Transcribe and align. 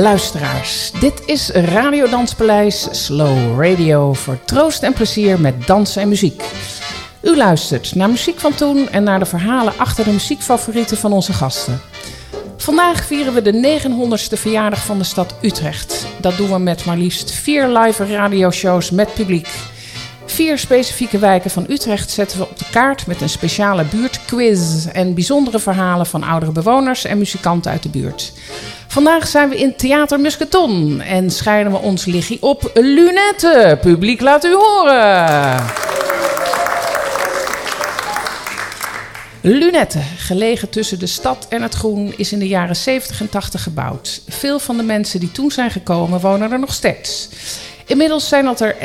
Luisteraars, 0.00 0.90
dit 1.00 1.22
is 1.26 1.50
Radio 1.50 2.08
Danspaleis 2.08 2.88
Slow 2.90 3.62
Radio 3.62 4.12
voor 4.12 4.38
troost 4.44 4.82
en 4.82 4.92
plezier 4.92 5.40
met 5.40 5.66
dans 5.66 5.96
en 5.96 6.08
muziek. 6.08 6.42
U 7.22 7.36
luistert 7.36 7.94
naar 7.94 8.10
muziek 8.10 8.38
van 8.38 8.54
toen 8.54 8.88
en 8.88 9.02
naar 9.02 9.18
de 9.18 9.24
verhalen 9.24 9.72
achter 9.76 10.04
de 10.04 10.10
muziekfavorieten 10.10 10.96
van 10.96 11.12
onze 11.12 11.32
gasten. 11.32 11.80
Vandaag 12.56 13.04
vieren 13.04 13.34
we 13.34 13.42
de 13.42 13.80
900ste 13.80 14.38
verjaardag 14.38 14.84
van 14.84 14.98
de 14.98 15.04
stad 15.04 15.34
Utrecht. 15.42 16.06
Dat 16.20 16.36
doen 16.36 16.50
we 16.50 16.58
met 16.58 16.84
maar 16.84 16.96
liefst 16.96 17.30
vier 17.30 17.68
live 17.68 18.06
radioshows 18.06 18.90
met 18.90 19.14
publiek. 19.14 19.48
Vier 20.38 20.58
specifieke 20.58 21.18
wijken 21.18 21.50
van 21.50 21.66
Utrecht 21.68 22.10
zetten 22.10 22.38
we 22.38 22.48
op 22.48 22.58
de 22.58 22.64
kaart 22.70 23.06
met 23.06 23.20
een 23.20 23.28
speciale 23.28 23.84
buurtquiz 23.84 24.86
en 24.86 25.14
bijzondere 25.14 25.58
verhalen 25.58 26.06
van 26.06 26.22
oudere 26.22 26.52
bewoners 26.52 27.04
en 27.04 27.18
muzikanten 27.18 27.70
uit 27.70 27.82
de 27.82 27.88
buurt. 27.88 28.32
Vandaag 28.86 29.28
zijn 29.28 29.48
we 29.48 29.58
in 29.58 29.76
Theater 29.76 30.20
Musketon 30.20 31.00
en 31.00 31.30
scheiden 31.30 31.72
we 31.72 31.78
ons 31.78 32.04
liggie 32.04 32.42
op 32.42 32.70
Lunette. 32.74 33.78
Publiek 33.80 34.20
laat 34.20 34.44
u 34.44 34.54
horen. 34.54 35.64
Lunette, 39.40 40.00
gelegen 40.16 40.70
tussen 40.70 40.98
de 40.98 41.06
stad 41.06 41.46
en 41.48 41.62
het 41.62 41.74
groen, 41.74 42.14
is 42.16 42.32
in 42.32 42.38
de 42.38 42.48
jaren 42.48 42.76
70 42.76 43.20
en 43.20 43.28
80 43.28 43.62
gebouwd. 43.62 44.22
Veel 44.28 44.58
van 44.58 44.76
de 44.76 44.82
mensen 44.82 45.20
die 45.20 45.32
toen 45.32 45.50
zijn 45.50 45.70
gekomen 45.70 46.20
wonen 46.20 46.52
er 46.52 46.58
nog 46.58 46.72
steeds. 46.74 47.28
Inmiddels 47.88 48.28
zijn 48.28 48.44
dat 48.44 48.60
er 48.60 48.76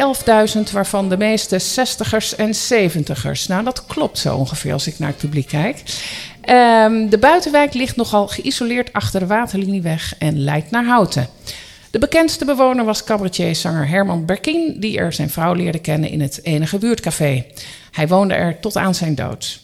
11.000, 0.55 0.71
waarvan 0.71 1.09
de 1.09 1.17
meeste 1.17 1.61
60ers 1.61 2.35
en 2.37 2.53
70ers. 2.53 3.47
Nou, 3.47 3.63
dat 3.63 3.85
klopt 3.85 4.17
zo 4.17 4.35
ongeveer 4.35 4.73
als 4.73 4.87
ik 4.87 4.99
naar 4.99 5.09
het 5.09 5.17
publiek 5.17 5.47
kijk. 5.47 5.83
Um, 6.49 7.09
de 7.09 7.17
buitenwijk 7.17 7.73
ligt 7.73 7.95
nogal 7.95 8.27
geïsoleerd 8.27 8.93
achter 8.93 9.19
de 9.19 9.25
waterlinieweg 9.25 10.15
en 10.17 10.43
leidt 10.43 10.71
naar 10.71 10.85
Houten. 10.85 11.27
De 11.91 11.99
bekendste 11.99 12.45
bewoner 12.45 12.85
was 12.85 13.03
cabaretier-zanger 13.03 13.87
Herman 13.87 14.25
Berkin, 14.25 14.75
die 14.79 14.97
er 14.97 15.13
zijn 15.13 15.29
vrouw 15.29 15.53
leerde 15.53 15.79
kennen 15.79 16.09
in 16.09 16.21
het 16.21 16.39
enige 16.43 16.77
buurtcafé. 16.77 17.45
Hij 17.91 18.07
woonde 18.07 18.33
er 18.33 18.59
tot 18.59 18.77
aan 18.77 18.95
zijn 18.95 19.15
dood. 19.15 19.59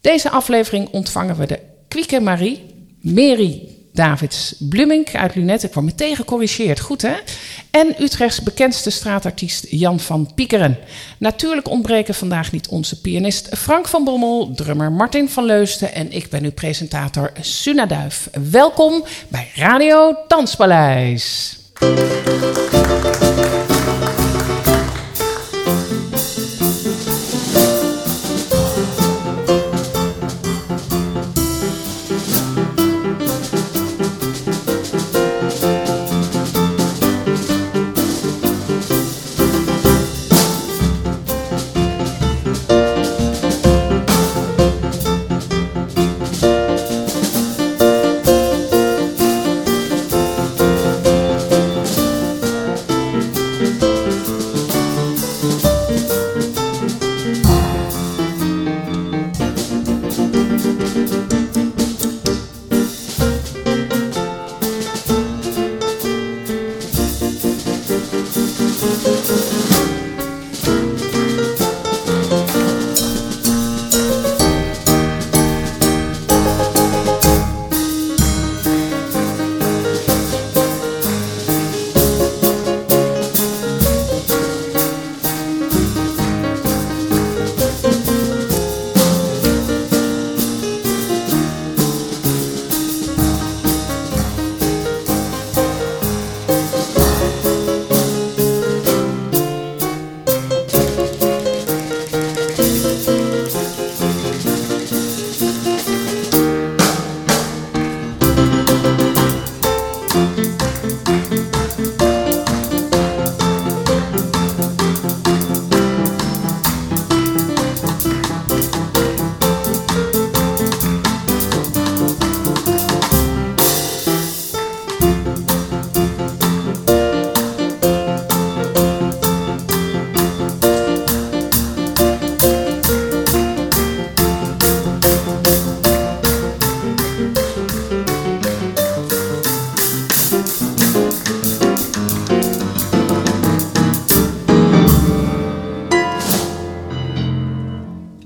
Deze 0.00 0.30
aflevering 0.30 0.88
ontvangen 0.88 1.36
we 1.36 1.46
de 1.46 1.60
Kwieke 1.88 2.20
Marie, 2.20 2.64
Mary 3.00 3.73
Davids 3.94 4.54
Blumink 4.58 5.14
uit 5.14 5.34
Lunette. 5.34 5.66
Ik 5.66 5.74
word 5.74 5.86
meteen 5.86 6.16
gecorrigeerd, 6.16 6.80
goed 6.80 7.02
hè? 7.02 7.14
En 7.70 8.02
Utrechts 8.02 8.42
bekendste 8.42 8.90
straatartiest 8.90 9.66
Jan 9.68 10.00
van 10.00 10.30
Piekeren. 10.34 10.78
Natuurlijk 11.18 11.68
ontbreken 11.68 12.14
vandaag 12.14 12.52
niet 12.52 12.68
onze 12.68 13.00
pianist 13.00 13.48
Frank 13.56 13.88
van 13.88 14.04
Bommel, 14.04 14.52
drummer 14.54 14.92
Martin 14.92 15.28
van 15.28 15.44
Leusten 15.44 15.94
en 15.94 16.12
ik 16.12 16.30
ben 16.30 16.44
uw 16.44 16.52
presentator 16.52 17.32
Suna 17.40 17.86
Duif. 17.86 18.28
Welkom 18.50 19.04
bij 19.28 19.50
Radio 19.54 20.16
Danspaleis. 20.28 21.58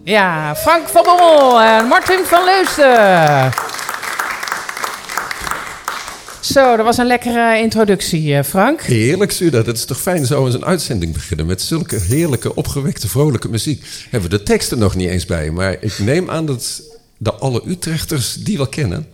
Ja, 0.09 0.57
Frank 0.57 0.89
van 0.89 1.03
Bommel 1.03 1.61
en 1.61 1.87
Martin 1.87 2.25
van 2.25 2.45
Leusden. 2.45 3.53
Zo, 6.41 6.77
dat 6.77 6.85
was 6.85 6.99
een 6.99 7.07
lekkere 7.07 7.59
introductie, 7.59 8.35
eh, 8.35 8.45
Frank. 8.45 8.81
Heerlijk, 8.83 9.33
Suda. 9.33 9.63
Dat 9.63 9.77
is 9.77 9.85
toch 9.85 10.01
fijn 10.01 10.27
zo 10.27 10.45
eens 10.45 10.55
een 10.55 10.65
uitzending 10.65 11.13
beginnen 11.13 11.47
met 11.47 11.63
zulke 11.63 11.97
heerlijke, 11.97 12.55
opgewekte, 12.55 13.09
vrolijke 13.09 13.49
muziek. 13.49 13.85
Hebben 14.11 14.31
we 14.31 14.37
de 14.37 14.43
teksten 14.43 14.79
nog 14.79 14.95
niet 14.95 15.09
eens 15.09 15.25
bij, 15.27 15.51
maar 15.51 15.77
ik 15.81 15.99
neem 15.99 16.31
aan 16.31 16.47
dat 16.47 16.83
de 17.17 17.33
alle 17.33 17.63
Utrechters 17.67 18.35
die 18.35 18.57
wel 18.57 18.69
kennen. 18.69 19.07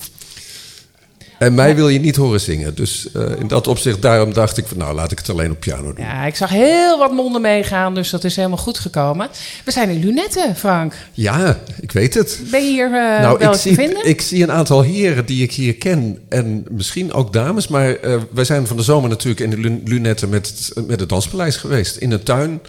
En 1.45 1.55
mij 1.55 1.75
wil 1.75 1.89
je 1.89 2.01
niet 2.01 2.17
horen 2.17 2.41
zingen. 2.41 2.75
Dus 2.75 3.07
uh, 3.17 3.23
in 3.39 3.49
dat 3.49 3.67
opzicht, 3.67 4.03
daarom 4.03 4.33
dacht 4.33 4.57
ik 4.57 4.67
van 4.67 4.77
nou, 4.77 4.95
laat 4.95 5.13
ik 5.13 5.19
het 5.19 5.31
alleen 5.31 5.51
op 5.51 5.61
piano 5.61 5.95
doen. 5.95 6.05
Ja, 6.05 6.25
ik 6.25 6.37
zag 6.37 6.51
heel 6.51 6.99
wat 6.99 7.13
monden 7.13 7.41
meegaan, 7.41 7.95
dus 7.95 8.11
dat 8.11 8.25
is 8.25 8.37
helemaal 8.37 8.59
goed 8.59 8.79
gekomen. 8.79 9.29
We 9.65 9.71
zijn 9.71 9.89
in 9.89 10.05
Lunetten, 10.05 10.57
Frank. 10.57 10.95
Ja, 11.13 11.61
ik 11.81 11.93
weet 11.93 12.15
het. 12.15 12.41
Ben 12.51 12.65
je 12.65 12.71
hier 12.71 12.87
uh, 12.87 13.21
nou, 13.21 13.39
wel 13.39 13.53
ik 13.53 13.59
zie, 13.59 13.75
te 13.75 13.81
vinden? 13.83 14.09
Ik 14.09 14.21
zie 14.21 14.43
een 14.43 14.53
aantal 14.53 14.83
heren 14.83 15.27
die 15.27 15.43
ik 15.43 15.53
hier 15.53 15.75
ken 15.75 16.19
en 16.29 16.65
misschien 16.71 17.13
ook 17.13 17.33
dames. 17.33 17.69
Maar 17.69 18.05
uh, 18.05 18.21
wij 18.31 18.45
zijn 18.45 18.67
van 18.67 18.77
de 18.77 18.83
zomer 18.83 19.09
natuurlijk 19.09 19.41
in 19.41 19.51
de 19.51 19.81
Lunetten 19.85 20.29
met, 20.29 20.73
met 20.87 21.01
het 21.01 21.09
Danspaleis 21.09 21.57
geweest. 21.57 21.97
In 21.97 22.13
een 22.13 22.23
tuin. 22.23 22.61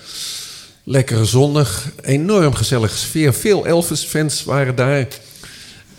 Lekker 0.83 1.27
zonnig, 1.27 1.91
enorm 2.01 2.53
gezellige 2.53 2.97
sfeer. 2.97 3.33
Veel 3.33 3.65
Elvis-fans 3.65 4.43
waren 4.43 4.75
daar. 4.75 5.07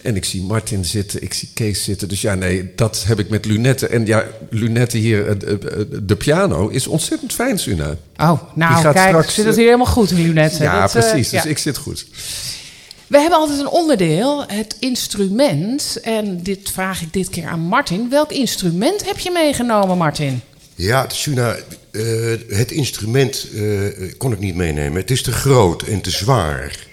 En 0.06 0.17
ik 0.17 0.25
zie 0.25 0.43
Martin 0.43 0.85
zitten, 0.85 1.23
ik 1.23 1.35
zie 1.35 1.49
Kees 1.55 1.85
zitten. 1.85 2.08
Dus 2.08 2.20
ja, 2.20 2.35
nee, 2.35 2.73
dat 2.76 3.05
heb 3.06 3.19
ik 3.19 3.29
met 3.29 3.44
Lunette. 3.44 3.87
En 3.87 4.06
ja, 4.06 4.25
Lunette 4.50 4.99
hier, 4.99 5.29
eh, 5.29 5.58
de 6.03 6.17
piano, 6.17 6.69
is 6.69 6.87
ontzettend 6.87 7.32
fijn, 7.32 7.58
Suna. 7.58 7.97
Oh, 8.17 8.43
nou 8.55 8.82
kijk, 8.82 9.08
straks, 9.08 9.35
zit 9.35 9.44
het 9.44 9.56
hier 9.56 9.64
helemaal 9.64 9.87
goed, 9.87 10.11
Lunette. 10.11 10.62
Ja, 10.62 10.81
dat, 10.81 10.91
precies. 10.91 11.31
dus 11.31 11.44
ik 11.44 11.58
zit 11.58 11.76
goed. 11.76 12.06
We 13.06 13.19
hebben 13.19 13.38
altijd 13.38 13.58
een 13.58 13.69
onderdeel, 13.69 14.44
het 14.47 14.76
instrument. 14.79 16.00
En 16.03 16.43
dit 16.43 16.70
vraag 16.70 17.03
ik 17.03 17.12
dit 17.12 17.29
keer 17.29 17.47
aan 17.47 17.61
Martin. 17.61 18.11
Welk 18.11 18.32
instrument 18.32 19.06
heb 19.06 19.19
je 19.19 19.31
meegenomen, 19.31 19.97
Martin? 19.97 20.41
Ja, 20.75 21.06
Suna, 21.08 21.56
uh, 21.91 22.35
het 22.49 22.70
instrument 22.70 23.47
uh, 23.55 24.12
kon 24.19 24.32
ik 24.32 24.38
niet 24.38 24.55
meenemen. 24.55 25.00
Het 25.00 25.11
is 25.11 25.23
te 25.23 25.32
groot 25.32 25.82
en 25.82 26.00
te 26.00 26.11
zwaar. 26.11 26.85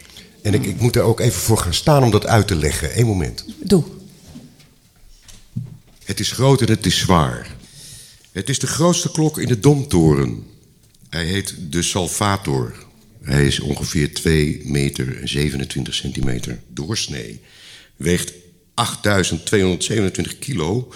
En 0.43 0.53
ik, 0.53 0.65
ik 0.65 0.79
moet 0.79 0.95
er 0.95 1.01
ook 1.01 1.19
even 1.19 1.41
voor 1.41 1.57
gaan 1.57 1.73
staan 1.73 2.03
om 2.03 2.11
dat 2.11 2.25
uit 2.25 2.47
te 2.47 2.55
leggen. 2.55 2.99
Eén 2.99 3.05
moment. 3.05 3.45
Doe. 3.59 3.83
Het 6.03 6.19
is 6.19 6.31
groot 6.31 6.61
en 6.61 6.69
het 6.69 6.85
is 6.85 6.97
zwaar. 6.97 7.55
Het 8.31 8.49
is 8.49 8.59
de 8.59 8.67
grootste 8.67 9.11
klok 9.11 9.37
in 9.37 9.47
de 9.47 9.59
Domtoren. 9.59 10.43
Hij 11.09 11.25
heet 11.25 11.55
de 11.69 11.81
Salvator. 11.81 12.85
Hij 13.21 13.45
is 13.45 13.59
ongeveer 13.59 14.13
2 14.13 14.61
meter 14.63 15.21
en 15.21 15.27
27 15.27 15.93
centimeter 15.93 16.61
doorsnee. 16.67 17.41
Weegt 17.95 18.33
8227 18.73 20.39
kilo. 20.39 20.93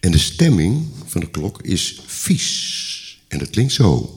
En 0.00 0.10
de 0.10 0.18
stemming 0.18 0.86
van 1.06 1.20
de 1.20 1.30
klok 1.30 1.62
is 1.62 2.00
vies. 2.06 3.20
En 3.28 3.38
dat 3.38 3.50
klinkt 3.50 3.72
zo. 3.72 4.16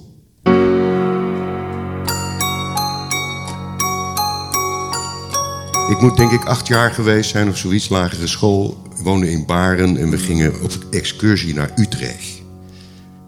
Ik 5.89 6.01
moet 6.01 6.17
denk 6.17 6.31
ik 6.31 6.45
acht 6.45 6.67
jaar 6.67 6.91
geweest 6.91 7.29
zijn 7.29 7.49
of 7.49 7.57
zoiets, 7.57 7.89
lagere 7.89 8.27
school. 8.27 8.81
We 8.97 9.03
woonden 9.03 9.29
in 9.29 9.45
Baren 9.45 9.97
en 9.97 10.09
we 10.09 10.17
gingen 10.17 10.61
op 10.61 10.71
excursie 10.91 11.53
naar 11.53 11.71
Utrecht. 11.75 12.41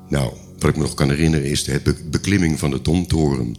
Nou, 0.09 0.33
wat 0.59 0.69
ik 0.69 0.75
me 0.75 0.81
nog 0.81 0.93
kan 0.93 1.09
herinneren 1.09 1.49
is 1.49 1.63
de 1.63 1.79
be- 1.83 2.03
beklimming 2.05 2.59
van 2.59 2.69
de 2.71 2.81
Domtoren. 2.81 3.55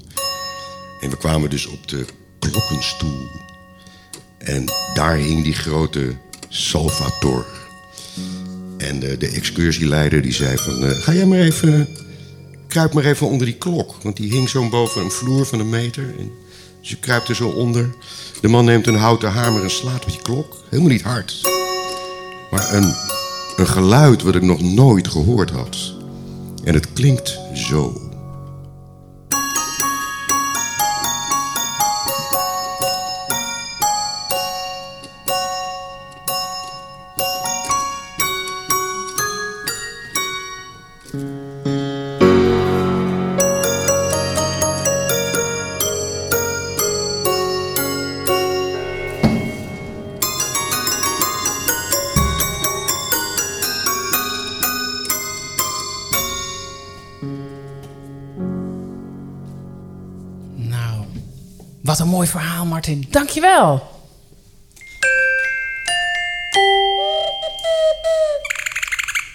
En 1.00 1.10
we 1.10 1.16
kwamen 1.16 1.50
dus 1.50 1.66
op 1.66 1.88
de 1.88 2.04
klokkenstoel. 2.38 3.26
En 4.38 4.64
daar 4.94 5.16
hing 5.16 5.44
die 5.44 5.54
grote 5.54 6.16
Salvator. 6.48 7.46
En 8.78 8.98
de, 8.98 9.16
de 9.16 9.28
excursieleider 9.28 10.22
die 10.22 10.32
zei 10.32 10.56
van... 10.56 10.84
eh, 10.84 10.90
ga 10.90 11.12
jij 11.12 11.26
maar 11.26 11.38
even... 11.38 11.88
Kruip 12.68 12.92
maar 12.92 13.04
even 13.04 13.26
onder 13.28 13.46
die 13.46 13.56
klok. 13.56 13.94
Want 14.02 14.16
die 14.16 14.32
hing 14.32 14.48
zo 14.48 14.68
boven 14.68 15.02
een 15.02 15.10
vloer 15.10 15.46
van 15.46 15.60
een 15.60 15.68
meter. 15.70 16.14
Je 16.88 16.96
kruipt 16.96 17.28
er 17.28 17.36
zo 17.36 17.48
onder. 17.48 17.94
De 18.40 18.48
man 18.48 18.64
neemt 18.64 18.86
een 18.86 18.96
houten 18.96 19.30
hamer 19.30 19.62
en 19.62 19.70
slaat 19.70 20.04
op 20.04 20.10
die 20.10 20.22
klok. 20.22 20.56
Helemaal 20.68 20.92
niet 20.92 21.02
hard. 21.02 21.40
Maar 22.50 22.74
een, 22.74 22.94
een 23.56 23.66
geluid 23.66 24.22
wat 24.22 24.34
ik 24.34 24.42
nog 24.42 24.60
nooit 24.60 25.08
gehoord 25.08 25.50
had. 25.50 25.94
En 26.64 26.74
het 26.74 26.92
klinkt 26.92 27.38
zo. 27.54 28.07
Wat 61.88 61.98
een 61.98 62.08
mooi 62.08 62.28
verhaal, 62.28 62.66
Martin. 62.66 63.06
Dankjewel. 63.10 63.82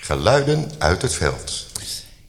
Geluiden 0.01 0.71
uit 0.77 1.01
het 1.01 1.13
veld. 1.13 1.65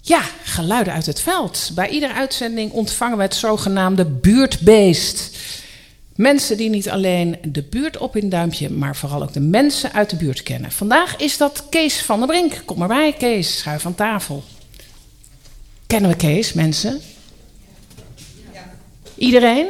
Ja, 0.02 0.22
geluiden 0.42 0.92
uit 0.92 1.06
het 1.06 1.20
veld. 1.20 1.70
Bij 1.74 1.88
iedere 1.88 2.12
uitzending 2.12 2.72
ontvangen 2.72 3.16
we 3.16 3.22
het 3.22 3.34
zogenaamde 3.34 4.04
buurtbeest. 4.04 5.36
Mensen 6.16 6.56
die 6.56 6.70
niet 6.70 6.90
alleen 6.90 7.38
de 7.42 7.62
buurt 7.62 7.96
op 7.96 8.16
in 8.16 8.28
duimpje, 8.28 8.70
maar 8.70 8.96
vooral 8.96 9.22
ook 9.22 9.32
de 9.32 9.40
mensen 9.40 9.92
uit 9.92 10.10
de 10.10 10.16
buurt 10.16 10.42
kennen. 10.42 10.72
Vandaag 10.72 11.16
is 11.16 11.36
dat 11.36 11.64
Kees 11.68 12.02
van 12.02 12.18
der 12.18 12.28
Brink. 12.28 12.62
Kom 12.64 12.82
erbij, 12.82 13.12
Kees. 13.12 13.58
Schuif 13.58 13.86
aan 13.86 13.94
tafel. 13.94 14.44
Kennen 15.86 16.10
we 16.10 16.16
Kees, 16.16 16.52
mensen? 16.52 17.00
Iedereen? 19.14 19.66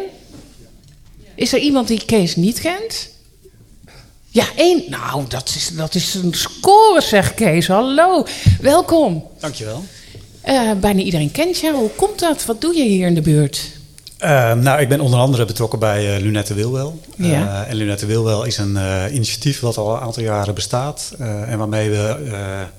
Is 1.34 1.52
er 1.52 1.58
iemand 1.58 1.88
die 1.88 2.04
Kees 2.04 2.36
niet 2.36 2.60
kent? 2.60 3.08
Ja, 4.28 4.44
één. 4.56 4.82
Nou, 4.88 5.24
dat 5.28 5.52
is, 5.56 5.70
dat 5.76 5.94
is 5.94 6.14
een 6.14 6.34
score, 6.34 7.00
zegt 7.00 7.34
Kees. 7.34 7.66
Hallo, 7.66 8.26
welkom. 8.60 9.26
Dankjewel. 9.40 9.84
Eh, 10.40 10.70
bijna 10.80 11.00
iedereen 11.00 11.30
kent 11.30 11.58
jou. 11.58 11.74
Hoe 11.74 11.90
komt 11.96 12.18
dat? 12.18 12.44
Wat 12.44 12.60
doe 12.60 12.76
je 12.76 12.84
hier 12.84 13.06
in 13.06 13.14
de 13.14 13.20
buurt? 13.20 13.70
Uh, 14.20 14.52
nou, 14.52 14.80
ik 14.80 14.88
ben 14.88 15.00
onder 15.00 15.18
andere 15.18 15.44
betrokken 15.44 15.78
bij 15.78 16.16
uh, 16.16 16.22
Lunette 16.22 16.54
Wilwel. 16.54 17.00
Ja. 17.16 17.26
Uh, 17.26 17.70
en 17.70 17.76
Lunette 17.76 18.06
Wilwel 18.06 18.44
is 18.44 18.58
een 18.58 18.78
initiatief 19.12 19.60
wat 19.60 19.76
al 19.76 19.94
een 19.94 20.00
aantal 20.00 20.22
jaren 20.22 20.54
bestaat. 20.54 21.14
en 21.18 21.58
waarmee 21.58 21.90
we 21.90 22.16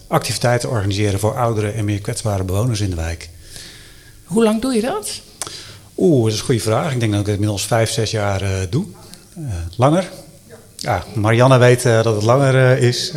activiteiten 0.08 0.69
organiseren 0.69 1.19
voor 1.19 1.38
oudere 1.38 1.72
en 1.72 1.86
meer 1.86 2.01
kwetsbare 2.01 2.44
bewoners 2.44 2.80
in 2.80 2.90
de 2.90 2.96
wijk. 2.96 3.30
Hoe 4.24 4.44
lang 4.44 4.62
doe 4.62 4.74
je 4.74 4.81
dat? 4.81 5.22
Oeh, 5.97 6.24
dat 6.24 6.33
is 6.33 6.39
een 6.39 6.45
goede 6.45 6.62
vraag. 6.62 6.94
Ik 6.94 7.00
denk 7.00 7.12
dat 7.12 7.21
ik 7.21 7.25
het 7.25 7.36
inmiddels 7.36 7.65
vijf, 7.65 7.89
zes 7.89 8.12
jaar 8.12 8.69
doe. 8.69 8.86
langer? 9.77 10.12
Ja, 10.75 11.03
Marianne 11.13 11.57
weet 11.57 11.86
uh, 11.86 12.03
dat 12.03 12.15
het 12.15 12.24
langer 12.24 12.77
is. 12.77 13.12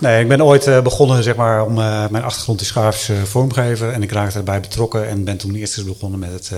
Nee, 0.00 0.22
ik 0.22 0.28
ben 0.28 0.44
ooit 0.44 0.82
begonnen 0.82 1.22
zeg 1.22 1.36
maar, 1.36 1.64
om 1.64 1.74
mijn 1.74 2.22
achtergrond 2.22 2.60
is 2.60 2.70
grafisch 2.70 3.10
vormgever. 3.24 3.92
En 3.92 4.02
ik 4.02 4.12
raakte 4.12 4.38
erbij 4.38 4.60
betrokken 4.60 5.08
en 5.08 5.24
ben 5.24 5.36
toen 5.36 5.54
eerst 5.54 5.78
eens 5.78 5.86
begonnen 5.86 6.18
met 6.18 6.32
het 6.32 6.50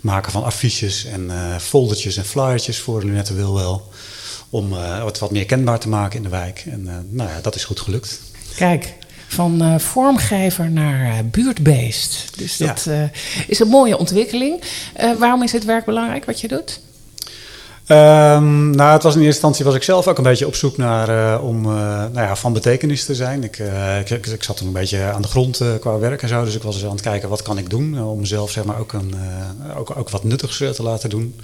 maken 0.00 0.32
van 0.32 0.44
affiches 0.44 1.04
en 1.04 1.30
foldertjes 1.60 2.16
en 2.16 2.24
flyertjes 2.24 2.78
voor 2.78 3.04
Lunette 3.04 3.34
Wilwel. 3.34 3.88
Om 4.50 4.72
het 4.72 5.18
wat 5.18 5.30
meer 5.30 5.46
kenbaar 5.46 5.78
te 5.78 5.88
maken 5.88 6.16
in 6.16 6.22
de 6.22 6.28
wijk. 6.28 6.64
En 6.70 7.06
nou 7.10 7.30
ja, 7.30 7.40
dat 7.42 7.54
is 7.54 7.64
goed 7.64 7.80
gelukt. 7.80 8.20
Kijk, 8.56 8.94
van 9.32 9.80
vormgever 9.80 10.70
naar 10.70 11.24
buurtbeest. 11.24 12.38
Dus 12.38 12.56
dat 12.56 12.84
ja. 12.84 13.10
is 13.46 13.58
een 13.58 13.68
mooie 13.68 13.98
ontwikkeling. 13.98 14.62
waarom 15.18 15.42
is 15.42 15.50
dit 15.50 15.64
werk 15.64 15.84
belangrijk 15.84 16.24
wat 16.24 16.40
je 16.40 16.48
doet? 16.48 16.80
Um, 17.90 18.70
nou, 18.70 18.92
het 18.92 19.02
was 19.02 19.14
in 19.14 19.20
eerste 19.20 19.24
instantie 19.24 19.64
was 19.64 19.74
ik 19.74 19.82
zelf 19.82 20.08
ook 20.08 20.18
een 20.18 20.24
beetje 20.24 20.46
op 20.46 20.54
zoek 20.54 20.76
naar 20.76 21.08
uh, 21.08 21.44
om 21.44 21.64
uh, 21.64 21.72
nou 21.72 22.20
ja, 22.20 22.36
van 22.36 22.52
betekenis 22.52 23.04
te 23.04 23.14
zijn. 23.14 23.44
Ik, 23.44 23.58
uh, 23.58 23.98
ik, 23.98 24.10
ik, 24.10 24.26
ik, 24.26 24.42
zat 24.42 24.56
toen 24.56 24.66
een 24.66 24.72
beetje 24.72 25.02
aan 25.02 25.22
de 25.22 25.28
grond 25.28 25.62
qua 25.80 25.98
werk 25.98 26.22
en 26.22 26.28
zo, 26.28 26.44
dus 26.44 26.54
ik 26.54 26.62
was 26.62 26.74
eens 26.74 26.84
aan 26.84 26.90
het 26.90 27.00
kijken 27.00 27.28
wat 27.28 27.42
kan 27.42 27.58
ik 27.58 27.70
doen 27.70 28.02
om 28.02 28.20
mezelf 28.20 28.50
zeg 28.50 28.64
maar 28.64 28.78
ook, 28.78 28.92
een, 28.92 29.14
ook, 29.76 29.96
ook 29.96 30.10
wat 30.10 30.24
nuttigs 30.24 30.56
te 30.56 30.82
laten 30.82 31.10
doen. 31.10 31.40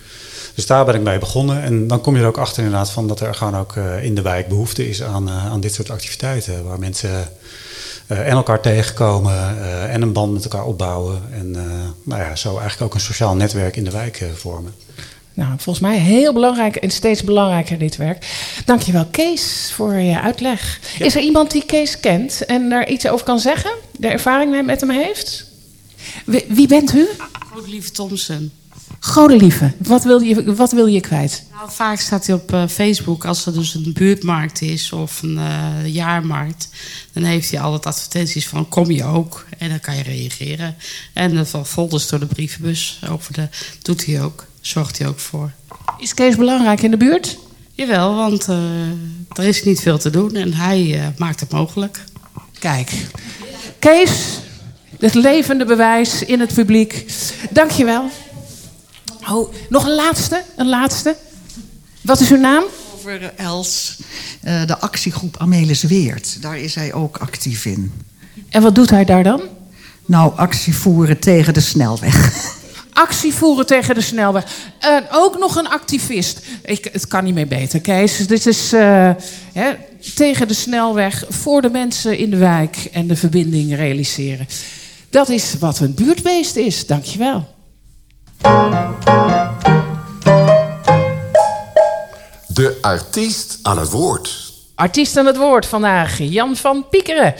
Dus 0.55 0.67
daar 0.67 0.85
ben 0.85 0.95
ik 0.95 1.01
mee 1.01 1.19
begonnen 1.19 1.63
en 1.63 1.87
dan 1.87 2.01
kom 2.01 2.15
je 2.15 2.21
er 2.21 2.29
ook 2.29 2.39
achter 2.39 2.63
inderdaad 2.63 2.91
van 2.91 3.09
dat 3.09 3.21
er 3.21 3.35
gewoon 3.35 3.57
ook 3.57 3.77
in 4.03 4.15
de 4.15 4.23
wijk 4.23 4.49
behoefte 4.49 4.89
is 4.89 5.03
aan, 5.03 5.31
aan 5.31 5.61
dit 5.61 5.75
soort 5.75 5.91
activiteiten, 5.91 6.65
waar 6.65 6.79
mensen 6.79 7.29
en 8.07 8.31
elkaar 8.31 8.61
tegenkomen 8.61 9.63
en 9.91 10.03
een 10.03 10.13
band 10.13 10.33
met 10.33 10.45
elkaar 10.45 10.65
opbouwen 10.65 11.23
en 11.33 11.51
nou 12.03 12.21
ja, 12.21 12.37
zo 12.37 12.49
eigenlijk 12.49 12.83
ook 12.83 12.95
een 12.95 13.01
sociaal 13.01 13.35
netwerk 13.35 13.77
in 13.77 13.85
de 13.85 13.91
wijk 13.91 14.25
vormen. 14.35 14.75
Nou, 15.35 15.51
volgens 15.57 15.79
mij 15.79 15.99
heel 15.99 16.33
belangrijk 16.33 16.77
en 16.77 16.91
steeds 16.91 17.25
belangrijker 17.25 17.79
dit 17.79 17.97
werk. 17.97 18.27
Dankjewel 18.65 19.07
Kees 19.11 19.73
voor 19.75 19.95
je 19.95 20.21
uitleg. 20.21 20.81
Ja. 20.99 21.05
Is 21.05 21.15
er 21.15 21.23
iemand 21.23 21.51
die 21.51 21.65
Kees 21.67 22.01
kent 22.01 22.45
en 22.45 22.69
daar 22.69 22.89
iets 22.89 23.09
over 23.09 23.27
kan 23.27 23.39
zeggen? 23.39 23.71
De 23.97 24.09
ervaring 24.09 24.65
met 24.67 24.81
hem 24.81 24.91
heeft? 24.91 25.45
Wie, 26.25 26.45
wie 26.49 26.67
bent 26.67 26.95
u? 26.95 27.09
Godelieve 27.53 27.91
Thompson. 27.91 28.53
Godelieve, 29.07 29.73
wat 29.79 30.05
wil 30.05 30.21
je, 30.21 30.55
wat 30.55 30.73
wil 30.73 30.87
je 30.87 31.01
kwijt? 31.01 31.45
Nou, 31.53 31.71
vaak 31.71 31.99
staat 31.99 32.27
hij 32.27 32.35
op 32.35 32.53
uh, 32.53 32.67
Facebook 32.69 33.25
als 33.25 33.47
er 33.47 33.53
dus 33.53 33.75
een 33.75 33.93
buurtmarkt 33.93 34.63
is 34.63 34.93
of 34.93 35.23
een 35.23 35.37
uh, 35.37 35.87
jaarmarkt. 35.87 36.69
Dan 37.13 37.23
heeft 37.23 37.51
hij 37.51 37.61
altijd 37.61 37.87
advertenties 37.87 38.49
van 38.49 38.69
kom 38.69 38.91
je 38.91 39.05
ook 39.05 39.47
en 39.59 39.69
dan 39.69 39.81
kan 39.81 39.97
je 39.97 40.03
reageren. 40.03 40.77
En 41.13 41.35
de 41.35 41.47
folders 41.65 42.09
door 42.09 42.19
de 42.19 42.27
brievenbus 42.27 43.01
over 43.11 43.33
de 43.33 43.49
doet 43.83 44.07
hij 44.07 44.23
ook 44.23 44.47
zorgt 44.61 44.99
hij 44.99 45.09
ook 45.09 45.19
voor. 45.19 45.51
Is 45.99 46.15
Kees 46.15 46.37
belangrijk 46.37 46.83
in 46.83 46.91
de 46.91 46.97
buurt? 46.97 47.39
Jawel, 47.73 48.15
want 48.15 48.49
uh, 48.49 48.57
er 49.33 49.45
is 49.45 49.65
niet 49.65 49.81
veel 49.81 49.99
te 49.99 50.11
doen 50.11 50.35
en 50.35 50.53
hij 50.53 51.13
maakt 51.17 51.41
het 51.41 51.51
mogelijk. 51.51 52.05
Kijk, 52.59 52.93
Kees, 53.79 54.39
het 54.99 55.15
levende 55.15 55.65
bewijs 55.65 56.23
in 56.23 56.41
het 56.41 56.55
publiek. 56.55 57.13
Dankjewel. 57.51 58.11
Oh, 59.31 59.55
nog 59.69 59.85
een 59.85 59.95
laatste, 59.95 60.43
een 60.57 60.69
laatste. 60.69 61.17
Wat 62.03 62.21
is 62.21 62.31
uw 62.31 62.39
naam? 62.39 62.65
Over 62.95 63.33
Els, 63.37 63.97
uh, 64.45 64.67
de 64.67 64.79
actiegroep 64.79 65.37
Amelis 65.39 65.83
Weert. 65.83 66.43
Daar 66.43 66.59
is 66.59 66.75
hij 66.75 66.93
ook 66.93 67.17
actief 67.17 67.65
in. 67.65 67.93
En 68.49 68.63
wat 68.63 68.75
doet 68.75 68.91
hij 68.91 69.05
daar 69.05 69.23
dan? 69.23 69.41
Nou, 70.07 70.37
actie 70.37 70.75
voeren 70.75 71.19
tegen 71.19 71.55
de 71.55 71.61
snelweg 71.61 72.15
actie 72.97 73.35
voeren 73.35 73.67
tegen 73.67 73.95
de 73.95 74.01
snelweg. 74.01 74.45
Uh, 74.85 74.97
ook 75.13 75.39
nog 75.39 75.57
een 75.57 75.69
activist. 75.69 76.41
Ik, 76.65 76.89
het 76.93 77.07
kan 77.07 77.25
niet 77.25 77.35
meer 77.35 77.47
beter, 77.47 77.81
Kees. 77.81 78.27
Dit 78.27 78.47
is 78.47 78.73
uh, 78.73 79.11
hè, 79.53 79.73
tegen 80.15 80.49
de 80.49 80.55
snelweg 80.55 81.25
voor 81.29 81.63
de 81.63 81.71
mensen 81.71 82.19
in 82.19 82.31
de 82.31 82.37
wijk 82.37 82.89
en 82.93 83.07
de 83.07 83.17
verbinding 83.17 83.75
realiseren. 83.75 84.49
Dat 85.11 85.29
is 85.29 85.55
wat 85.59 85.81
een 85.81 85.95
buurtbeest 85.95 86.57
is. 86.57 86.87
Dankjewel. 86.87 87.55
De 92.47 92.79
artiest 92.81 93.59
aan 93.63 93.79
het 93.79 93.91
woord. 93.91 94.53
Artiest 94.75 95.17
aan 95.17 95.27
het 95.27 95.37
woord 95.37 95.67
vandaag, 95.67 96.19
Jan 96.19 96.57
van 96.57 96.89
Piekeren. 96.91 97.35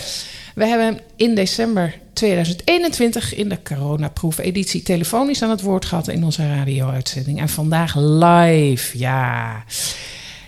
We 0.55 0.67
hebben 0.67 0.87
hem 0.87 0.99
in 1.17 1.35
december 1.35 1.99
2021 2.13 3.35
in 3.35 3.49
de 3.49 3.63
coronaproef-editie 3.63 4.83
telefonisch 4.83 5.43
aan 5.43 5.51
het 5.51 5.61
woord 5.61 5.85
gehad 5.85 6.09
in 6.09 6.25
onze 6.25 6.49
radio-uitzending. 6.49 7.41
En 7.41 7.49
vandaag 7.49 7.95
live, 7.97 8.99
ja. 8.99 9.65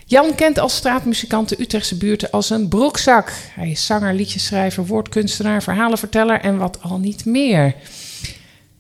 Jan 0.07 0.35
kent 0.35 0.59
als 0.59 0.77
straatmuzikant 0.77 1.49
de 1.49 1.61
Utrechtse 1.61 1.97
buurten 1.97 2.31
als 2.31 2.51
een 2.51 2.69
broekzak. 2.69 3.33
Hij 3.55 3.71
is 3.71 3.87
zanger, 3.87 4.15
liedjeschrijver, 4.15 4.87
woordkunstenaar, 4.87 5.63
verhalenverteller 5.63 6.41
en 6.41 6.59
wat 6.59 6.79
al 6.83 6.99
niet 6.99 7.25
meer. 7.25 7.75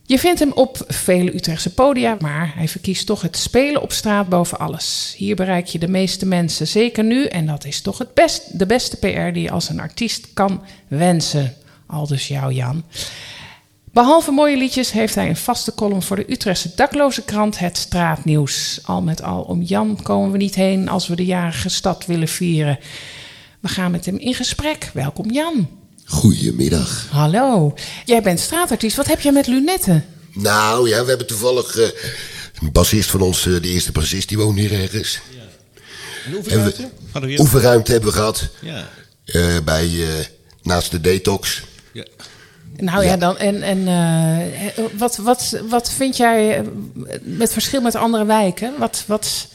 Je 0.08 0.18
vindt 0.18 0.38
hem 0.38 0.52
op 0.52 0.84
vele 0.86 1.34
Utrechtse 1.34 1.74
podia, 1.74 2.16
maar 2.20 2.52
hij 2.54 2.68
verkiest 2.68 3.06
toch 3.06 3.22
het 3.22 3.36
spelen 3.36 3.82
op 3.82 3.92
straat 3.92 4.28
boven 4.28 4.58
alles. 4.58 5.14
Hier 5.16 5.36
bereik 5.36 5.66
je 5.66 5.78
de 5.78 5.88
meeste 5.88 6.26
mensen, 6.26 6.66
zeker 6.66 7.04
nu, 7.04 7.24
en 7.24 7.46
dat 7.46 7.64
is 7.64 7.80
toch 7.80 7.98
het 7.98 8.14
best, 8.14 8.58
de 8.58 8.66
beste 8.66 8.96
PR 8.96 9.32
die 9.32 9.42
je 9.42 9.50
als 9.50 9.68
een 9.68 9.80
artiest 9.80 10.32
kan 10.32 10.62
wensen. 10.86 11.54
Al 11.86 12.06
dus 12.06 12.28
jou, 12.28 12.52
Jan. 12.52 12.84
Behalve 13.84 14.30
mooie 14.30 14.56
liedjes 14.56 14.92
heeft 14.92 15.14
hij 15.14 15.28
een 15.28 15.36
vaste 15.36 15.74
column 15.74 16.02
voor 16.02 16.16
de 16.16 16.32
Utrechtse 16.32 16.72
dakloze 16.74 17.24
krant 17.24 17.58
Het 17.58 17.76
Straatnieuws. 17.76 18.80
Al 18.84 19.02
met 19.02 19.22
al 19.22 19.42
om 19.42 19.62
Jan 19.62 20.02
komen 20.02 20.30
we 20.30 20.38
niet 20.38 20.54
heen 20.54 20.88
als 20.88 21.08
we 21.08 21.16
de 21.16 21.24
jarige 21.24 21.68
stad 21.68 22.06
willen 22.06 22.28
vieren. 22.28 22.78
We 23.60 23.68
gaan 23.68 23.90
met 23.90 24.06
hem 24.06 24.16
in 24.16 24.34
gesprek. 24.34 24.90
Welkom 24.94 25.30
Jan. 25.30 25.77
Goedemiddag. 26.08 27.06
Hallo. 27.10 27.74
Jij 28.04 28.22
bent 28.22 28.40
straatartiest. 28.40 28.96
Wat 28.96 29.06
heb 29.06 29.20
jij 29.20 29.32
met 29.32 29.46
lunetten? 29.46 30.04
Nou 30.32 30.88
ja, 30.88 31.02
we 31.02 31.08
hebben 31.08 31.26
toevallig 31.26 31.76
eh, 31.76 31.88
een 32.60 32.72
bassist 32.72 33.10
van 33.10 33.20
ons, 33.20 33.46
eh, 33.46 33.52
de 33.62 33.68
eerste 33.68 33.92
bassist, 33.92 34.28
die 34.28 34.38
woont 34.38 34.58
hier 34.58 34.72
ergens. 34.72 35.20
En 36.26 36.34
oefenruimte? 36.34 36.88
We 37.12 37.36
Oefenruimte 37.38 37.92
hebben 37.92 38.10
we 38.10 38.16
gehad. 38.16 38.48
Ja. 38.60 38.88
eh, 39.24 39.56
bij, 39.64 39.84
eh, 39.84 40.24
naast 40.62 40.90
de 40.90 41.00
detox. 41.00 41.62
ja. 41.92 42.04
Nou 42.76 43.04
ja, 43.04 43.16
dan 43.16 43.38
en, 43.38 43.62
en 43.62 43.88
eh, 43.88 44.84
wat, 44.98 45.16
wat, 45.16 45.60
wat 45.68 45.90
vind 45.90 46.16
jij 46.16 46.64
met 47.22 47.52
verschil 47.52 47.80
met 47.80 47.94
andere 47.94 48.24
wijken? 48.24 48.74
Wat, 48.78 49.04
wat, 49.06 49.46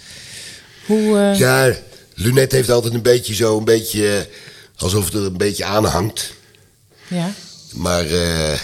hoe, 0.86 1.18
eh, 1.18 1.40
Ja, 1.40 1.74
Lunet 2.14 2.52
heeft 2.52 2.70
altijd 2.70 2.94
een 2.94 3.02
beetje 3.02 3.34
zo, 3.36 3.58
een 3.58 3.64
beetje 3.66 4.28
alsof 4.78 5.06
het 5.06 5.14
er 5.14 5.26
een 5.26 5.38
beetje 5.38 5.66
aan 5.66 5.86
hangt. 5.86 6.34
Ja. 7.14 7.30
Maar 7.74 8.06
eh, 8.06 8.60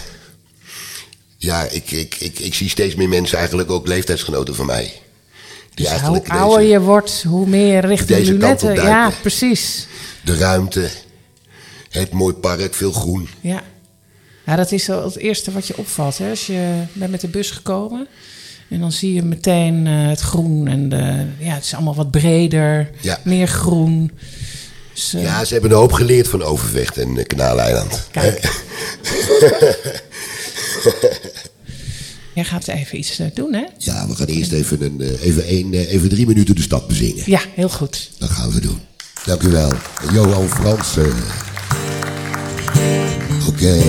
ja, 1.38 1.64
ik, 1.64 1.92
ik, 1.92 2.16
ik, 2.20 2.40
ik 2.40 2.54
zie 2.54 2.70
steeds 2.70 2.96
meer 2.96 3.10
mensen, 3.10 3.38
eigenlijk 3.38 3.72
ook 3.72 3.88
leeftijdsgenoten 3.88 4.56
van 4.56 4.66
mij. 4.66 4.84
Die 4.84 4.92
Dus 5.74 5.86
hoe 5.86 5.88
eigenlijk 5.88 6.28
ouder 6.30 6.60
deze- 6.60 6.72
je 6.72 6.80
wordt, 6.80 7.24
hoe 7.28 7.48
meer 7.48 7.74
je 7.76 7.80
richting 7.88 8.18
deze 8.18 8.38
kant 8.38 8.62
lunetten. 8.62 8.90
Ja, 8.90 9.12
precies. 9.22 9.88
de 10.24 10.36
ruimte, 10.38 10.90
het 11.90 12.12
mooi 12.12 12.34
park, 12.34 12.74
veel 12.74 12.92
groen. 12.92 13.30
Ja. 13.42 13.64
ja, 14.46 14.56
dat 14.56 14.72
is 14.72 14.88
wel 14.88 15.04
het 15.04 15.18
eerste 15.18 15.52
wat 15.52 15.68
je 15.68 15.78
opvalt. 15.78 16.18
Hè? 16.18 16.30
Als 16.30 16.46
je 16.48 16.84
bent 16.94 17.12
met 17.12 17.22
de 17.22 17.28
bus 17.28 17.52
gekomen 17.52 18.08
en 18.70 18.80
dan 18.80 18.92
zie 18.92 19.14
je 19.14 19.24
meteen 19.24 19.88
eh, 19.88 20.08
het 20.08 20.20
groen. 20.20 20.68
En 20.68 20.90
de, 20.90 21.26
ja, 21.38 21.54
het 21.54 21.64
is 21.64 21.74
allemaal 21.74 21.96
wat 21.96 22.12
breder, 22.12 22.90
Ja. 23.02 23.20
meer 23.24 23.48
groen. 23.48 24.12
Dus, 25.00 25.14
eh, 25.14 25.22
Ja, 25.24 25.46
ze 25.46 25.54
hebben 25.54 25.72
een 25.72 25.78
hoop 25.78 25.92
geleerd 25.92 26.28
van 26.28 26.44
Overvecht 26.44 26.98
en 26.98 27.16
uh, 27.16 27.26
Kanaaleiland. 27.26 28.02
Kijk. 28.12 28.40
Jij 32.34 32.44
gaat 32.44 32.68
even 32.68 32.98
iets 32.98 33.20
eh, 33.20 33.28
doen, 33.34 33.54
hè? 33.54 33.64
Ja, 33.78 34.08
we 34.08 34.16
gaan 34.16 34.26
eerst 34.28 34.52
even, 34.52 34.82
een, 34.82 35.02
eh, 35.02 35.22
even, 35.28 35.44
één, 35.44 35.74
eh, 35.74 35.94
even 35.94 36.10
drie 36.10 36.28
minuten 36.28 36.56
de 36.56 36.62
stad 36.62 36.88
bezingen. 36.88 37.24
Ja, 37.26 37.42
heel 37.56 37.70
goed. 37.70 38.10
Dat 38.18 38.30
gaan 38.30 38.52
we 38.52 38.60
doen. 38.60 38.80
Dank 39.26 39.42
u 39.42 39.50
wel. 39.50 39.72
Johan 40.14 40.50
Frans. 40.50 40.98
eh. 40.98 41.06
Oké. 43.48 43.82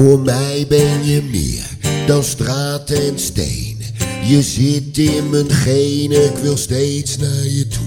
Voor 0.00 0.20
mij 0.20 0.66
ben 0.68 1.06
je 1.06 1.22
meer 1.22 1.76
dan 2.06 2.24
straat 2.24 2.90
en 2.90 3.18
stenen. 3.18 3.86
Je 4.26 4.42
zit 4.42 4.98
in 4.98 5.30
mijn 5.30 5.50
genen, 5.50 6.24
ik 6.24 6.36
wil 6.42 6.56
steeds 6.56 7.16
naar 7.16 7.46
je 7.46 7.66
toe. 7.68 7.86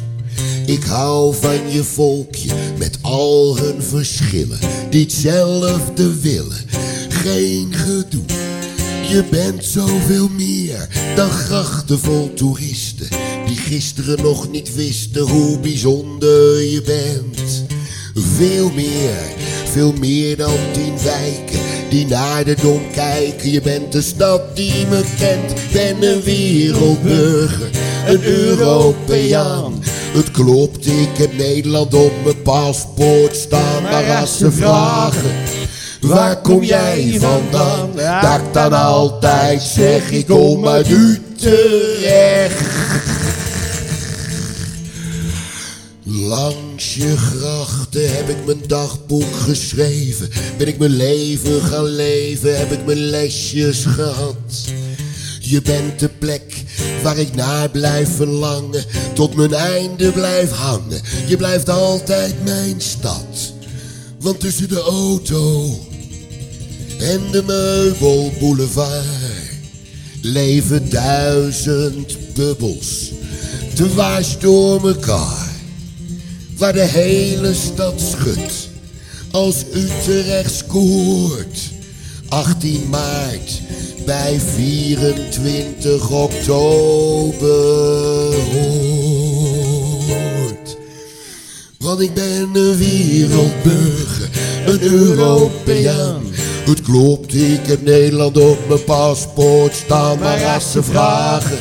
Ik 0.65 0.83
hou 0.83 1.35
van 1.35 1.71
je 1.71 1.83
volkje 1.83 2.53
met 2.77 2.97
al 3.01 3.57
hun 3.57 3.83
verschillen, 3.83 4.59
die 4.89 5.05
willen, 6.21 6.65
geen 7.09 7.73
gedoe. 7.73 8.25
Je 9.09 9.23
bent 9.29 9.65
zoveel 9.65 10.29
meer 10.29 10.87
dan 11.15 11.29
grachten 11.29 11.99
vol 11.99 12.33
toeristen, 12.33 13.07
die 13.45 13.57
gisteren 13.57 14.23
nog 14.23 14.51
niet 14.51 14.75
wisten 14.75 15.21
hoe 15.21 15.59
bijzonder 15.59 16.61
je 16.61 16.81
bent. 16.81 17.65
Veel 18.13 18.71
meer, 18.71 19.33
veel 19.73 19.93
meer 19.99 20.37
dan 20.37 20.57
tien 20.71 20.93
wijken 21.03 21.59
die 21.89 22.07
naar 22.07 22.43
de 22.43 22.55
dom 22.61 22.81
kijken. 22.91 23.51
Je 23.51 23.61
bent 23.61 23.91
de 23.91 24.01
stad 24.01 24.55
die 24.55 24.87
me 24.89 25.03
kent, 25.17 25.53
ben 25.71 26.03
een 26.03 26.21
wereldburger, 26.21 27.69
een 28.07 28.23
Europeaan. 28.23 29.83
Het 30.13 30.31
klopt, 30.31 30.87
ik 30.87 31.17
heb 31.17 31.37
Nederland 31.37 31.93
op 31.93 32.11
mijn 32.23 32.41
paspoort 32.41 33.35
staan, 33.35 33.83
maar 33.83 34.19
als 34.19 34.37
ze 34.37 34.51
vragen... 34.51 35.31
Waar 36.01 36.41
kom 36.41 36.63
jij 36.63 37.17
vandaan? 37.19 37.89
Dat 38.21 38.39
ik 38.39 38.53
dan 38.53 38.73
altijd 38.73 39.61
zeg, 39.61 40.11
ik 40.11 40.27
kom 40.27 40.67
uit 40.67 40.87
Utrecht. 40.89 42.61
Langs 46.83 46.95
je 46.95 47.17
grachten 47.17 48.15
heb 48.15 48.29
ik 48.29 48.45
mijn 48.45 48.61
dagboek 48.67 49.35
geschreven. 49.35 50.29
Ben 50.57 50.67
ik 50.67 50.77
mijn 50.77 50.95
leven 50.95 51.61
gaan 51.61 51.85
leven, 51.85 52.57
heb 52.57 52.71
ik 52.71 52.85
mijn 52.85 52.97
lesjes 52.97 53.85
gehad. 53.85 54.63
Je 55.39 55.61
bent 55.61 55.99
de 55.99 56.09
plek 56.09 56.63
waar 57.03 57.17
ik 57.17 57.35
naar 57.35 57.69
blijf 57.69 58.15
verlangen, 58.15 58.85
tot 59.13 59.35
mijn 59.35 59.53
einde 59.53 60.11
blijf 60.11 60.51
hangen. 60.51 61.01
Je 61.27 61.37
blijft 61.37 61.69
altijd 61.69 62.43
mijn 62.43 62.81
stad, 62.81 63.53
want 64.19 64.39
tussen 64.39 64.69
de 64.69 64.81
auto 64.81 65.79
en 66.99 67.21
de 67.31 67.43
meubelboulevard 67.45 69.05
leven 70.21 70.89
duizend 70.89 72.33
bubbels, 72.33 73.11
dwars 73.73 74.39
door 74.39 74.81
mekaar 74.81 75.52
waar 76.63 76.73
de 76.73 76.81
hele 76.81 77.53
stad 77.53 78.01
schudt 78.01 78.69
als 79.31 79.63
Utrecht 79.73 80.55
scoort. 80.55 81.59
18 82.27 82.87
maart 82.89 83.61
bij 84.05 84.39
24 84.55 86.09
oktober 86.09 87.47
hoort. 88.51 89.57
Want 91.79 91.99
ik 91.99 92.13
ben 92.13 92.49
een 92.53 92.77
wereldburger, 92.77 94.29
een 94.65 94.81
Europeaan. 94.81 96.21
Het 96.65 96.81
klopt, 96.81 97.33
ik 97.33 97.65
heb 97.65 97.81
Nederland 97.81 98.37
op 98.37 98.67
mijn 98.67 98.83
paspoort 98.83 99.75
staan. 99.75 100.19
Maar 100.19 100.45
als 100.45 100.71
ze 100.71 100.83
vragen, 100.83 101.57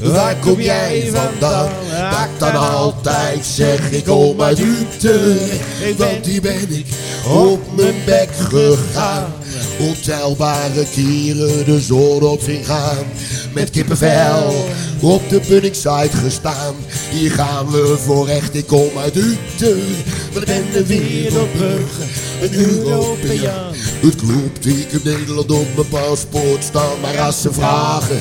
waar 0.00 0.36
kom 0.36 0.60
jij 0.60 1.10
vandaan? 1.12 1.70
Dat 2.10 2.52
dan 2.52 2.56
altijd 2.56 3.46
zeg, 3.46 3.90
ik 3.90 4.04
kom 4.04 4.42
uit 4.42 4.58
Utrecht. 4.58 5.96
Want 5.96 6.24
die 6.24 6.40
ben 6.40 6.70
ik 6.70 6.86
op 7.26 7.76
mijn 7.76 7.94
bek 8.04 8.28
gegaan. 8.38 9.32
Ontelbare 9.78 10.84
keren 10.94 11.64
de 11.64 11.80
zon 11.80 12.22
op 12.22 12.40
zien 12.42 12.64
gaan. 12.64 13.04
Met 13.52 13.70
kippenvel 13.70 14.64
op 15.00 15.28
de 15.28 15.40
Bunningside 15.48 16.16
gestaan. 16.24 16.74
Hier 17.10 17.30
gaan 17.30 17.70
we 17.70 17.96
voor 18.04 18.28
echt, 18.28 18.54
ik 18.54 18.66
kom 18.66 18.90
uit 19.02 19.16
Utrecht. 19.16 20.32
Want 20.32 20.48
ik 20.48 20.54
ben 20.54 20.64
een 20.76 20.86
wereldburger, 20.86 22.08
een 22.42 22.54
Europeaan. 22.54 23.74
Het 24.00 24.14
klopt, 24.16 24.66
ik 24.66 24.90
heb 24.90 25.04
Nederland 25.04 25.50
op 25.50 25.66
mijn 25.74 25.88
paspoort 25.88 26.64
staan. 26.64 27.00
Maar 27.00 27.20
als 27.20 27.40
ze 27.40 27.52
vragen, 27.52 28.20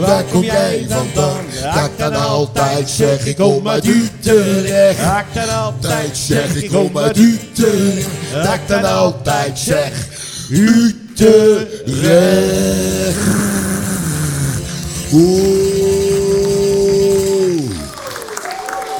waar 0.00 0.24
kom 0.24 0.42
jij 0.42 0.86
vandaan? 0.88 1.44
Dat 1.74 1.84
ik 1.84 1.98
dan 1.98 2.14
altijd 2.14 2.90
zeg, 2.90 3.26
ik 3.26 3.36
kom 3.36 3.68
uit 3.68 3.86
Utrecht. 3.86 4.98
Dat 5.04 5.18
ik 5.18 5.34
dan 5.34 5.48
altijd 5.48 6.16
zeg, 6.16 6.54
ik 6.54 6.70
kom 6.70 6.98
uit 6.98 7.16
Utrecht. 7.16 8.08
Dat 8.32 8.54
ik 8.54 8.60
dan 8.66 8.84
altijd 8.84 9.58
zeg, 9.58 9.90
Utrecht. 10.50 11.66
Oeh, 15.12 15.66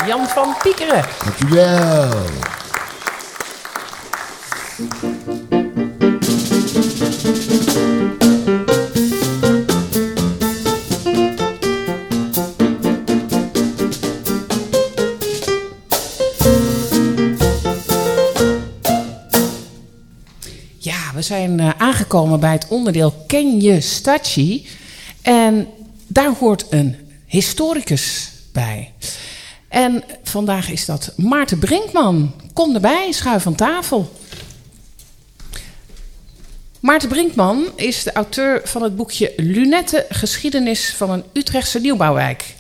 Jan 0.07 0.27
van 0.29 0.57
Piekeren. 0.63 1.05
dankjewel. 1.25 2.46
Zijn 21.23 21.61
uh, 21.61 21.71
aangekomen 21.79 22.41
bij 22.41 22.53
het 22.53 22.69
onderdeel 22.69 23.25
Ken 23.27 23.61
je 23.61 23.81
Stadje? 23.81 24.63
En 25.23 25.69
daar 26.07 26.33
hoort 26.39 26.67
een 26.71 26.97
historicus 27.27 28.31
bij. 28.53 28.93
En 29.69 30.05
vandaag 30.23 30.71
is 30.71 30.85
dat 30.85 31.13
Maarten 31.17 31.59
Brinkman. 31.59 32.35
Kom 32.53 32.75
erbij, 32.75 33.13
schuif 33.13 33.43
van 33.43 33.55
tafel. 33.55 34.13
Maarten 36.81 37.09
Brinkman 37.09 37.67
is 37.75 38.03
de 38.03 38.13
auteur 38.13 38.61
van 38.65 38.83
het 38.83 38.97
boekje 38.97 39.33
Lunette, 39.37 40.07
geschiedenis 40.09 40.95
van 40.97 41.11
een 41.11 41.25
Utrechtse 41.33 41.81
nieuwbouwwijk. 41.81 42.55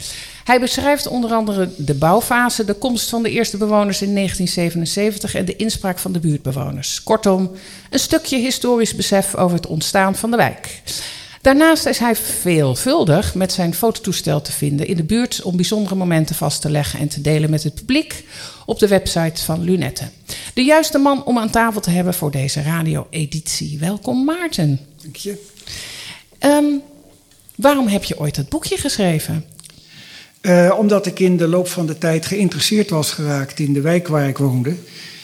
Hij 0.46 0.60
beschrijft 0.60 1.06
onder 1.06 1.32
andere 1.32 1.70
de 1.76 1.94
bouwfase, 1.94 2.64
de 2.64 2.74
komst 2.74 3.08
van 3.08 3.22
de 3.22 3.30
eerste 3.30 3.56
bewoners 3.56 4.02
in 4.02 4.14
1977 4.14 5.34
en 5.34 5.44
de 5.44 5.56
inspraak 5.56 5.98
van 5.98 6.12
de 6.12 6.18
buurtbewoners. 6.18 7.02
Kortom, 7.02 7.50
een 7.90 7.98
stukje 7.98 8.38
historisch 8.38 8.94
besef 8.94 9.34
over 9.34 9.56
het 9.56 9.66
ontstaan 9.66 10.14
van 10.14 10.30
de 10.30 10.36
wijk. 10.36 10.82
Daarnaast 11.40 11.86
is 11.86 11.98
hij 11.98 12.16
veelvuldig 12.16 13.34
met 13.34 13.52
zijn 13.52 13.74
fototoestel 13.74 14.42
te 14.42 14.52
vinden 14.52 14.86
in 14.86 14.96
de 14.96 15.04
buurt 15.04 15.42
om 15.42 15.56
bijzondere 15.56 15.94
momenten 15.94 16.34
vast 16.34 16.60
te 16.60 16.70
leggen 16.70 16.98
en 16.98 17.08
te 17.08 17.20
delen 17.20 17.50
met 17.50 17.62
het 17.62 17.74
publiek 17.74 18.24
op 18.66 18.78
de 18.78 18.88
website 18.88 19.42
van 19.42 19.62
Lunette. 19.62 20.08
De 20.54 20.62
juiste 20.62 20.98
man 20.98 21.24
om 21.24 21.38
aan 21.38 21.50
tafel 21.50 21.80
te 21.80 21.90
hebben 21.90 22.14
voor 22.14 22.30
deze 22.30 22.62
radio-editie. 22.62 23.78
Welkom 23.78 24.24
Maarten. 24.24 24.80
Dank 25.02 25.16
je. 25.16 25.46
Um, 26.40 26.82
waarom 27.54 27.86
heb 27.86 28.04
je 28.04 28.18
ooit 28.18 28.34
dat 28.34 28.48
boekje 28.48 28.76
geschreven? 28.76 29.55
Uh, 30.42 30.74
omdat 30.78 31.06
ik 31.06 31.18
in 31.18 31.36
de 31.36 31.48
loop 31.48 31.68
van 31.68 31.86
de 31.86 31.98
tijd 31.98 32.26
geïnteresseerd 32.26 32.90
was 32.90 33.10
geraakt 33.10 33.58
in 33.58 33.72
de 33.72 33.80
wijk 33.80 34.08
waar 34.08 34.28
ik 34.28 34.38
woonde. 34.38 34.74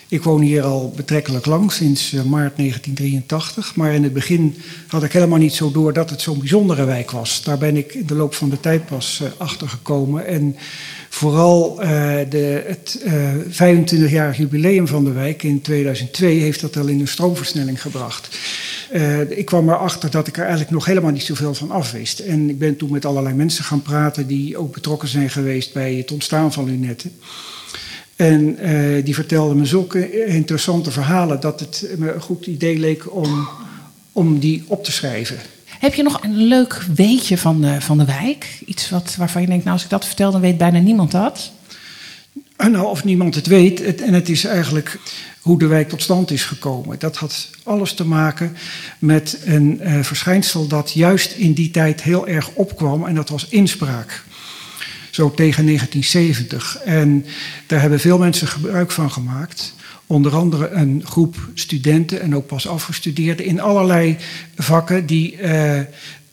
Ik 0.09 0.23
woon 0.23 0.41
hier 0.41 0.63
al 0.63 0.93
betrekkelijk 0.97 1.47
lang, 1.47 1.73
sinds 1.73 2.13
uh, 2.13 2.23
maart 2.23 2.57
1983. 2.57 3.77
Maar 3.77 3.95
in 3.95 4.03
het 4.03 4.13
begin 4.13 4.57
had 4.87 5.03
ik 5.03 5.13
helemaal 5.13 5.39
niet 5.39 5.55
zo 5.55 5.71
door 5.71 5.93
dat 5.93 6.11
het 6.11 6.21
zo'n 6.21 6.39
bijzondere 6.39 6.85
wijk 6.85 7.11
was. 7.11 7.43
Daar 7.43 7.59
ben 7.59 7.77
ik 7.77 7.95
in 7.95 8.07
de 8.07 8.15
loop 8.15 8.35
van 8.35 8.51
de 8.51 8.61
tijd 8.61 8.87
pas 8.87 9.21
uh, 9.23 9.29
achter 9.37 9.69
gekomen. 9.69 10.27
En 10.27 10.57
vooral 11.09 11.75
de, 12.29 12.65
het 12.67 12.99
25-jarig 13.49 14.37
jubileum 14.37 14.89
van 14.89 15.05
de 15.05 15.13
wijk 15.13 15.43
in 15.43 15.61
2002 15.61 16.39
heeft 16.39 16.61
dat 16.61 16.77
al 16.77 16.87
in 16.87 17.01
een 17.01 17.09
stroomversnelling 17.09 17.83
gebracht. 17.83 18.39
Uh, 18.95 19.39
ik 19.39 19.45
kwam 19.45 19.69
erachter 19.69 20.11
dat 20.11 20.27
ik 20.27 20.37
er 20.37 20.43
eigenlijk 20.43 20.71
nog 20.71 20.85
helemaal 20.85 21.11
niet 21.11 21.23
zoveel 21.23 21.55
van 21.55 21.71
af 21.71 21.93
wist. 21.93 22.19
En 22.19 22.49
ik 22.49 22.59
ben 22.59 22.77
toen 22.77 22.93
met 22.93 23.05
allerlei 23.05 23.35
mensen 23.35 23.65
gaan 23.65 23.83
praten 23.83 24.27
die 24.27 24.57
ook 24.57 24.73
betrokken 24.73 25.09
zijn 25.09 25.31
geweest 25.31 25.73
bij 25.73 25.95
het 25.95 26.13
ontstaan 26.13 26.53
van 26.53 26.65
lunetten. 26.65 27.13
En 28.17 28.67
uh, 28.69 29.05
die 29.05 29.15
vertelden 29.15 29.57
me 29.57 29.65
zulke 29.65 30.27
interessante 30.27 30.91
verhalen 30.91 31.41
dat 31.41 31.61
het 31.61 31.87
me 31.99 32.13
een 32.13 32.21
goed 32.21 32.47
idee 32.47 32.79
leek 32.79 33.15
om, 33.15 33.49
om 34.13 34.39
die 34.39 34.65
op 34.67 34.85
te 34.85 34.93
schrijven. 34.93 35.37
Heb 35.79 35.95
je 35.95 36.03
nog 36.03 36.23
een 36.23 36.37
leuk 36.37 36.83
weetje 36.95 37.39
van 37.39 37.61
de, 37.61 37.81
van 37.81 37.99
de 37.99 38.05
wijk? 38.05 38.63
Iets 38.67 38.91
wat, 38.91 39.15
waarvan 39.19 39.41
je 39.43 39.49
denkt, 39.49 39.65
nou 39.65 39.77
als 39.77 39.85
ik 39.85 39.91
dat 39.91 40.07
vertel, 40.07 40.31
dan 40.31 40.41
weet 40.41 40.59
bijna 40.59 40.79
niemand 40.79 41.11
dat. 41.11 41.53
Nou, 42.57 42.87
of 42.87 43.05
niemand 43.05 43.35
het 43.35 43.47
weet. 43.47 44.01
En 44.01 44.15
het 44.15 44.29
is 44.29 44.45
eigenlijk 44.45 44.99
hoe 45.41 45.59
de 45.59 45.67
wijk 45.67 45.89
tot 45.89 46.03
stand 46.03 46.31
is 46.31 46.45
gekomen. 46.45 46.99
Dat 46.99 47.17
had 47.17 47.51
alles 47.63 47.95
te 47.95 48.05
maken 48.05 48.57
met 48.99 49.39
een 49.45 49.81
uh, 49.83 50.03
verschijnsel 50.03 50.67
dat 50.67 50.93
juist 50.93 51.33
in 51.33 51.53
die 51.53 51.71
tijd 51.71 52.03
heel 52.03 52.27
erg 52.27 52.51
opkwam. 52.55 53.07
En 53.07 53.15
dat 53.15 53.29
was 53.29 53.47
inspraak. 53.49 54.25
Zo 55.11 55.31
tegen 55.31 55.67
1970. 55.67 56.79
En 56.85 57.25
daar 57.67 57.81
hebben 57.81 58.01
veel 58.01 58.19
mensen 58.19 58.49
gebruik 58.49 58.91
van 58.91 59.11
gemaakt. 59.11 59.75
Onder 60.07 60.35
andere 60.35 60.71
een 60.71 61.03
groep 61.05 61.37
studenten 61.55 62.21
en 62.21 62.37
ook 62.37 62.47
pas 62.47 62.69
afgestudeerden 62.69 63.47
in 63.47 63.61
allerlei 63.61 64.17
vakken 64.57 65.07
die 65.07 65.41
uh, 65.41 65.81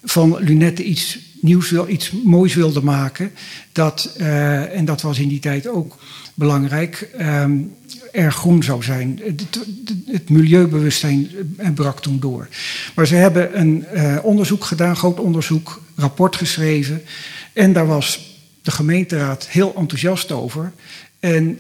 van 0.04 0.38
lunetten 0.40 0.90
iets 0.90 1.20
nieuws 1.42 1.70
wil, 1.70 1.88
iets 1.88 2.12
moois 2.12 2.54
wilden 2.54 2.84
maken. 2.84 3.32
Dat, 3.72 4.16
uh, 4.18 4.78
en 4.78 4.86
dat 4.86 5.02
was 5.02 5.20
in 5.20 5.28
die 5.28 5.40
tijd 5.40 5.68
ook 5.68 5.98
belangrijk. 6.34 7.10
Um, 7.20 7.74
erg 8.12 8.36
groen 8.36 8.64
zou 8.64 8.84
zijn. 8.84 9.22
Het, 10.06 10.30
milieubewustzijn 10.30 11.30
brak 11.76 12.02
toen 12.02 12.20
door. 12.20 12.48
Maar 12.96 13.08
ze 13.08 13.16
hebben 13.16 13.60
een 13.60 13.86
uh, 13.94 14.18
onderzoek 14.24 14.64
gedaan, 14.64 14.96
groot 14.96 15.20
onderzoek, 15.20 15.82
rapport 15.96 16.36
geschreven. 16.36 17.02
En 17.54 17.74
daar 17.74 17.88
was 17.88 18.38
de 18.62 18.72
gemeenteraad 18.72 19.48
heel 19.48 19.76
enthousiast 19.76 20.32
over. 20.32 20.72
En 21.20 21.60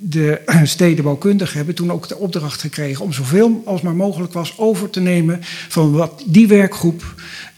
de 0.00 0.40
stedenbouwkundigen 0.64 1.56
hebben 1.56 1.74
toen 1.74 1.92
ook 1.92 2.08
de 2.08 2.16
opdracht 2.16 2.60
gekregen 2.60 3.04
om 3.04 3.12
zoveel 3.12 3.62
als 3.64 3.80
maar 3.80 3.94
mogelijk 3.94 4.32
was 4.32 4.58
over 4.58 4.90
te 4.90 5.00
nemen 5.00 5.38
van 5.68 5.92
wat 5.92 6.22
die 6.26 6.48
werkgroep 6.48 7.14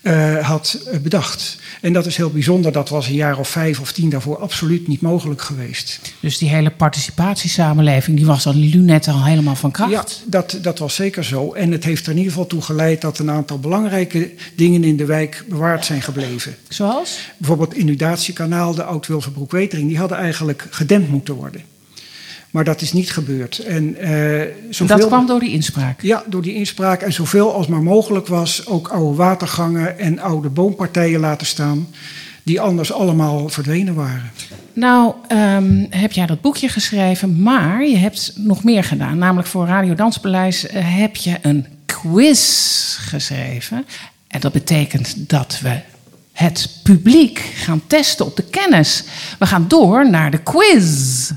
uh, 0.07 0.47
had 0.47 0.89
bedacht. 1.03 1.57
En 1.81 1.93
dat 1.93 2.07
is 2.07 2.17
heel 2.17 2.31
bijzonder. 2.31 2.73
Dat 2.73 2.89
was 2.89 3.07
een 3.07 3.15
jaar 3.15 3.39
of 3.39 3.49
vijf 3.49 3.81
of 3.81 3.93
tien 3.93 4.11
daarvoor 4.11 4.39
absoluut 4.39 4.89
niet 4.89 5.01
mogelijk 5.01 5.43
geweest. 5.43 6.01
Dus 6.21 6.39
die 6.39 6.49
hele 6.49 6.71
participatiesamenleving, 6.71 8.17
die 8.17 8.27
was 8.27 8.47
aan 8.47 8.57
Lunet 8.57 9.09
al 9.09 9.25
helemaal 9.25 9.57
van 9.57 9.71
kracht? 9.71 9.91
Ja, 9.91 10.05
dat, 10.27 10.59
dat 10.63 10.79
was 10.79 10.95
zeker 10.95 11.25
zo. 11.25 11.53
En 11.53 11.73
het 11.73 11.85
heeft 11.85 12.05
er 12.05 12.11
in 12.13 12.17
ieder 12.17 12.33
geval 12.33 12.47
toe 12.47 12.63
geleid 12.63 13.01
dat 13.01 13.19
een 13.19 13.31
aantal 13.31 13.59
belangrijke 13.59 14.33
dingen 14.55 14.85
in 14.85 14.97
de 14.97 15.05
wijk 15.05 15.45
bewaard 15.49 15.85
zijn 15.85 16.03
gebleven. 16.03 16.57
Zoals? 16.69 17.19
Bijvoorbeeld 17.37 17.69
het 17.69 17.79
inundatiekanaal, 17.79 18.75
de 18.75 18.85
Oud-Wilgenbroek-Wetering, 18.85 19.89
die 19.89 19.99
hadden 19.99 20.19
eigenlijk 20.19 20.67
gedempt 20.71 21.11
moeten 21.11 21.35
worden. 21.35 21.61
Maar 22.51 22.65
dat 22.65 22.81
is 22.81 22.93
niet 22.93 23.11
gebeurd. 23.11 23.59
En, 23.59 23.97
uh, 24.01 24.43
zoveel, 24.71 24.97
dat 24.99 25.07
kwam 25.07 25.27
door 25.27 25.41
die 25.41 25.53
inspraak? 25.53 26.03
Ja, 26.03 26.25
door 26.27 26.43
die 26.43 26.55
inspraak. 26.55 27.03
En 27.03 27.13
zoveel 27.13 27.55
als 27.55 27.67
maar 27.67 27.83
mogelijk 27.83 28.27
was, 28.27 28.67
ook 28.67 28.89
oude 28.89 29.17
watergangen 29.17 29.99
en 29.99 30.19
oude 30.19 30.49
boompartijen 30.49 31.21
laten 31.21 31.47
staan. 31.47 31.89
Die 32.43 32.61
anders 32.61 32.93
allemaal 32.93 33.49
verdwenen 33.49 33.95
waren. 33.95 34.31
Nou, 34.73 35.15
um, 35.29 35.87
heb 35.91 36.13
jij 36.13 36.27
dat 36.27 36.41
boekje 36.41 36.69
geschreven, 36.69 37.43
maar 37.43 37.87
je 37.87 37.97
hebt 37.97 38.33
nog 38.37 38.65
meer 38.65 38.85
gedaan. 38.85 39.19
Namelijk 39.19 39.49
voor 39.49 39.67
Radio 39.67 39.95
Danspaleis 39.95 40.65
uh, 40.65 40.71
heb 40.75 41.17
je 41.17 41.39
een 41.43 41.67
quiz 41.87 42.97
geschreven. 43.01 43.87
En 44.29 44.41
dat 44.41 44.53
betekent 44.53 45.29
dat 45.29 45.61
we 45.63 45.81
het 46.33 46.81
publiek 46.83 47.39
gaan 47.39 47.83
testen 47.87 48.27
op 48.27 48.37
de 48.37 48.43
kennis. 48.43 49.05
We 49.39 49.47
gaan 49.47 49.69
door 49.69 50.11
naar 50.11 50.31
de 50.31 50.43
quiz. 50.43 51.31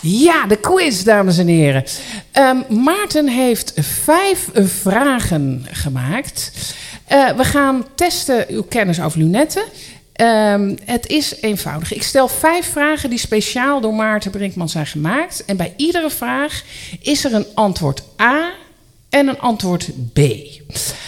Ja, 0.00 0.46
de 0.46 0.56
quiz, 0.56 1.02
dames 1.02 1.38
en 1.38 1.46
heren. 1.46 1.84
Um, 2.32 2.82
Maarten 2.82 3.28
heeft 3.28 3.72
vijf 3.76 4.48
vragen 4.54 5.66
gemaakt. 5.70 6.52
Uh, 7.12 7.30
we 7.30 7.44
gaan 7.44 7.84
testen 7.94 8.44
uw 8.48 8.62
kennis 8.62 9.00
over 9.00 9.18
lunetten. 9.18 9.62
Um, 10.20 10.76
het 10.84 11.06
is 11.06 11.40
eenvoudig. 11.40 11.94
Ik 11.94 12.02
stel 12.02 12.28
vijf 12.28 12.66
vragen 12.66 13.10
die 13.10 13.18
speciaal 13.18 13.80
door 13.80 13.94
Maarten 13.94 14.30
Brinkman 14.30 14.68
zijn 14.68 14.86
gemaakt. 14.86 15.44
En 15.44 15.56
bij 15.56 15.74
iedere 15.76 16.10
vraag 16.10 16.62
is 17.02 17.24
er 17.24 17.34
een 17.34 17.46
antwoord 17.54 18.02
A 18.20 18.50
en 19.08 19.28
een 19.28 19.38
antwoord 19.38 19.90
B. 20.12 20.18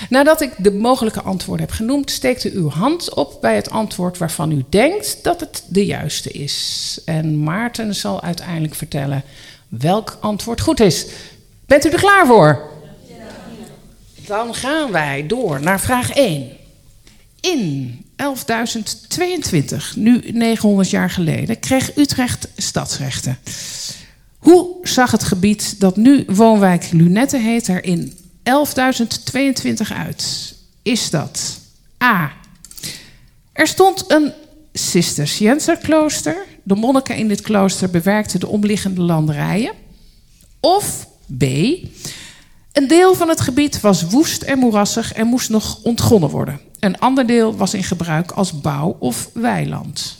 Nadat 0.09 0.41
ik 0.41 0.53
de 0.57 0.73
mogelijke 0.73 1.23
antwoorden 1.23 1.67
heb 1.67 1.75
genoemd, 1.75 2.11
steekt 2.11 2.45
u 2.45 2.51
uw 2.55 2.69
hand 2.71 3.15
op 3.15 3.39
bij 3.41 3.55
het 3.55 3.71
antwoord 3.71 4.19
waarvan 4.19 4.53
u 4.53 4.65
denkt 4.69 5.19
dat 5.23 5.41
het 5.41 5.65
de 5.69 5.87
juiste 5.87 6.31
is. 6.31 6.99
En 7.05 7.43
Maarten 7.43 7.95
zal 7.95 8.23
uiteindelijk 8.23 8.75
vertellen 8.75 9.23
welk 9.69 10.19
antwoord 10.21 10.61
goed 10.61 10.81
is. 10.81 11.07
Bent 11.67 11.87
u 11.87 11.91
er 11.91 11.99
klaar 11.99 12.27
voor? 12.27 12.69
Dan 14.27 14.55
gaan 14.55 14.93
wij 14.93 15.27
door 15.27 15.61
naar 15.61 15.81
vraag 15.81 16.11
1. 16.11 16.51
In 17.41 18.05
11.022, 18.23 19.77
nu 19.95 20.23
900 20.33 20.91
jaar 20.91 21.11
geleden, 21.11 21.59
kreeg 21.59 21.97
Utrecht 21.97 22.49
stadsrechten. 22.57 23.39
Hoe 24.41 24.77
zag 24.83 25.11
het 25.11 25.25
gebied 25.25 25.81
dat 25.81 25.97
nu 25.97 26.25
woonwijk 26.27 26.89
Lunette 26.93 27.37
heet 27.37 27.69
er 27.69 27.85
in 27.85 28.13
11.022 28.43 29.73
uit? 29.97 30.55
Is 30.83 31.11
dat 31.11 31.61
A. 32.05 32.33
Er 33.53 33.67
stond 33.67 34.05
een 34.09 34.33
Cisterciënserklooster. 34.73 36.37
De 36.63 36.75
monniken 36.75 37.17
in 37.17 37.29
dit 37.29 37.41
klooster 37.41 37.91
bewerkten 37.91 38.41
de 38.41 38.49
omliggende 38.49 39.01
landerijen. 39.01 39.73
Of 40.61 41.09
B. 41.39 41.43
Een 42.73 42.89
deel 42.89 43.15
van 43.15 43.29
het 43.29 43.41
gebied 43.41 43.81
was 43.81 44.03
woest 44.03 44.43
en 44.43 44.59
moerassig 44.59 45.13
en 45.13 45.27
moest 45.27 45.51
nog 45.51 45.83
ontgonnen 45.83 46.31
worden. 46.31 46.61
Een 46.79 46.99
ander 46.99 47.27
deel 47.27 47.57
was 47.57 47.75
in 47.75 47.85
gebruik 47.85 48.31
als 48.31 48.61
bouw- 48.61 48.97
of 48.99 49.31
weiland. 49.35 50.19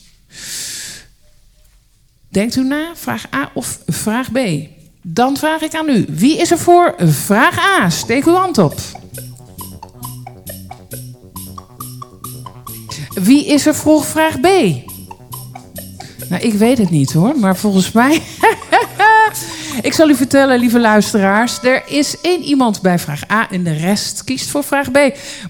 Denkt 2.31 2.57
u 2.57 2.65
na, 2.65 2.93
vraag 2.95 3.25
A 3.35 3.51
of 3.55 3.79
vraag 3.87 4.33
B? 4.33 4.39
Dan 5.03 5.37
vraag 5.37 5.61
ik 5.61 5.75
aan 5.75 5.89
u, 5.89 6.05
wie 6.09 6.39
is 6.39 6.51
er 6.51 6.59
voor 6.59 6.95
vraag 6.99 7.59
A? 7.59 7.91
Steek 7.91 8.27
uw 8.27 8.35
hand 8.35 8.59
op. 8.59 8.75
Wie 13.15 13.47
is 13.47 13.67
er 13.67 13.75
vroeg 13.75 14.07
vraag 14.07 14.41
B? 14.41 14.47
Nou, 16.29 16.43
ik 16.43 16.53
weet 16.53 16.79
het 16.79 16.91
niet 16.91 17.13
hoor, 17.13 17.39
maar 17.39 17.57
volgens 17.57 17.93
mij. 17.93 18.13
ik 19.83 19.93
zal 19.93 20.09
u 20.09 20.15
vertellen, 20.15 20.59
lieve 20.59 20.81
luisteraars. 20.81 21.63
Er 21.63 21.83
is 21.87 22.21
één 22.21 22.43
iemand 22.43 22.83
bij 22.83 22.99
vraag 22.99 23.31
A 23.31 23.51
en 23.51 23.65
de 23.65 23.73
rest 23.73 24.25
kiest 24.25 24.49
voor 24.49 24.65
vraag 24.65 24.91
B. 24.91 24.99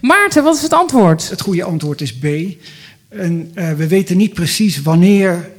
Maarten, 0.01 0.43
wat 0.43 0.57
is 0.57 0.63
het 0.63 0.73
antwoord? 0.73 1.31
Het 1.31 1.41
goede 1.41 1.65
antwoord 1.65 2.01
is 2.01 2.19
B. 2.19 2.25
En 3.09 3.53
uh, 3.55 3.73
we 3.73 3.87
weten 3.87 4.17
niet 4.17 4.35
precies 4.35 4.83
wanneer 4.83 5.51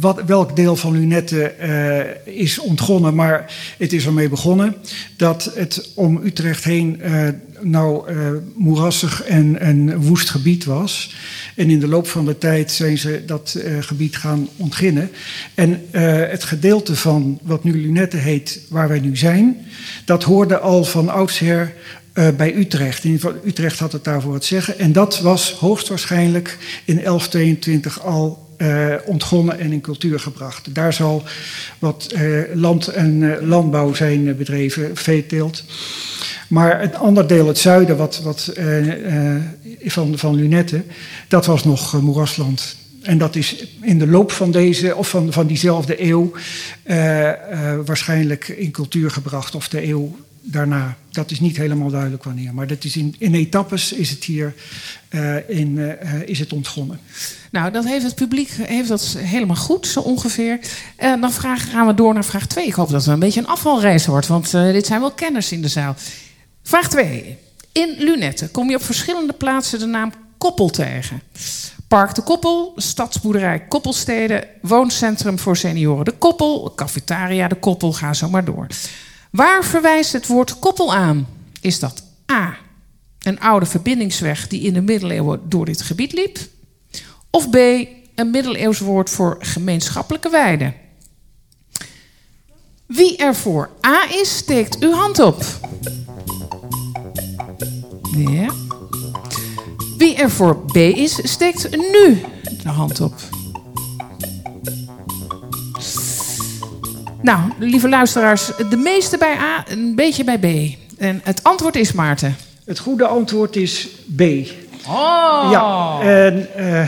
wat, 0.00 0.22
welk 0.26 0.56
deel 0.56 0.76
van 0.76 0.92
Lunette 0.92 1.54
uh, 1.60 2.36
is 2.36 2.58
ontgonnen, 2.58 3.14
maar 3.14 3.52
het 3.78 3.92
is 3.92 4.06
ermee 4.06 4.28
begonnen 4.28 4.76
dat 5.16 5.52
het 5.54 5.90
om 5.94 6.20
Utrecht 6.24 6.64
heen 6.64 7.00
uh, 7.02 7.28
nou 7.60 8.12
moerassig 8.56 9.22
en, 9.22 9.60
en 9.60 10.00
woest 10.00 10.30
gebied 10.30 10.64
was. 10.64 11.14
En 11.56 11.70
in 11.70 11.80
de 11.80 11.88
loop 11.88 12.06
van 12.06 12.24
de 12.24 12.38
tijd 12.38 12.72
zijn 12.72 12.98
ze 12.98 13.22
dat 13.26 13.58
gebied 13.80 14.16
gaan 14.16 14.48
ontginnen. 14.56 15.10
En 15.54 15.82
het 16.30 16.44
gedeelte 16.44 16.96
van 16.96 17.38
wat 17.42 17.64
nu 17.64 17.80
Lunette 17.80 18.16
heet, 18.16 18.60
waar 18.68 18.88
wij 18.88 19.00
nu 19.00 19.16
zijn, 19.16 19.56
dat 20.04 20.22
hoorde 20.22 20.58
al 20.58 20.84
van 20.84 21.08
oudsher 21.08 21.74
bij 22.12 22.54
Utrecht. 22.54 23.04
In 23.04 23.20
Utrecht 23.44 23.78
had 23.78 23.92
het 23.92 24.04
daarvoor 24.04 24.34
het 24.34 24.44
zeggen. 24.44 24.78
En 24.78 24.92
dat 24.92 25.20
was 25.20 25.52
hoogstwaarschijnlijk 25.52 26.58
in 26.84 26.94
1122 26.94 28.02
al 28.02 28.49
uh, 28.60 28.94
ontgonnen 29.04 29.58
en 29.58 29.72
in 29.72 29.80
cultuur 29.80 30.20
gebracht. 30.20 30.74
Daar 30.74 30.92
zal 30.92 31.22
wat 31.78 32.12
uh, 32.14 32.42
land 32.54 32.88
en 32.88 33.38
landbouw 33.46 33.94
zijn 33.94 34.36
bedreven, 34.36 34.96
veeteelt. 34.96 35.64
Maar 36.48 36.80
het 36.80 36.94
andere 36.94 37.26
deel, 37.26 37.46
het 37.46 37.58
zuiden 37.58 37.96
wat, 37.96 38.20
wat, 38.22 38.52
van, 39.84 40.18
van 40.18 40.34
Lunette, 40.34 40.82
dat 41.28 41.46
was 41.46 41.64
nog 41.64 42.00
moerasland. 42.00 42.76
En 43.02 43.18
dat 43.18 43.36
is 43.36 43.66
in 43.82 43.98
de 43.98 44.06
loop 44.06 44.32
van 44.32 44.50
deze, 44.50 44.96
of 44.96 45.08
van, 45.08 45.32
van 45.32 45.46
diezelfde 45.46 46.02
eeuw, 46.02 46.32
waarschijnlijk 47.84 48.48
in 48.48 48.70
cultuur 48.70 49.10
gebracht, 49.10 49.54
of 49.54 49.68
de 49.68 49.86
eeuw 49.86 50.16
daarna. 50.40 50.96
Dat 51.10 51.30
is 51.30 51.40
niet 51.40 51.56
helemaal 51.56 51.90
duidelijk 51.90 52.24
wanneer. 52.24 52.54
Maar 52.54 52.66
dat 52.66 52.84
is 52.84 52.96
in, 52.96 53.14
in 53.18 53.34
etappes 53.34 53.92
is 53.92 54.10
het 54.10 54.24
hier 54.24 54.54
uh, 55.10 55.48
in, 55.48 55.76
uh, 55.76 56.22
is 56.24 56.38
het 56.38 56.52
ontgonnen. 56.52 57.00
Nou, 57.50 57.72
dat 57.72 57.84
heeft 57.84 58.04
het 58.04 58.14
publiek 58.14 58.50
heeft 58.50 58.88
dat 58.88 59.16
helemaal 59.18 59.56
goed, 59.56 59.86
zo 59.86 60.00
ongeveer. 60.00 60.60
Uh, 61.02 61.20
dan 61.20 61.32
vraag, 61.32 61.70
gaan 61.70 61.86
we 61.86 61.94
door 61.94 62.14
naar 62.14 62.24
vraag 62.24 62.46
2. 62.46 62.66
Ik 62.66 62.72
hoop 62.72 62.90
dat 62.90 63.04
het 63.04 63.12
een 63.12 63.18
beetje 63.18 63.40
een 63.40 63.46
afvalreis 63.46 64.06
wordt, 64.06 64.26
want 64.26 64.50
dit 64.50 64.86
zijn 64.86 65.00
wel 65.00 65.12
kenners 65.12 65.52
in 65.52 65.62
de 65.62 65.68
zaal. 65.68 65.94
Vraag 66.62 66.88
2. 66.88 67.38
In 67.72 67.94
Lunette 67.98 68.48
kom 68.48 68.70
je 68.70 68.76
op 68.76 68.84
verschillende 68.84 69.32
plaatsen 69.32 69.78
de 69.78 69.86
naam 69.86 70.12
Koppel 70.38 70.70
tegen. 70.70 71.22
Park 71.88 72.14
de 72.14 72.22
Koppel, 72.22 72.72
stadsboerderij 72.76 73.60
Koppelsteden, 73.60 74.44
wooncentrum 74.62 75.38
voor 75.38 75.56
senioren 75.56 76.04
De 76.04 76.12
Koppel, 76.18 76.72
cafetaria 76.76 77.48
De 77.48 77.54
Koppel, 77.54 77.92
ga 77.92 78.14
zo 78.14 78.28
maar 78.28 78.44
door. 78.44 78.66
Waar 79.30 79.64
verwijst 79.64 80.12
het 80.12 80.26
woord 80.26 80.58
koppel 80.58 80.94
aan? 80.94 81.26
Is 81.60 81.78
dat 81.78 82.02
A. 82.32 82.56
Een 83.20 83.40
oude 83.40 83.66
verbindingsweg 83.66 84.48
die 84.48 84.60
in 84.60 84.72
de 84.72 84.80
middeleeuwen 84.80 85.40
door 85.48 85.64
dit 85.64 85.82
gebied 85.82 86.12
liep? 86.12 86.38
Of 87.30 87.50
B. 87.50 87.56
Een 88.14 88.30
middeleeuws 88.30 88.78
woord 88.78 89.10
voor 89.10 89.36
gemeenschappelijke 89.40 90.30
weide? 90.30 90.72
Wie 92.86 93.16
er 93.16 93.34
voor 93.34 93.70
A 93.86 94.10
is, 94.10 94.36
steekt 94.36 94.78
uw 94.78 94.92
hand 94.92 95.18
op. 95.18 95.44
Wie 99.98 100.14
er 100.14 100.30
voor 100.30 100.64
B 100.64 100.76
is, 100.76 101.30
steekt 101.30 101.70
nu 101.70 102.24
de 102.62 102.68
hand 102.68 103.00
op. 103.00 103.14
Nou, 107.22 107.50
lieve 107.58 107.88
luisteraars, 107.88 108.50
de 108.70 108.76
meeste 108.76 109.18
bij 109.18 109.36
A, 109.36 109.64
een 109.68 109.94
beetje 109.94 110.24
bij 110.24 110.38
B. 110.38 110.76
En 110.98 111.20
het 111.24 111.42
antwoord 111.42 111.76
is 111.76 111.92
Maarten. 111.92 112.36
Het 112.64 112.78
goede 112.78 113.06
antwoord 113.06 113.56
is 113.56 113.88
B. 114.16 114.20
Oh! 114.86 115.48
Ja, 115.52 115.98
en 116.00 116.48
uh, 116.56 116.80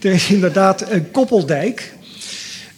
er 0.00 0.12
is 0.12 0.30
inderdaad 0.30 0.90
een 0.90 1.10
koppeldijk. 1.10 1.92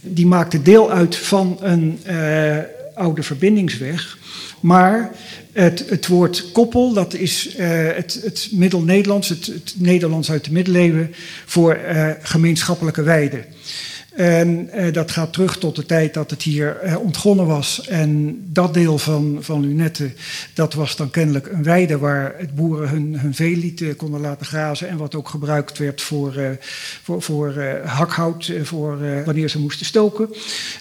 Die 0.01 0.27
maakte 0.27 0.63
deel 0.63 0.91
uit 0.91 1.17
van 1.17 1.59
een 1.61 2.01
uh, 2.07 2.57
oude 2.95 3.23
verbindingsweg. 3.23 4.19
Maar 4.61 5.11
het, 5.53 5.85
het, 5.89 6.07
woord 6.07 6.53
koppel, 6.53 6.93
dat 6.93 7.15
is 7.15 7.57
uh, 7.57 7.67
het, 7.95 8.21
het 8.25 8.49
Middel-Nederlands, 8.53 9.29
het, 9.29 9.47
het, 9.47 9.75
Nederlands 9.77 10.31
uit 10.31 10.45
de 10.45 10.53
middeleeuwen, 10.53 11.15
voor 11.47 11.79
gemeenschappelijke 12.23 13.03
weide. 13.03 13.45
En 14.17 14.71
eh, 14.71 14.93
dat 14.93 15.11
gaat 15.11 15.33
terug 15.33 15.59
tot 15.59 15.77
de 15.77 15.87
tijd 15.87 16.15
dat 16.15 16.31
het 16.31 16.43
hier 16.43 16.77
eh, 16.77 16.99
ontgonnen 16.99 17.47
was. 17.47 17.87
En 17.87 18.43
dat 18.49 18.75
deel 18.75 18.99
van, 18.99 19.39
van 19.41 19.61
Lunette, 19.61 20.13
dat 20.55 20.75
was 20.75 20.97
dan 20.97 21.11
kennelijk 21.11 21.47
een 21.47 21.63
weide 21.63 21.99
waar 21.99 22.35
het 22.39 22.55
boeren 22.55 22.89
hun, 22.89 23.19
hun 23.19 23.35
veelieten 23.35 23.97
konden 23.97 24.21
laten 24.21 24.47
grazen. 24.47 24.89
En 24.89 24.97
wat 24.97 25.15
ook 25.15 25.29
gebruikt 25.29 25.79
werd 25.79 26.03
voor, 26.03 26.59
voor, 27.03 27.23
voor 27.23 27.63
hakhout, 27.85 28.53
voor 28.63 29.25
wanneer 29.25 29.49
ze 29.49 29.59
moesten 29.59 29.87
stoken. 29.87 30.29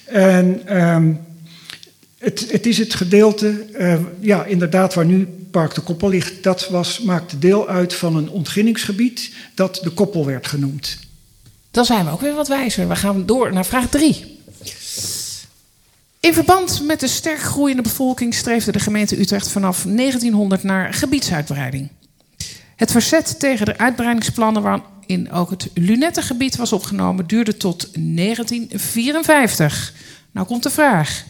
En 0.06 0.78
um, 0.82 1.20
het, 2.18 2.52
het, 2.52 2.66
is 2.66 2.78
het 2.78 2.94
gedeelte, 2.94 3.66
ja, 4.20 4.46
inderdaad, 4.46 4.94
waar 4.94 5.06
nu 5.06 5.28
Park 5.52 5.74
de 5.74 5.82
Koppel 5.82 6.10
ligt. 6.10 6.44
Dat 6.44 6.70
was, 6.70 7.02
maakte 7.02 7.40
deel 7.40 7.70
uit 7.70 7.94
van 7.94 8.16
een 8.16 8.30
ontginningsgebied 8.30 9.34
dat 9.54 9.80
de 9.84 9.90
Koppel 9.90 10.26
werd 10.26 10.48
genoemd. 10.48 10.98
Dan 11.72 11.86
zijn 11.86 12.06
we 12.06 12.12
ook 12.12 12.22
weer 12.22 12.36
wat 12.36 12.48
wijzer. 12.48 12.88
We 12.88 12.96
gaan 12.96 13.26
door 13.26 13.54
naar 13.54 13.66
vraag 13.66 13.90
3. 13.90 14.40
In 16.20 16.34
verband 16.34 16.82
met 16.86 17.00
de 17.00 17.08
sterk 17.08 17.40
groeiende 17.40 17.82
bevolking 17.82 18.34
streefde 18.34 18.72
de 18.72 18.80
gemeente 18.80 19.20
Utrecht 19.20 19.50
vanaf 19.50 19.84
1900 19.84 20.64
naar 20.64 20.94
gebiedsuitbreiding. 20.94 21.90
Het 22.76 22.92
verzet 22.92 23.40
tegen 23.40 23.66
de 23.66 23.78
uitbreidingsplannen 23.78 24.62
waarin 24.62 25.32
ook 25.32 25.50
het 25.50 25.70
Lunettengebied 25.74 26.56
was 26.56 26.74
opgenomen 26.74 27.28
duurde 27.28 27.58
tot 27.58 27.90
1954. 27.94 29.94
Nou 30.32 30.48
komt 30.48 30.64
de 30.64 30.70
vraag. 30.70 31.24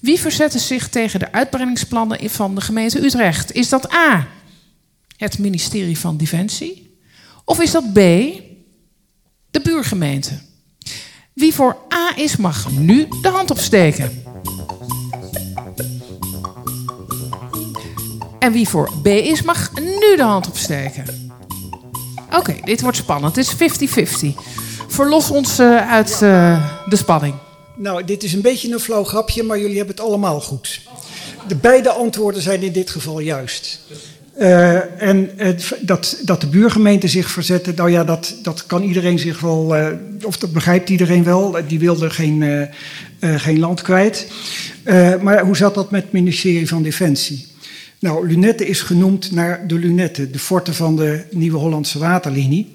Wie 0.00 0.20
verzette 0.20 0.58
zich 0.58 0.88
tegen 0.88 1.20
de 1.20 1.32
uitbreidingsplannen 1.32 2.30
van 2.30 2.54
de 2.54 2.60
gemeente 2.60 3.04
Utrecht? 3.04 3.52
Is 3.52 3.68
dat 3.68 3.92
A, 3.92 4.28
het 5.16 5.38
ministerie 5.38 5.98
van 5.98 6.16
Defensie? 6.16 6.98
Of 7.44 7.60
is 7.60 7.70
dat 7.70 7.92
B, 7.92 7.98
de 9.56 9.70
buurgemeente. 9.70 10.30
Wie 11.32 11.54
voor 11.54 11.76
A 11.94 12.12
is, 12.16 12.36
mag 12.36 12.70
nu 12.70 13.08
de 13.22 13.28
hand 13.28 13.50
opsteken. 13.50 14.24
En 18.38 18.52
wie 18.52 18.68
voor 18.68 18.90
B 19.02 19.06
is, 19.06 19.42
mag 19.42 19.70
nu 19.80 20.16
de 20.16 20.22
hand 20.22 20.48
opsteken. 20.48 21.04
Oké, 22.32 22.56
dit 22.64 22.80
wordt 22.80 22.96
spannend. 22.96 23.36
Het 23.36 23.46
is 23.60 24.34
50-50. 24.34 24.38
Verlos 24.88 25.30
ons 25.30 25.60
uh, 25.60 25.92
uit 25.92 26.20
uh, 26.22 26.70
de 26.88 26.96
spanning. 26.96 27.34
Nou, 27.76 28.04
dit 28.04 28.22
is 28.22 28.32
een 28.32 28.40
beetje 28.40 28.72
een 28.72 28.80
flauw 28.80 29.04
grapje, 29.04 29.42
maar 29.42 29.58
jullie 29.58 29.76
hebben 29.76 29.94
het 29.96 30.04
allemaal 30.04 30.40
goed. 30.40 30.80
De 31.48 31.56
beide 31.56 31.90
antwoorden 31.90 32.42
zijn 32.42 32.62
in 32.62 32.72
dit 32.72 32.90
geval 32.90 33.18
juist. 33.18 33.80
Uh, 34.38 35.02
en 35.02 35.30
het, 35.36 35.78
dat, 35.80 36.20
dat 36.24 36.40
de 36.40 36.46
buurgemeente 36.46 37.08
zich 37.08 37.30
verzette, 37.30 37.72
nou 37.76 37.90
ja, 37.90 38.04
dat, 38.04 38.34
dat 38.42 38.66
kan 38.66 38.82
iedereen 38.82 39.18
zich 39.18 39.40
wel, 39.40 39.76
uh, 39.76 39.88
of 40.22 40.38
dat 40.38 40.52
begrijpt 40.52 40.88
iedereen 40.88 41.24
wel. 41.24 41.56
Die 41.68 41.78
wilde 41.78 42.10
geen, 42.10 42.40
uh, 42.40 42.62
geen 43.40 43.58
land 43.58 43.82
kwijt. 43.82 44.26
maar 45.22 45.44
hoe 45.44 45.56
zat 45.56 45.74
dat 45.74 45.90
met 45.90 46.02
het 46.02 46.12
ministerie 46.12 46.68
van 46.68 46.82
Defensie? 46.82 47.46
Nou, 47.98 48.28
Lunette 48.28 48.66
is 48.66 48.80
genoemd 48.80 49.32
naar 49.32 49.66
de 49.66 49.74
Lunette, 49.74 50.30
de 50.30 50.38
forte 50.38 50.74
van 50.74 50.96
de 50.96 51.24
Nieuwe 51.30 51.58
Hollandse 51.58 51.98
Waterlinie. 51.98 52.72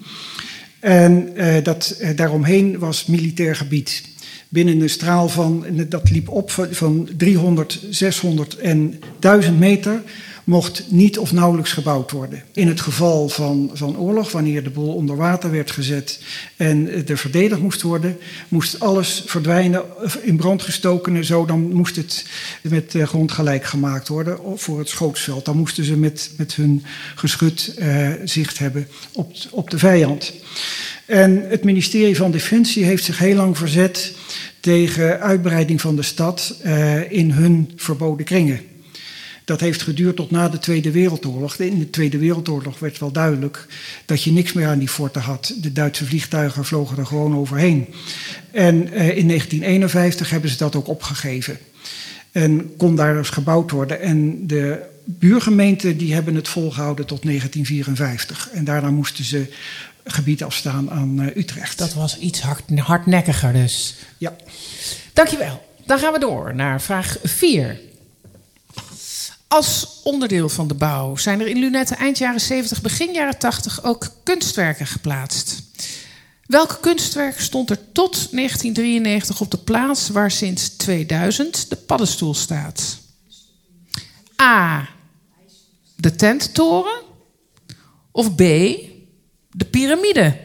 En 0.79 1.33
dat, 1.63 2.01
daaromheen 2.15 2.79
was 2.79 3.05
militair 3.05 3.55
gebied. 3.55 4.03
Binnen 4.49 4.81
een 4.81 4.89
straal 4.89 5.29
van, 5.29 5.65
dat 5.87 6.09
liep 6.09 6.29
op 6.29 6.51
van 6.71 7.09
300, 7.17 7.79
600 7.89 8.57
en 8.57 8.99
1000 9.19 9.59
meter 9.59 10.01
mocht 10.43 10.83
niet 10.87 11.19
of 11.19 11.31
nauwelijks 11.31 11.71
gebouwd 11.71 12.11
worden. 12.11 12.43
In 12.53 12.67
het 12.67 12.81
geval 12.81 13.29
van, 13.29 13.69
van 13.73 13.97
oorlog, 13.97 14.31
wanneer 14.31 14.63
de 14.63 14.69
boel 14.69 14.93
onder 14.93 15.15
water 15.15 15.51
werd 15.51 15.71
gezet 15.71 16.19
en 16.55 17.07
er 17.07 17.17
verdedigd 17.17 17.61
moest 17.61 17.81
worden, 17.81 18.17
moest 18.47 18.79
alles 18.79 19.23
verdwijnen, 19.25 19.83
in 20.21 20.37
brand 20.37 20.61
gestoken 20.61 21.15
en 21.15 21.25
zo. 21.25 21.45
Dan 21.45 21.73
moest 21.73 21.95
het 21.95 22.25
met 22.61 22.91
de 22.91 23.07
grond 23.07 23.31
gelijk 23.31 23.65
gemaakt 23.65 24.07
worden 24.07 24.39
voor 24.55 24.79
het 24.79 24.89
schootsveld. 24.89 25.45
Dan 25.45 25.57
moesten 25.57 25.83
ze 25.83 25.97
met, 25.97 26.31
met 26.37 26.55
hun 26.55 26.83
geschut 27.15 27.75
uh, 27.79 28.09
zicht 28.23 28.59
hebben 28.59 28.87
op, 29.13 29.33
op 29.51 29.69
de 29.69 29.77
vijand. 29.77 30.33
En 31.05 31.49
het 31.49 31.63
ministerie 31.63 32.15
van 32.15 32.31
Defensie 32.31 32.85
heeft 32.85 33.03
zich 33.03 33.17
heel 33.17 33.35
lang 33.35 33.57
verzet 33.57 34.13
tegen 34.59 35.19
uitbreiding 35.19 35.81
van 35.81 35.95
de 35.95 36.01
stad 36.01 36.55
uh, 36.65 37.11
in 37.11 37.31
hun 37.31 37.71
verboden 37.75 38.25
kringen. 38.25 38.70
Dat 39.45 39.59
heeft 39.59 39.81
geduurd 39.81 40.15
tot 40.15 40.31
na 40.31 40.49
de 40.49 40.59
Tweede 40.59 40.91
Wereldoorlog. 40.91 41.55
In 41.55 41.79
de 41.79 41.89
Tweede 41.89 42.17
Wereldoorlog 42.17 42.79
werd 42.79 42.99
wel 42.99 43.11
duidelijk 43.11 43.67
dat 44.05 44.23
je 44.23 44.31
niks 44.31 44.53
meer 44.53 44.67
aan 44.67 44.79
die 44.79 44.89
forten 44.89 45.21
had. 45.21 45.53
De 45.61 45.71
Duitse 45.71 46.05
vliegtuigen 46.05 46.65
vlogen 46.65 46.97
er 46.97 47.05
gewoon 47.05 47.35
overheen. 47.35 47.87
En 48.51 48.75
in 48.93 49.27
1951 49.27 50.29
hebben 50.29 50.49
ze 50.49 50.57
dat 50.57 50.75
ook 50.75 50.87
opgegeven. 50.87 51.57
En 52.31 52.75
kon 52.77 52.95
daar 52.95 53.13
dus 53.13 53.29
gebouwd 53.29 53.71
worden. 53.71 54.01
En 54.01 54.47
de 54.47 54.79
buurgemeenten 55.05 55.97
die 55.97 56.13
hebben 56.13 56.35
het 56.35 56.47
volgehouden 56.47 57.05
tot 57.05 57.23
1954. 57.23 58.49
En 58.51 58.63
daarna 58.63 58.91
moesten 58.91 59.23
ze 59.23 59.53
gebied 60.03 60.43
afstaan 60.43 60.91
aan 60.91 61.31
Utrecht. 61.35 61.77
Dat 61.77 61.93
was 61.93 62.17
iets 62.17 62.41
hard, 62.41 62.79
hardnekkiger 62.79 63.53
dus. 63.53 63.95
Ja. 64.17 64.35
Dankjewel. 65.13 65.65
Dan 65.85 65.99
gaan 65.99 66.13
we 66.13 66.19
door 66.19 66.55
naar 66.55 66.81
vraag 66.81 67.17
4. 67.23 67.79
Als 69.51 69.99
onderdeel 70.03 70.49
van 70.49 70.67
de 70.67 70.73
bouw 70.73 71.15
zijn 71.15 71.39
er 71.39 71.47
in 71.47 71.57
Lunetten 71.57 71.97
eind 71.97 72.17
jaren 72.17 72.41
70, 72.41 72.81
begin 72.81 73.13
jaren 73.13 73.39
80 73.39 73.83
ook 73.83 74.07
kunstwerken 74.23 74.87
geplaatst. 74.87 75.63
Welk 76.45 76.77
kunstwerk 76.81 77.39
stond 77.39 77.69
er 77.69 77.91
tot 77.91 78.11
1993 78.11 79.41
op 79.41 79.51
de 79.51 79.57
plaats 79.57 80.09
waar 80.09 80.31
sinds 80.31 80.69
2000 80.69 81.69
de 81.69 81.75
paddenstoel 81.75 82.33
staat? 82.33 82.97
A. 84.41 84.89
De 85.95 86.15
tenttoren. 86.15 87.01
Of 88.11 88.35
B. 88.35 88.37
De 89.49 89.65
piramide. 89.71 90.39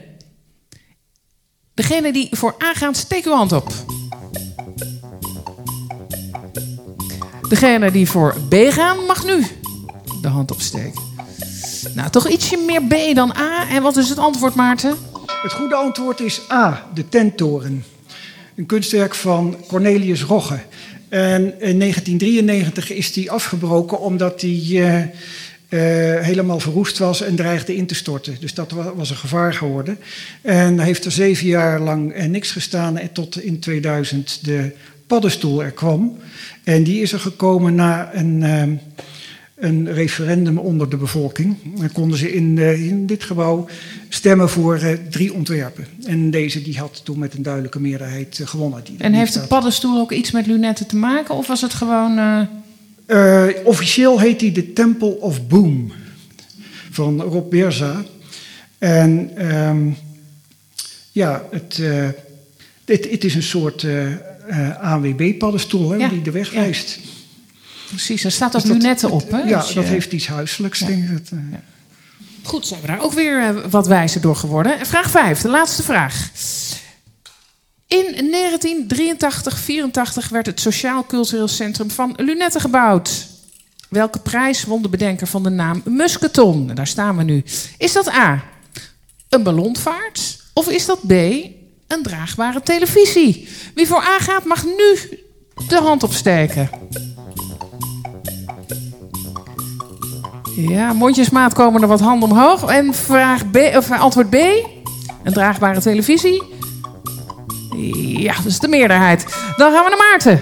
Degene 1.73 2.13
die 2.13 2.27
voor 2.31 2.55
A 2.63 2.73
gaan, 2.73 2.95
steek 2.95 3.25
uw 3.25 3.33
hand 3.33 3.51
op. 3.51 3.96
Degene 7.49 7.91
die 7.91 8.09
voor 8.09 8.35
B 8.49 8.55
gaan, 8.69 9.05
mag 9.05 9.25
nu 9.25 9.45
de 10.21 10.27
hand 10.27 10.51
opsteken. 10.51 11.01
Nou, 11.93 12.09
toch 12.09 12.29
ietsje 12.29 12.57
meer 12.57 12.81
B 12.83 13.15
dan 13.15 13.35
A. 13.37 13.69
En 13.69 13.81
wat 13.81 13.97
is 13.97 14.09
het 14.09 14.17
antwoord, 14.17 14.55
Maarten? 14.55 14.95
Het 15.41 15.51
goede 15.51 15.75
antwoord 15.75 16.19
is 16.19 16.41
A, 16.51 16.89
de 16.93 17.09
tenttoren. 17.09 17.83
Een 18.55 18.65
kunstwerk 18.65 19.15
van 19.15 19.55
Cornelius 19.67 20.23
Rogge. 20.23 20.59
En 21.09 21.41
in 21.41 21.79
1993 21.79 22.91
is 22.91 23.13
die 23.13 23.31
afgebroken 23.31 23.99
omdat 23.99 24.39
die 24.39 24.77
uh, 24.77 24.95
uh, 24.97 25.09
helemaal 26.19 26.59
verroest 26.59 26.97
was 26.97 27.21
en 27.21 27.35
dreigde 27.35 27.75
in 27.75 27.85
te 27.85 27.95
storten. 27.95 28.37
Dus 28.39 28.53
dat 28.53 28.71
was 28.95 29.09
een 29.09 29.15
gevaar 29.15 29.53
geworden. 29.53 29.99
En 30.41 30.79
heeft 30.79 31.05
er 31.05 31.11
zeven 31.11 31.47
jaar 31.47 31.79
lang 31.79 32.15
uh, 32.15 32.25
niks 32.25 32.51
gestaan 32.51 32.97
en 32.97 33.11
tot 33.11 33.41
in 33.41 33.59
2000 33.59 34.39
de 34.41 34.71
paddenstoel 35.07 35.63
er 35.63 35.71
kwam. 35.71 36.17
En 36.63 36.83
die 36.83 37.01
is 37.01 37.11
er 37.11 37.19
gekomen 37.19 37.75
na 37.75 38.13
een, 38.13 38.43
ehm, 38.43 38.75
een 39.55 39.93
referendum 39.93 40.57
onder 40.57 40.89
de 40.89 40.97
bevolking. 40.97 41.57
Dan 41.79 41.91
konden 41.91 42.17
ze 42.17 42.33
in, 42.33 42.57
in 42.57 43.05
dit 43.05 43.23
gebouw 43.23 43.67
stemmen 44.09 44.49
voor 44.49 44.79
uh, 44.81 44.91
drie 45.09 45.33
ontwerpen. 45.33 45.87
En 46.05 46.31
deze 46.31 46.61
die 46.61 46.77
had 46.77 47.01
toen 47.05 47.19
met 47.19 47.33
een 47.33 47.41
duidelijke 47.41 47.79
meerderheid 47.79 48.39
uh, 48.39 48.47
gewonnen. 48.47 48.83
Die 48.83 48.95
en 48.97 49.13
heeft 49.13 49.33
de 49.33 49.39
paddenstoel 49.39 49.99
ook 49.99 50.11
iets 50.11 50.31
met 50.31 50.47
lunetten 50.47 50.87
te 50.87 50.95
maken? 50.95 51.35
Of 51.35 51.47
was 51.47 51.61
het 51.61 51.73
gewoon... 51.73 52.17
Uh... 53.07 53.47
officieel 53.63 54.19
heet 54.19 54.41
hij 54.41 54.51
de 54.51 54.73
Temple 54.73 55.19
of 55.19 55.47
Boom. 55.47 55.91
Van 56.91 57.21
Rob 57.21 57.49
Berza. 57.49 58.03
En 58.77 59.31
um, 59.67 59.97
ja, 61.11 61.43
het, 61.51 61.81
het, 62.85 63.11
het, 63.11 63.23
is 63.23 63.35
een 63.35 63.43
soort 63.43 63.85
ANWB-paddenstoel 64.81 65.95
ja, 65.95 66.07
die 66.07 66.21
de 66.21 66.31
weg 66.31 66.51
wijst. 66.51 66.99
Ja. 67.03 67.09
Precies, 67.87 68.23
er 68.23 68.31
staat 68.31 68.55
ook 68.55 68.61
dus 68.61 68.71
lunetten 68.71 69.11
op. 69.11 69.31
Hè? 69.31 69.37
Ja, 69.37 69.61
dus, 69.61 69.73
dat 69.73 69.85
heeft 69.85 70.11
iets 70.11 70.27
huiselijks, 70.27 70.79
denk 70.79 71.03
ik. 71.03 71.09
Het, 71.09 71.31
Goed, 72.43 72.67
zijn 72.67 72.81
we 72.81 72.87
daar 72.87 73.01
ook 73.01 73.13
weer 73.13 73.55
uh, 73.55 73.65
wat 73.69 73.87
wijzer 73.87 74.21
door 74.21 74.35
geworden. 74.35 74.85
Vraag 74.85 75.09
5, 75.09 75.41
de 75.41 75.49
laatste 75.49 75.83
vraag. 75.83 76.29
In 77.87 78.33
1983-84 80.27 80.29
werd 80.29 80.45
het 80.45 80.59
Sociaal 80.59 81.05
Cultureel 81.05 81.47
Centrum 81.47 81.91
van 81.91 82.13
Lunetten 82.17 82.61
gebouwd. 82.61 83.27
Welke 83.89 84.19
prijs 84.19 84.63
won 84.63 84.81
de 84.81 84.89
bedenker 84.89 85.27
van 85.27 85.43
de 85.43 85.49
naam 85.49 85.81
Musketon? 85.85 86.71
Daar 86.73 86.87
staan 86.87 87.17
we 87.17 87.23
nu. 87.23 87.43
Is 87.77 87.93
dat 87.93 88.09
A, 88.09 88.43
een 89.29 89.43
ballonvaart? 89.43 90.43
Of 90.53 90.69
is 90.69 90.85
dat 90.85 90.99
B, 91.07 91.13
een 91.87 92.03
draagbare 92.03 92.61
televisie? 92.61 93.47
Wie 93.75 93.87
voor 93.87 94.01
A 94.01 94.19
gaat, 94.19 94.45
mag 94.45 94.65
nu 94.65 95.19
de 95.67 95.79
hand 95.81 96.03
opsteken. 96.03 96.69
Ja, 100.55 100.93
mondjesmaat 100.93 101.53
komen 101.53 101.81
er 101.81 101.87
wat 101.87 101.99
handen 101.99 102.29
omhoog. 102.29 102.69
En 102.69 102.93
vraag 102.93 103.51
B, 103.51 103.55
of 103.55 103.91
antwoord 103.91 104.29
B. 104.29 104.35
Een 105.23 105.33
draagbare 105.33 105.81
televisie. 105.81 106.43
Ja, 108.19 108.35
dat 108.35 108.45
is 108.45 108.59
de 108.59 108.67
meerderheid. 108.67 109.25
Dan 109.57 109.71
gaan 109.71 109.83
we 109.83 109.89
naar 109.89 110.09
Maarten. 110.09 110.41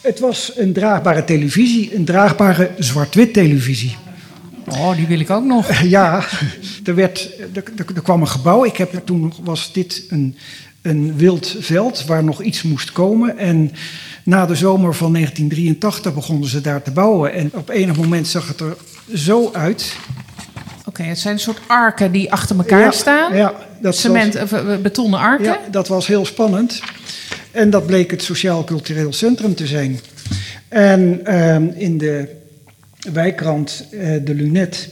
Het 0.00 0.20
was 0.20 0.52
een 0.56 0.72
draagbare 0.72 1.24
televisie, 1.24 1.94
een 1.94 2.04
draagbare 2.04 2.70
zwart-wit 2.78 3.32
televisie. 3.32 3.96
Oh, 4.70 4.96
die 4.96 5.06
wil 5.06 5.20
ik 5.20 5.30
ook 5.30 5.44
nog. 5.44 5.82
Ja, 5.82 6.24
er, 6.84 6.94
werd, 6.94 7.30
er, 7.54 7.62
er, 7.76 8.02
kwam 8.02 8.20
een 8.20 8.28
gebouw. 8.28 8.64
Ik 8.64 8.76
heb, 8.76 9.00
toen 9.04 9.32
was 9.42 9.72
dit 9.72 10.04
een, 10.08 10.36
een 10.82 11.16
wild 11.16 11.56
veld 11.58 12.04
waar 12.04 12.24
nog 12.24 12.42
iets 12.42 12.62
moest 12.62 12.92
komen. 12.92 13.38
En 13.38 13.72
na 14.22 14.46
de 14.46 14.54
zomer 14.54 14.94
van 14.94 15.12
1983 15.12 16.14
begonnen 16.14 16.48
ze 16.48 16.60
daar 16.60 16.82
te 16.82 16.90
bouwen. 16.90 17.32
En 17.32 17.50
op 17.54 17.68
enig 17.68 17.96
moment 17.96 18.28
zag 18.28 18.48
het 18.48 18.60
er 18.60 18.76
zo 19.14 19.50
uit. 19.52 19.96
Oké, 20.84 21.02
het 21.02 21.18
zijn 21.18 21.34
een 21.34 21.40
soort 21.40 21.60
arken 21.66 22.12
die 22.12 22.32
achter 22.32 22.56
elkaar 22.56 22.92
staan. 22.92 23.36
Ja, 23.36 23.54
dat 23.80 23.96
Cement, 23.96 24.34
was, 24.34 24.52
eh, 24.52 24.76
betonnen 24.76 25.20
arken. 25.20 25.44
Ja, 25.44 25.58
dat 25.70 25.88
was 25.88 26.06
heel 26.06 26.24
spannend. 26.24 26.80
En 27.50 27.70
dat 27.70 27.86
bleek 27.86 28.10
het 28.10 28.22
Sociaal 28.22 28.64
Cultureel 28.64 29.12
Centrum 29.12 29.54
te 29.54 29.66
zijn. 29.66 30.00
En 30.68 31.20
uh, 31.24 31.80
in 31.82 31.98
de 31.98 32.36
wijkrand 33.12 33.86
uh, 33.90 34.00
De 34.24 34.34
Lunet, 34.34 34.88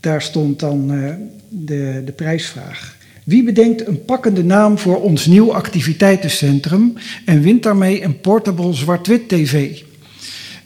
daar 0.00 0.22
stond 0.22 0.60
dan 0.60 0.92
uh, 0.92 1.14
de, 1.48 2.02
de 2.04 2.12
prijsvraag. 2.12 2.96
Wie 3.24 3.42
bedenkt 3.42 3.86
een 3.86 4.04
pakkende 4.04 4.44
naam 4.44 4.78
voor 4.78 5.02
ons 5.02 5.26
nieuw 5.26 5.54
activiteitencentrum 5.54 6.92
en 7.24 7.42
wint 7.42 7.62
daarmee 7.62 8.02
een 8.02 8.20
portable 8.20 8.72
zwart-wit 8.72 9.28
tv? 9.28 9.82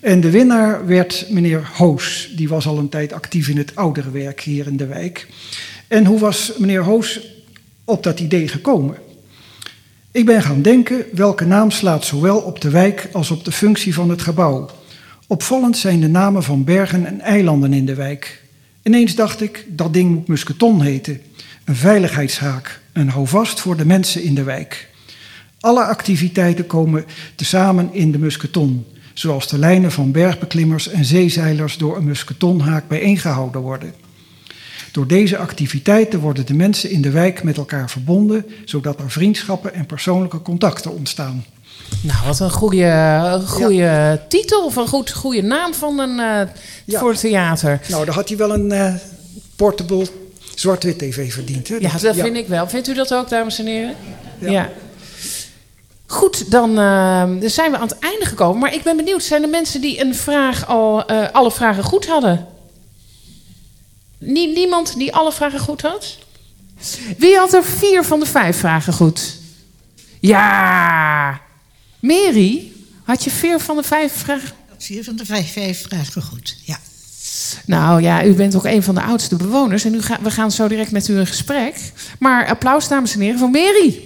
En 0.00 0.20
de 0.20 0.30
winnaar 0.30 0.86
werd 0.86 1.26
meneer 1.30 1.70
Hoos. 1.74 2.32
Die 2.36 2.48
was 2.48 2.66
al 2.66 2.78
een 2.78 2.88
tijd 2.88 3.12
actief 3.12 3.48
in 3.48 3.56
het 3.56 3.76
ouderenwerk 3.76 4.40
hier 4.40 4.66
in 4.66 4.76
de 4.76 4.86
wijk. 4.86 5.28
En 5.88 6.06
hoe 6.06 6.18
was 6.18 6.52
meneer 6.58 6.82
Hoos 6.82 7.20
op 7.84 8.02
dat 8.02 8.20
idee 8.20 8.48
gekomen? 8.48 8.96
Ik 10.10 10.26
ben 10.26 10.42
gaan 10.42 10.62
denken 10.62 11.04
welke 11.12 11.44
naam 11.44 11.70
slaat 11.70 12.04
zowel 12.04 12.38
op 12.38 12.60
de 12.60 12.70
wijk 12.70 13.08
als 13.12 13.30
op 13.30 13.44
de 13.44 13.52
functie 13.52 13.94
van 13.94 14.10
het 14.10 14.22
gebouw. 14.22 14.70
Opvallend 15.26 15.76
zijn 15.76 16.00
de 16.00 16.08
namen 16.08 16.42
van 16.42 16.64
bergen 16.64 17.06
en 17.06 17.20
eilanden 17.20 17.72
in 17.72 17.86
de 17.86 17.94
wijk. 17.94 18.42
Ineens 18.82 19.14
dacht 19.14 19.40
ik, 19.40 19.66
dat 19.68 19.92
ding 19.92 20.10
moet 20.10 20.28
musketon 20.28 20.82
heten. 20.82 21.20
Een 21.64 21.76
veiligheidshaak, 21.76 22.80
een 22.92 23.08
houvast 23.08 23.60
voor 23.60 23.76
de 23.76 23.86
mensen 23.86 24.22
in 24.22 24.34
de 24.34 24.42
wijk. 24.42 24.88
Alle 25.60 25.84
activiteiten 25.84 26.66
komen 26.66 27.04
tezamen 27.34 27.88
in 27.92 28.12
de 28.12 28.18
musketon 28.18 28.84
zoals 29.14 29.48
de 29.48 29.58
lijnen 29.58 29.92
van 29.92 30.12
bergbeklimmers 30.12 30.88
en 30.88 31.04
zeezeilers 31.04 31.76
door 31.76 31.96
een 31.96 32.04
musketonhaak 32.04 32.88
bijeengehouden 32.88 33.60
worden. 33.60 33.94
Door 34.92 35.06
deze 35.06 35.36
activiteiten 35.36 36.20
worden 36.20 36.46
de 36.46 36.54
mensen 36.54 36.90
in 36.90 37.02
de 37.02 37.10
wijk 37.10 37.42
met 37.42 37.56
elkaar 37.56 37.90
verbonden, 37.90 38.46
zodat 38.64 39.00
er 39.00 39.10
vriendschappen 39.10 39.74
en 39.74 39.86
persoonlijke 39.86 40.42
contacten 40.42 40.92
ontstaan. 40.92 41.44
Nou, 42.00 42.26
wat 42.26 42.40
een 42.40 42.50
goede, 42.50 43.40
goede 43.46 44.20
titel 44.28 44.64
of 44.64 44.76
een 44.76 44.86
goed, 44.86 45.12
goede 45.12 45.42
naam 45.42 45.74
van 45.74 45.98
een, 45.98 46.18
uh, 46.18 46.54
ja. 46.84 46.98
voor 46.98 47.10
het 47.10 47.20
theater. 47.20 47.80
Nou, 47.88 48.04
daar 48.04 48.14
had 48.14 48.28
hij 48.28 48.36
wel 48.36 48.54
een 48.54 48.72
uh, 48.72 48.94
portable 49.56 50.06
zwart-wit 50.54 50.98
tv 50.98 51.32
verdiend. 51.32 51.68
Hè? 51.68 51.76
Ja, 51.76 51.98
dat 51.98 52.16
vind 52.16 52.36
ik 52.36 52.48
wel. 52.48 52.68
Vindt 52.68 52.88
u 52.88 52.94
dat 52.94 53.14
ook, 53.14 53.28
dames 53.28 53.58
en 53.58 53.66
heren? 53.66 53.94
ja. 54.38 54.70
Goed, 56.06 56.50
dan 56.50 56.70
uh, 56.70 57.24
zijn 57.40 57.70
we 57.70 57.76
aan 57.76 57.88
het 57.88 57.98
einde 57.98 58.24
gekomen. 58.24 58.58
Maar 58.58 58.74
ik 58.74 58.82
ben 58.82 58.96
benieuwd, 58.96 59.22
zijn 59.22 59.42
er 59.42 59.48
mensen 59.48 59.80
die 59.80 60.00
een 60.00 60.14
vraag 60.14 60.66
al, 60.66 61.10
uh, 61.10 61.30
alle 61.32 61.50
vragen 61.50 61.82
goed 61.82 62.06
hadden? 62.06 62.46
Nie 64.24 64.54
niemand 64.54 64.94
die 64.96 65.14
alle 65.14 65.32
vragen 65.32 65.60
goed 65.60 65.82
had? 65.82 66.18
Wie 67.18 67.36
had 67.36 67.52
er 67.52 67.64
vier 67.64 68.04
van 68.04 68.20
de 68.20 68.26
vijf 68.26 68.58
vragen 68.58 68.92
goed? 68.92 69.38
Ja! 70.20 71.40
Mary, 72.00 72.72
had 73.04 73.24
je 73.24 73.30
vier 73.30 73.60
van 73.60 73.76
de 73.76 73.82
vijf 73.82 74.12
vragen? 74.12 74.50
Vier 74.78 75.04
van 75.04 75.16
de 75.16 75.26
vijf, 75.26 75.52
vijf 75.52 75.82
vragen 75.82 76.22
goed, 76.22 76.56
ja. 76.64 76.78
Nou 77.66 78.02
ja, 78.02 78.24
u 78.24 78.34
bent 78.34 78.56
ook 78.56 78.64
een 78.64 78.82
van 78.82 78.94
de 78.94 79.02
oudste 79.02 79.36
bewoners 79.36 79.84
en 79.84 79.94
u 79.94 80.02
ga, 80.02 80.18
we 80.20 80.30
gaan 80.30 80.50
zo 80.50 80.68
direct 80.68 80.90
met 80.90 81.08
u 81.08 81.18
in 81.18 81.26
gesprek. 81.26 81.92
Maar 82.18 82.46
applaus, 82.46 82.88
dames 82.88 83.14
en 83.14 83.20
heren, 83.20 83.38
voor 83.38 83.50
Mary. 83.50 84.00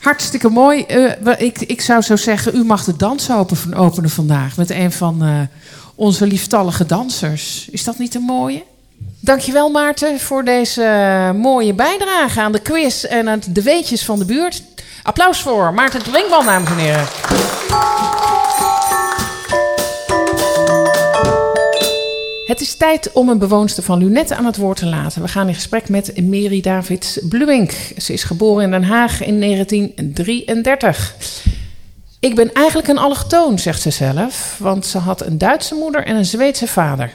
Hartstikke 0.00 0.48
mooi. 0.48 0.84
Uh, 0.88 1.12
ik, 1.38 1.60
ik 1.60 1.80
zou 1.80 2.02
zo 2.02 2.16
zeggen, 2.16 2.56
u 2.56 2.64
mag 2.64 2.84
de 2.84 2.96
dans 2.96 3.30
open, 3.30 3.74
openen 3.74 4.10
vandaag 4.10 4.56
met 4.56 4.70
een 4.70 4.92
van 4.92 5.24
uh, 5.24 5.40
onze 5.94 6.26
lieftallige 6.26 6.86
dansers. 6.86 7.68
Is 7.70 7.84
dat 7.84 7.98
niet 7.98 8.14
een 8.14 8.22
mooie? 8.22 8.62
Dankjewel 9.20 9.70
Maarten 9.70 10.20
voor 10.20 10.44
deze 10.44 10.82
uh, 10.82 11.30
mooie 11.30 11.74
bijdrage 11.74 12.40
aan 12.40 12.52
de 12.52 12.60
quiz 12.60 13.04
en 13.04 13.28
aan 13.28 13.40
de 13.48 13.62
weetjes 13.62 14.04
van 14.04 14.18
de 14.18 14.24
buurt. 14.24 14.62
Applaus 15.02 15.40
voor 15.40 15.74
Maarten 15.74 16.02
Drinkman, 16.02 16.44
dames 16.44 16.70
en 16.70 16.76
heren. 16.76 17.06
Het 22.46 22.60
is 22.60 22.76
tijd 22.76 23.12
om 23.12 23.28
een 23.28 23.38
bewoonster 23.38 23.82
van 23.82 23.98
Lunette 23.98 24.34
aan 24.34 24.44
het 24.44 24.56
woord 24.56 24.78
te 24.78 24.86
laten. 24.86 25.22
We 25.22 25.28
gaan 25.28 25.48
in 25.48 25.54
gesprek 25.54 25.88
met 25.88 26.20
Mary 26.22 26.60
Davids 26.60 27.18
Bluwink. 27.28 27.72
Ze 27.96 28.12
is 28.12 28.24
geboren 28.24 28.64
in 28.64 28.70
Den 28.70 28.84
Haag 28.84 29.24
in 29.24 29.40
1933. 29.40 31.14
Ik 32.24 32.34
ben 32.34 32.52
eigenlijk 32.52 32.88
een 32.88 32.98
allochtoon, 32.98 33.58
zegt 33.58 33.82
ze 33.82 33.90
zelf, 33.90 34.56
want 34.58 34.86
ze 34.86 34.98
had 34.98 35.26
een 35.26 35.38
Duitse 35.38 35.74
moeder 35.74 36.04
en 36.04 36.16
een 36.16 36.24
Zweedse 36.24 36.66
vader. 36.66 37.12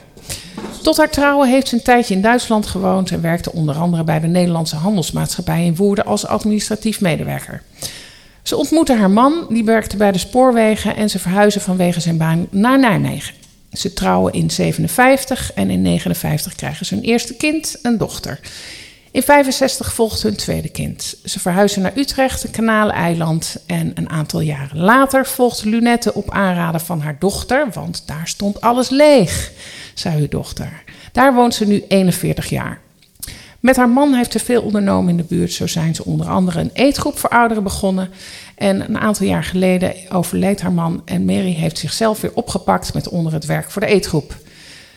Tot 0.82 0.96
haar 0.96 1.10
trouwen 1.10 1.48
heeft 1.48 1.68
ze 1.68 1.74
een 1.74 1.82
tijdje 1.82 2.14
in 2.14 2.20
Duitsland 2.20 2.66
gewoond 2.66 3.10
en 3.10 3.20
werkte 3.20 3.52
onder 3.52 3.74
andere 3.74 4.04
bij 4.04 4.20
de 4.20 4.26
Nederlandse 4.26 4.76
Handelsmaatschappij 4.76 5.64
in 5.64 5.76
Woerden 5.76 6.04
als 6.04 6.26
administratief 6.26 7.00
medewerker. 7.00 7.62
Ze 8.42 8.56
ontmoette 8.56 8.94
haar 8.94 9.10
man, 9.10 9.46
die 9.48 9.64
werkte 9.64 9.96
bij 9.96 10.12
de 10.12 10.18
spoorwegen 10.18 10.96
en 10.96 11.10
ze 11.10 11.18
verhuisden 11.18 11.62
vanwege 11.62 12.00
zijn 12.00 12.16
baan 12.16 12.46
naar 12.50 12.78
Nijmegen. 12.78 13.34
Ze 13.72 13.92
trouwen 13.92 14.32
in 14.32 14.50
57 14.50 15.52
en 15.52 15.70
in 15.70 15.82
59 15.82 16.54
krijgen 16.54 16.86
ze 16.86 16.94
hun 16.94 17.04
eerste 17.04 17.34
kind, 17.34 17.78
een 17.82 17.98
dochter. 17.98 18.40
In 19.12 19.22
65 19.22 19.92
volgt 19.92 20.22
hun 20.22 20.36
tweede 20.36 20.68
kind. 20.68 21.14
Ze 21.24 21.40
verhuizen 21.40 21.82
naar 21.82 21.96
Utrecht, 21.96 22.44
een 22.44 22.50
Kanaleiland. 22.50 23.56
En 23.66 23.92
een 23.94 24.10
aantal 24.10 24.40
jaren 24.40 24.78
later 24.78 25.26
volgt 25.26 25.64
Lunette 25.64 26.14
op 26.14 26.30
aanraden 26.30 26.80
van 26.80 27.00
haar 27.00 27.16
dochter, 27.18 27.66
want 27.72 28.02
daar 28.06 28.28
stond 28.28 28.60
alles 28.60 28.88
leeg, 28.88 29.52
zei 29.94 30.20
uw 30.20 30.28
dochter. 30.28 30.82
Daar 31.12 31.34
woont 31.34 31.54
ze 31.54 31.66
nu 31.66 31.84
41 31.88 32.48
jaar. 32.48 32.80
Met 33.60 33.76
haar 33.76 33.88
man 33.88 34.14
heeft 34.14 34.32
ze 34.32 34.38
veel 34.38 34.62
ondernomen 34.62 35.10
in 35.10 35.16
de 35.16 35.34
buurt. 35.34 35.52
Zo 35.52 35.66
zijn 35.66 35.94
ze 35.94 36.04
onder 36.04 36.28
andere 36.28 36.60
een 36.60 36.70
eetgroep 36.72 37.18
voor 37.18 37.30
ouderen 37.30 37.62
begonnen. 37.62 38.10
En 38.54 38.88
een 38.88 38.98
aantal 38.98 39.26
jaar 39.26 39.44
geleden 39.44 39.94
overleed 40.08 40.60
haar 40.60 40.72
man 40.72 41.02
en 41.04 41.24
Mary 41.24 41.52
heeft 41.52 41.78
zichzelf 41.78 42.20
weer 42.20 42.34
opgepakt 42.34 42.94
met 42.94 43.08
onder 43.08 43.32
het 43.32 43.46
werk 43.46 43.70
voor 43.70 43.82
de 43.82 43.88
eetgroep. 43.88 44.36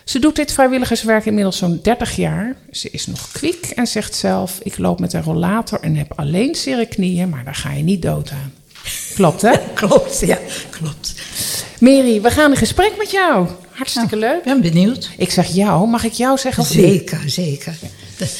Ze 0.04 0.20
doet 0.20 0.36
dit 0.36 0.52
vrijwilligerswerk 0.52 1.26
inmiddels 1.26 1.58
zo'n 1.58 1.80
30 1.84 2.16
jaar. 2.16 2.56
Ze 2.72 2.90
is 2.92 3.08
nog 3.08 3.32
kwiek 3.32 3.66
en 3.66 3.88
zegt 3.88 4.16
zelf: 4.16 4.60
Ik 4.64 4.78
loop 4.78 5.00
met 5.00 5.14
een 5.14 5.24
rollator 5.24 5.80
en 5.80 5.96
heb 5.96 6.14
alleen 6.16 6.56
zere 6.56 6.86
knieën, 6.86 7.30
maar 7.30 7.44
daar 7.44 7.56
ga 7.56 7.72
je 7.72 7.84
niet 7.84 8.02
dood 8.02 8.32
aan. 8.32 8.54
Klopt, 9.16 9.42
hè? 9.42 9.52
klopt, 9.74 10.20
ja, 10.20 10.40
klopt. 10.70 11.14
Mary, 11.80 12.22
we 12.22 12.30
gaan 12.30 12.52
een 12.52 12.58
gesprek 12.58 12.94
met 12.98 13.12
jou. 13.12 13.48
Hartstikke 13.70 14.16
nou, 14.16 14.34
leuk. 14.34 14.44
ben 14.44 14.62
benieuwd. 14.62 15.10
Ik 15.18 15.32
zeg 15.32 15.48
jou, 15.48 15.88
mag 15.88 16.04
ik 16.04 16.12
jou 16.12 16.38
zeggen? 16.38 16.64
Of 16.64 16.70
zeker, 16.70 17.30
zeker. 17.30 17.76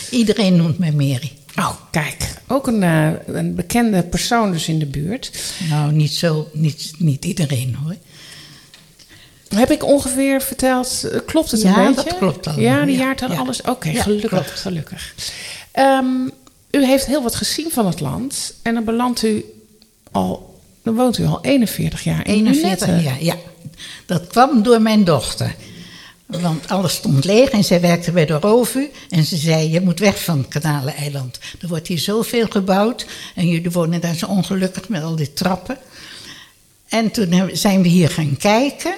Iedereen 0.10 0.56
noemt 0.56 0.78
mij 0.78 0.92
Mary. 0.92 1.32
Oh, 1.58 1.72
kijk. 1.92 2.34
Ook 2.48 2.68
een, 2.68 2.82
uh, 2.82 3.10
een 3.26 3.56
bekende 3.56 4.04
persoon 4.04 4.52
dus 4.52 4.68
in 4.68 4.80
de 4.80 4.86
buurt. 4.86 5.32
Nou, 5.70 5.92
niet 5.92 6.12
zo, 6.12 6.50
niet, 6.54 6.92
niet 6.98 7.26
iedereen 7.26 7.78
hoor. 7.84 7.96
Heb 9.56 9.72
ik 9.72 9.84
ongeveer 9.86 10.42
verteld, 10.42 11.02
uh, 11.06 11.20
klopt 11.26 11.52
het 11.52 11.62
ja, 11.62 11.78
een 11.78 11.86
beetje? 11.86 12.04
Ja, 12.04 12.10
dat 12.10 12.18
klopt 12.18 12.48
al. 12.48 12.60
Ja, 12.60 12.86
die 12.86 12.98
jaartal 12.98 13.32
ja. 13.32 13.38
alles? 13.38 13.62
Oké, 13.62 13.70
okay, 13.70 13.96
gelukkig. 13.96 14.30
Klopt. 14.30 14.50
gelukkig. 14.50 15.14
Um, 15.80 16.32
u 16.72 16.86
heeft 16.86 17.06
heel 17.06 17.24
wat 17.24 17.36
gezien 17.36 17.72
van 17.72 17.86
het 17.86 18.00
land. 18.00 18.54
En 18.62 18.74
dan 18.74 18.84
belandt 18.84 19.24
u 19.24 19.46
al, 20.12 20.60
dan 20.84 20.96
woont 20.96 21.18
u 21.18 21.26
al 21.26 21.42
41 21.42 22.04
jaar 22.04 22.28
in 22.28 22.34
41 22.34 23.04
jaar, 23.04 23.24
ja. 23.24 23.36
Dat 24.06 24.28
kwam 24.28 24.64
door 24.64 24.82
mijn 24.82 25.04
dochter. 25.04 25.56
Want 26.26 26.70
alles 26.70 26.94
stond 26.94 27.26
leeg 27.26 27.50
en 27.50 27.64
zij 27.64 27.82
werkte 27.82 28.12
bij 28.12 28.26
de 28.26 28.34
Rovu. 28.34 28.92
En 29.10 29.24
ze 29.24 29.38
zei, 29.38 29.72
je 29.72 29.82
moet 29.82 30.00
weg 30.00 30.24
van 30.24 30.48
Kanaleneiland. 30.48 31.40
Er 31.62 31.68
wordt 31.68 31.88
hier 31.88 32.00
zoveel 32.00 32.48
gebouwd. 32.50 33.06
En 33.36 33.48
jullie 33.48 33.72
wonen 33.72 34.02
daar 34.02 34.16
zo 34.16 34.26
ongelukkig 34.26 34.90
met 34.90 35.04
al 35.04 35.16
die 35.16 35.34
trappen. 35.34 35.78
En 36.90 37.12
toen 37.12 37.50
zijn 37.54 37.82
we 37.82 37.88
hier 37.88 38.10
gaan 38.10 38.38
kijken. 38.38 38.94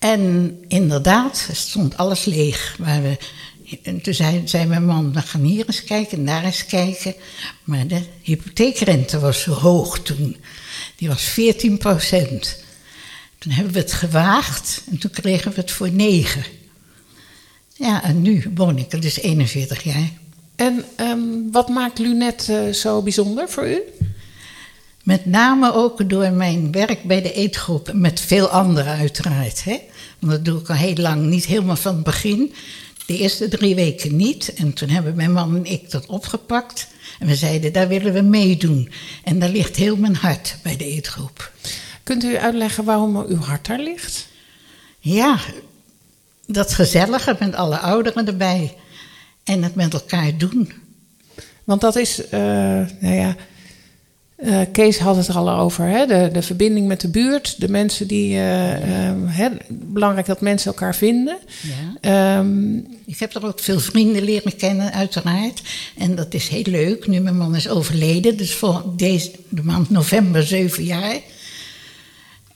En 0.00 0.58
inderdaad, 0.68 1.48
stond 1.52 1.96
alles 1.96 2.24
leeg. 2.24 2.76
Waar 2.78 3.02
we, 3.02 3.18
en 3.82 4.00
toen 4.00 4.14
zei, 4.14 4.42
zei 4.44 4.66
mijn 4.66 4.84
man, 4.84 5.12
we 5.12 5.20
gaan 5.20 5.42
hier 5.42 5.66
eens 5.66 5.84
kijken 5.84 6.18
en 6.18 6.24
daar 6.26 6.44
eens 6.44 6.66
kijken. 6.66 7.14
Maar 7.64 7.86
de 7.86 8.02
hypotheekrente 8.22 9.18
was 9.18 9.40
zo 9.40 9.52
hoog 9.52 10.00
toen. 10.00 10.36
Die 10.96 11.08
was 11.08 11.22
14 11.22 11.78
procent. 11.78 12.62
Toen 13.38 13.52
hebben 13.52 13.72
we 13.72 13.78
het 13.78 13.92
gewaagd 13.92 14.82
en 14.90 14.98
toen 14.98 15.10
kregen 15.10 15.52
we 15.52 15.60
het 15.60 15.70
voor 15.70 15.90
9. 15.90 16.44
Ja, 17.76 18.02
en 18.02 18.22
nu 18.22 18.50
woon 18.54 18.78
ik 18.78 18.92
er 18.92 19.00
dus 19.00 19.20
41 19.20 19.82
jaar. 19.82 20.10
En 20.56 20.84
um, 21.00 21.52
wat 21.52 21.68
maakt 21.68 21.98
Lunet 21.98 22.48
uh, 22.50 22.72
zo 22.72 23.02
bijzonder 23.02 23.48
voor 23.48 23.68
u? 23.68 23.82
Met 25.02 25.26
name 25.26 25.72
ook 25.72 26.08
door 26.08 26.30
mijn 26.30 26.72
werk 26.72 27.02
bij 27.02 27.22
de 27.22 27.32
eetgroep. 27.32 27.92
Met 27.92 28.20
veel 28.20 28.48
anderen 28.48 28.96
uiteraard. 28.96 29.64
Hè? 29.64 29.78
Want 30.20 30.32
dat 30.32 30.44
doe 30.44 30.60
ik 30.60 30.68
al 30.68 30.74
heel 30.74 30.94
lang. 30.94 31.22
Niet 31.22 31.46
helemaal 31.46 31.76
van 31.76 31.94
het 31.94 32.04
begin. 32.04 32.52
De 33.06 33.18
eerste 33.18 33.48
drie 33.48 33.74
weken 33.74 34.16
niet. 34.16 34.54
En 34.54 34.72
toen 34.72 34.88
hebben 34.88 35.14
mijn 35.14 35.32
man 35.32 35.56
en 35.56 35.64
ik 35.64 35.90
dat 35.90 36.06
opgepakt. 36.06 36.88
En 37.18 37.26
we 37.26 37.36
zeiden, 37.36 37.72
daar 37.72 37.88
willen 37.88 38.12
we 38.12 38.20
meedoen. 38.20 38.90
En 39.24 39.38
daar 39.38 39.48
ligt 39.48 39.76
heel 39.76 39.96
mijn 39.96 40.16
hart 40.16 40.56
bij 40.62 40.76
de 40.76 40.84
eetgroep. 40.84 41.52
Kunt 42.02 42.24
u 42.24 42.36
uitleggen 42.36 42.84
waarom 42.84 43.16
uw 43.16 43.40
hart 43.40 43.66
daar 43.66 43.80
ligt? 43.80 44.28
Ja, 44.98 45.38
dat 46.46 46.74
gezellige 46.74 47.36
met 47.38 47.54
alle 47.54 47.78
ouderen 47.78 48.26
erbij. 48.26 48.76
En 49.44 49.62
het 49.62 49.74
met 49.74 49.92
elkaar 49.92 50.38
doen. 50.38 50.72
Want 51.64 51.80
dat 51.80 51.96
is, 51.96 52.20
uh, 52.24 52.30
nou 53.00 53.14
ja, 53.14 53.36
uh, 54.44 54.60
Kees 54.72 54.98
had 54.98 55.16
het 55.16 55.28
er 55.28 55.36
al 55.36 55.50
over, 55.50 55.84
hè? 55.84 56.06
De, 56.06 56.28
de 56.32 56.42
verbinding 56.42 56.86
met 56.86 57.00
de 57.00 57.08
buurt, 57.08 57.60
de 57.60 57.68
mensen 57.68 58.06
die. 58.06 58.34
Uh, 58.34 58.40
hè, 59.26 59.48
belangrijk 59.68 60.26
dat 60.26 60.40
mensen 60.40 60.70
elkaar 60.70 60.94
vinden. 60.94 61.38
Ja. 62.02 62.38
Um, 62.38 62.86
ik 63.06 63.18
heb 63.18 63.34
er 63.34 63.46
ook 63.46 63.60
veel 63.60 63.80
vrienden 63.80 64.22
leren 64.22 64.56
kennen, 64.56 64.92
uiteraard. 64.92 65.62
En 65.96 66.14
dat 66.14 66.34
is 66.34 66.48
heel 66.48 66.62
leuk. 66.66 67.06
Nu 67.06 67.20
mijn 67.20 67.36
man 67.36 67.56
is 67.56 67.68
overleden, 67.68 68.36
dus 68.36 68.54
voor 68.54 68.84
deze, 68.96 69.30
de 69.48 69.62
maand 69.62 69.90
november 69.90 70.42
zeven 70.42 70.84
jaar. 70.84 71.16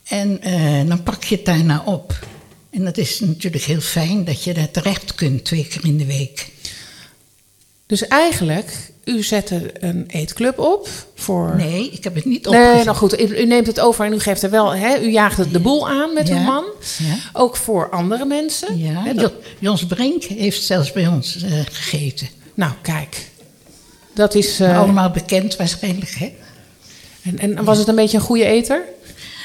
En 0.04 0.40
dan 0.88 1.02
pak 1.02 1.24
je 1.24 1.34
het 1.34 1.44
daarna 1.44 1.82
op. 1.84 2.26
En 2.70 2.84
dat 2.84 2.98
is 2.98 3.20
natuurlijk 3.20 3.64
heel 3.64 3.80
fijn 3.80 4.24
dat 4.24 4.44
je 4.44 4.54
daar 4.54 4.70
terecht 4.70 5.14
kunt 5.14 5.44
twee 5.44 5.66
keer 5.66 5.84
in 5.84 5.96
de 5.96 6.06
week. 6.06 6.52
Dus 7.86 8.06
eigenlijk, 8.06 8.92
u 9.04 9.22
zette 9.22 9.70
een 9.80 10.04
eetclub 10.06 10.58
op 10.58 10.88
voor... 11.14 11.56
Nee, 11.56 11.90
ik 11.90 12.04
heb 12.04 12.14
het 12.14 12.24
niet 12.24 12.46
opgezet. 12.46 12.74
Nee, 12.74 12.84
nou 12.84 12.96
goed, 12.96 13.20
u, 13.20 13.46
neemt 13.46 13.66
het 13.66 13.80
over 13.80 14.04
en 14.04 14.12
u 14.12 14.18
geeft 14.18 14.42
er 14.42 14.50
wel... 14.50 14.74
Hè, 14.74 15.00
u 15.00 15.10
jaagt 15.10 15.36
het 15.36 15.52
de 15.52 15.60
boel 15.60 15.88
aan 15.88 16.12
met 16.14 16.28
ja. 16.28 16.36
uw 16.36 16.42
man. 16.42 16.64
Ja. 16.98 17.16
Ook 17.32 17.56
voor 17.56 17.90
andere 17.90 18.24
mensen. 18.24 18.78
Ja, 18.78 19.02
hè, 19.02 19.14
dat... 19.14 19.32
Jons 19.58 19.86
Brink 19.86 20.22
heeft 20.22 20.62
zelfs 20.62 20.92
bij 20.92 21.06
ons 21.06 21.36
uh, 21.36 21.52
gegeten. 21.70 22.28
Nou, 22.54 22.72
kijk. 22.82 23.30
Dat 24.14 24.34
is... 24.34 24.60
Uh... 24.60 24.78
Allemaal 24.78 25.10
bekend 25.10 25.56
waarschijnlijk, 25.56 26.10
hè? 26.10 26.34
En, 27.22 27.38
en 27.38 27.64
was 27.64 27.78
het 27.78 27.88
een 27.88 27.94
beetje 27.94 28.16
een 28.16 28.24
goede 28.24 28.44
eter? 28.44 28.82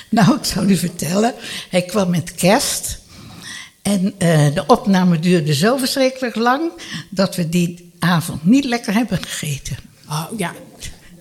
Nou, 0.10 0.36
ik 0.36 0.46
zou 0.46 0.68
u 0.68 0.76
vertellen. 0.76 1.34
Hij 1.70 1.82
kwam 1.82 2.10
met 2.10 2.36
kerst. 2.36 3.00
En 3.82 4.14
uh, 4.20 4.54
de 4.54 4.64
opname 4.68 5.20
duurde 5.20 5.54
zo 5.54 5.78
verschrikkelijk 5.78 6.36
lang 6.36 6.72
dat 7.10 7.36
we 7.36 7.50
die 7.50 7.89
avond 8.00 8.46
niet 8.46 8.64
lekker 8.64 8.94
hebben 8.94 9.24
gegeten. 9.24 9.78
Oh, 10.10 10.26
ja, 10.38 10.52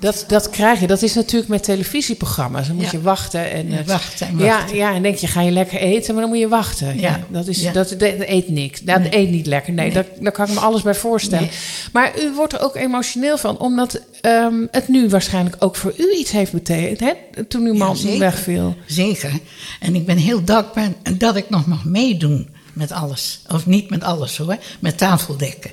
dat, 0.00 0.24
dat 0.28 0.50
krijg 0.50 0.80
je. 0.80 0.86
Dat 0.86 1.02
is 1.02 1.14
natuurlijk 1.14 1.50
met 1.50 1.62
televisieprogramma's. 1.62 2.66
Dan 2.66 2.76
moet 2.76 2.84
ja. 2.84 2.90
je 2.92 3.00
wachten. 3.00 3.50
En, 3.50 3.70
ja, 3.70 3.84
wachten 3.84 4.26
en 4.26 4.38
ja, 4.38 4.44
wachten. 4.46 4.76
Ja, 4.76 4.94
en 4.94 5.02
denk 5.02 5.16
je, 5.16 5.26
ga 5.26 5.40
je 5.40 5.50
lekker 5.50 5.78
eten, 5.78 6.12
maar 6.12 6.22
dan 6.22 6.32
moet 6.32 6.40
je 6.40 6.48
wachten. 6.48 6.86
Ja, 6.86 7.00
ja 7.00 7.20
dat, 7.28 7.46
is, 7.46 7.62
dat, 7.62 7.88
dat, 7.98 8.00
eet 8.00 8.48
niks. 8.48 8.80
Dat 8.80 8.98
nee. 8.98 9.16
eet 9.16 9.30
niet 9.30 9.46
lekker. 9.46 9.72
Nee, 9.72 9.84
nee. 9.84 9.94
Daar, 9.94 10.04
daar 10.20 10.32
kan 10.32 10.46
ik 10.46 10.54
me 10.54 10.60
alles 10.60 10.82
bij 10.82 10.94
voorstellen. 10.94 11.48
Nee. 11.48 11.58
Maar 11.92 12.22
u 12.22 12.34
wordt 12.34 12.52
er 12.52 12.60
ook 12.60 12.76
emotioneel 12.76 13.38
van, 13.38 13.58
omdat 13.58 14.00
um, 14.22 14.68
het 14.70 14.88
nu 14.88 15.08
waarschijnlijk 15.08 15.56
ook 15.58 15.76
voor 15.76 15.94
u 15.96 16.12
iets 16.18 16.30
heeft 16.30 16.52
betekend, 16.52 17.00
hè? 17.00 17.44
Toen 17.44 17.66
uw 17.66 17.74
man 17.74 17.96
zeker. 17.96 18.18
wegviel. 18.18 18.76
Zeker. 18.86 19.32
En 19.80 19.94
ik 19.94 20.06
ben 20.06 20.16
heel 20.16 20.44
dankbaar 20.44 20.92
dat 21.16 21.36
ik 21.36 21.50
nog 21.50 21.66
mag 21.66 21.84
meedoen 21.84 22.48
met 22.72 22.92
alles. 22.92 23.40
Of 23.48 23.66
niet 23.66 23.90
met 23.90 24.04
alles 24.04 24.36
hoor, 24.36 24.56
met 24.78 24.98
tafeldekken. 24.98 25.70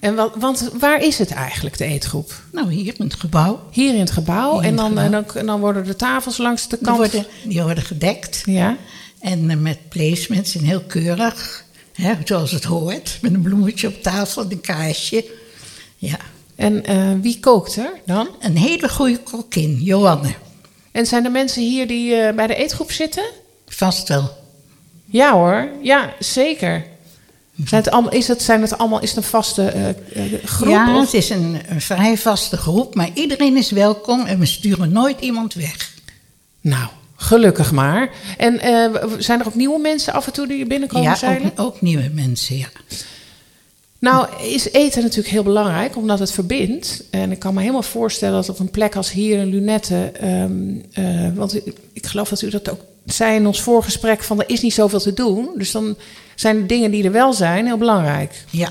En 0.00 0.14
wat, 0.14 0.32
want 0.36 0.70
waar 0.78 1.02
is 1.02 1.18
het 1.18 1.30
eigenlijk, 1.30 1.78
de 1.78 1.84
eetgroep? 1.84 2.42
Nou, 2.52 2.72
hier 2.72 2.94
in 2.98 3.04
het 3.04 3.14
gebouw. 3.14 3.60
Hier 3.70 3.94
in 3.94 4.00
het 4.00 4.10
gebouw. 4.10 4.58
In 4.58 4.64
en, 4.64 4.76
dan, 4.76 4.84
het 4.84 4.92
gebouw. 4.92 5.04
en, 5.04 5.10
dan, 5.10 5.36
en 5.36 5.46
dan 5.46 5.60
worden 5.60 5.84
de 5.84 5.96
tafels 5.96 6.36
langs 6.36 6.68
de 6.68 6.76
Die 6.76 6.84
kant... 6.86 6.96
worden, 6.96 7.26
die 7.44 7.62
worden 7.62 7.84
gedekt. 7.84 8.42
Ja. 8.44 8.76
En 9.20 9.50
uh, 9.50 9.56
met 9.56 9.88
placements 9.88 10.54
en 10.54 10.64
heel 10.64 10.82
keurig. 10.82 11.64
Hè, 11.92 12.14
zoals 12.24 12.50
het 12.50 12.64
hoort. 12.64 13.18
Met 13.22 13.34
een 13.34 13.42
bloemetje 13.42 13.88
op 13.88 14.02
tafel 14.02 14.42
en 14.42 14.50
een 14.50 14.60
kaarsje. 14.60 15.24
Ja. 15.96 16.18
En 16.56 16.84
eh, 16.84 17.12
wie 17.20 17.40
kookt 17.40 17.76
er 17.76 17.90
dan? 18.06 18.28
Een 18.40 18.56
hele 18.56 18.88
goede 18.88 19.18
kokkin, 19.18 19.82
Johanne. 19.82 20.34
En 20.92 21.06
zijn 21.06 21.24
er 21.24 21.30
mensen 21.30 21.62
hier 21.62 21.86
die 21.86 22.14
eh, 22.14 22.34
bij 22.34 22.46
de 22.46 22.54
eetgroep 22.54 22.90
zitten? 22.90 23.24
Vast 23.66 24.08
wel. 24.08 24.36
Ja 25.04 25.32
hoor, 25.32 25.68
ja 25.82 26.14
zeker. 26.18 26.84
Zijn 27.64 27.82
het 27.82 27.90
allemaal, 27.90 28.12
is, 28.12 28.28
het, 28.28 28.42
zijn 28.42 28.60
het 28.60 28.78
allemaal, 28.78 29.00
is 29.00 29.08
het 29.08 29.16
een 29.16 29.30
vaste 29.30 29.62
eh, 29.62 29.88
eh, 29.88 30.44
groep? 30.44 30.68
Ja, 30.68 30.96
of- 30.96 31.04
het 31.04 31.14
is 31.14 31.30
een, 31.30 31.60
een 31.68 31.80
vrij 31.80 32.16
vaste 32.16 32.56
groep, 32.56 32.94
maar 32.94 33.10
iedereen 33.14 33.56
is 33.56 33.70
welkom 33.70 34.24
en 34.26 34.38
we 34.38 34.46
sturen 34.46 34.92
nooit 34.92 35.20
iemand 35.20 35.54
weg. 35.54 35.94
Nou, 36.60 36.88
gelukkig 37.16 37.72
maar. 37.72 38.10
En 38.36 38.60
eh, 38.60 39.04
zijn 39.18 39.40
er 39.40 39.46
ook 39.46 39.54
nieuwe 39.54 39.78
mensen 39.78 40.12
af 40.12 40.26
en 40.26 40.32
toe 40.32 40.46
die 40.46 40.66
binnenkomen 40.66 41.08
ja, 41.08 41.14
zeilen? 41.14 41.50
ook, 41.56 41.60
ook 41.60 41.80
nieuwe 41.80 42.10
mensen, 42.14 42.56
ja. 42.56 42.68
Nou, 43.98 44.26
is 44.42 44.72
eten 44.72 45.02
natuurlijk 45.02 45.28
heel 45.28 45.42
belangrijk, 45.42 45.96
omdat 45.96 46.18
het 46.18 46.32
verbindt. 46.32 47.04
En 47.10 47.30
ik 47.30 47.38
kan 47.38 47.54
me 47.54 47.60
helemaal 47.60 47.82
voorstellen 47.82 48.34
dat 48.34 48.48
op 48.48 48.58
een 48.58 48.70
plek 48.70 48.96
als 48.96 49.12
hier 49.12 49.38
in 49.38 49.48
Lunette... 49.48 50.10
ehm, 50.14 50.52
eh, 50.92 51.34
want 51.34 51.66
ik, 51.66 51.76
ik 51.92 52.06
geloof 52.06 52.28
dat 52.28 52.42
u 52.42 52.50
dat 52.50 52.70
ook 52.70 52.80
zei 53.04 53.36
in 53.36 53.46
ons 53.46 53.62
voorgesprek... 53.62 54.22
van 54.22 54.40
er 54.40 54.50
is 54.50 54.60
niet 54.60 54.72
zoveel 54.72 55.00
te 55.00 55.14
doen. 55.14 55.48
Dus 55.56 55.70
dan 55.70 55.96
zijn 56.40 56.60
de 56.60 56.66
dingen 56.66 56.90
die 56.90 57.04
er 57.04 57.12
wel 57.12 57.32
zijn 57.32 57.66
heel 57.66 57.78
belangrijk. 57.78 58.44
Ja. 58.50 58.68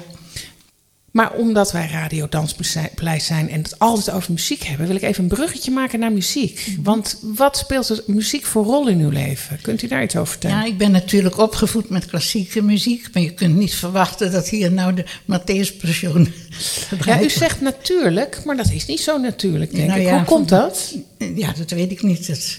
Maar 1.11 1.33
omdat 1.33 1.71
wij 1.71 1.87
Radio 1.91 2.27
Danspaleis 2.29 3.25
zijn 3.25 3.49
en 3.49 3.61
het 3.61 3.79
altijd 3.79 4.11
over 4.11 4.31
muziek 4.31 4.63
hebben... 4.63 4.87
wil 4.87 4.95
ik 4.95 5.01
even 5.01 5.23
een 5.23 5.29
bruggetje 5.29 5.71
maken 5.71 5.99
naar 5.99 6.11
muziek. 6.11 6.75
Want 6.83 7.19
wat 7.21 7.57
speelt 7.57 8.03
muziek 8.07 8.45
voor 8.45 8.65
rol 8.65 8.87
in 8.87 8.99
uw 8.99 9.09
leven? 9.09 9.59
Kunt 9.61 9.81
u 9.81 9.87
daar 9.87 10.03
iets 10.03 10.15
over 10.15 10.31
vertellen? 10.31 10.57
Ja, 10.57 10.65
ik 10.65 10.77
ben 10.77 10.91
natuurlijk 10.91 11.37
opgevoed 11.37 11.89
met 11.89 12.05
klassieke 12.05 12.61
muziek, 12.61 13.07
maar 13.13 13.23
je 13.23 13.33
kunt 13.33 13.55
niet 13.55 13.75
verwachten 13.75 14.31
dat 14.31 14.49
hier 14.49 14.71
nou 14.71 14.93
de 14.93 15.05
Matthäus 15.05 15.77
Passion 15.81 16.33
Ja, 17.05 17.21
u 17.21 17.29
zegt 17.29 17.61
natuurlijk, 17.61 18.41
maar 18.45 18.57
dat 18.57 18.71
is 18.71 18.85
niet 18.85 18.99
zo 19.01 19.17
natuurlijk, 19.17 19.71
denk 19.75 19.87
Nou 19.87 19.99
ik. 19.99 20.05
ja, 20.05 20.15
Hoe 20.17 20.25
komt 20.25 20.49
dat? 20.49 20.95
Ja, 21.35 21.53
dat 21.57 21.69
weet 21.71 21.91
ik 21.91 22.01
niet. 22.01 22.27
Dat, 22.27 22.57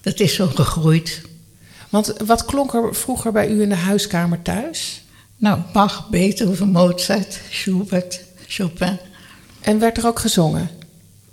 dat 0.00 0.20
is 0.20 0.34
zo 0.34 0.46
gegroeid. 0.46 1.20
Want 1.90 2.12
wat 2.26 2.44
klonk 2.44 2.74
er 2.74 2.94
vroeger 2.94 3.32
bij 3.32 3.48
u 3.48 3.62
in 3.62 3.68
de 3.68 3.74
huiskamer 3.74 4.42
thuis? 4.42 5.04
Nou, 5.36 5.60
Bach, 5.72 6.08
Beethoven, 6.08 6.68
Mozart, 6.68 7.40
Schubert, 7.50 8.20
Chopin. 8.46 8.98
En 9.60 9.78
werd 9.78 9.96
er 9.96 10.06
ook 10.06 10.18
gezongen? 10.18 10.70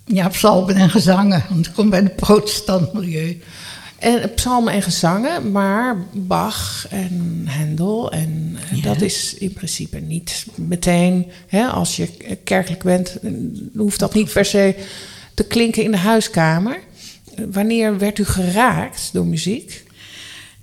Ja, 0.05 0.27
psalmen 0.27 0.75
en 0.75 0.89
gezangen, 0.89 1.43
want 1.49 1.67
ik 1.67 1.73
kom 1.73 1.89
bij 1.89 1.99
een 1.99 2.15
protestant 2.15 2.93
milieu. 2.93 3.41
En 3.99 4.33
psalmen 4.33 4.73
en 4.73 4.81
gezangen, 4.81 5.51
maar 5.51 6.05
Bach 6.11 6.87
en 6.89 7.43
Hendel. 7.47 8.11
En 8.11 8.57
eh, 8.71 8.83
dat 8.83 9.01
is 9.01 9.33
in 9.33 9.53
principe 9.53 9.99
niet 9.99 10.45
meteen, 10.55 11.31
hè, 11.47 11.67
als 11.67 11.95
je 11.95 12.07
kerkelijk 12.43 12.83
bent, 12.83 13.19
eh, 13.19 13.31
hoeft 13.75 13.99
dat 13.99 14.13
niet 14.13 14.33
per 14.33 14.45
se 14.45 14.75
te 15.33 15.43
klinken 15.43 15.83
in 15.83 15.91
de 15.91 15.97
huiskamer. 15.97 16.79
Wanneer 17.51 17.97
werd 17.97 18.17
u 18.17 18.25
geraakt 18.25 19.09
door 19.13 19.25
muziek? 19.25 19.85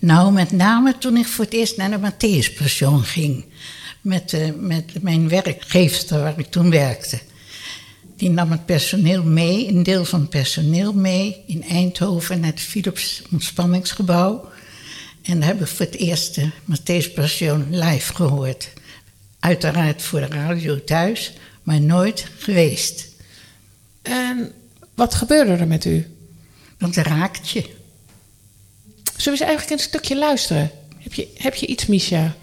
Nou, 0.04 0.32
met 0.32 0.52
name 0.52 0.98
toen 0.98 1.16
ik 1.16 1.26
voor 1.26 1.44
het 1.44 1.54
eerst 1.54 1.76
naar 1.76 2.00
de 2.00 2.52
Passion 2.58 3.02
ging. 3.02 3.44
Met, 4.00 4.32
eh, 4.32 4.50
met 4.56 5.02
mijn 5.02 5.28
werkgeefster 5.28 6.20
waar 6.20 6.38
ik 6.38 6.46
toen 6.46 6.70
werkte. 6.70 7.20
Die 8.16 8.30
nam 8.30 8.50
het 8.50 8.66
personeel 8.66 9.22
mee, 9.22 9.68
een 9.68 9.82
deel 9.82 10.04
van 10.04 10.20
het 10.20 10.30
personeel 10.30 10.92
mee... 10.92 11.42
in 11.46 11.64
Eindhoven 11.64 12.40
naar 12.40 12.50
het 12.50 12.60
Philips 12.60 13.22
ontspanningsgebouw. 13.32 14.48
En 15.22 15.38
daar 15.38 15.48
heb 15.48 15.60
ik 15.60 15.66
voor 15.66 15.86
het 15.86 15.96
eerst 15.96 16.34
de 16.34 16.50
Matthäus 16.50 17.14
Passion 17.14 17.66
live 17.70 18.14
gehoord. 18.14 18.72
Uiteraard 19.38 20.02
voor 20.02 20.20
de 20.20 20.26
radio 20.26 20.84
thuis, 20.84 21.32
maar 21.62 21.80
nooit 21.80 22.26
geweest. 22.38 23.06
En 24.02 24.52
wat 24.94 25.14
gebeurde 25.14 25.52
er 25.52 25.66
met 25.66 25.84
u? 25.84 26.06
Dat 26.78 26.96
raakt 26.96 27.50
je. 27.50 27.82
Zullen 29.24 29.38
we 29.38 29.44
eens 29.44 29.54
eigenlijk 29.54 29.82
een 29.82 29.88
stukje 29.90 30.16
luisteren? 30.16 30.70
Heb 30.98 31.14
je, 31.14 31.28
heb 31.36 31.54
je 31.54 31.66
iets, 31.66 31.86
Misha? 31.86 32.34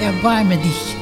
Erbarme 0.00 0.60
dich. 0.60 0.94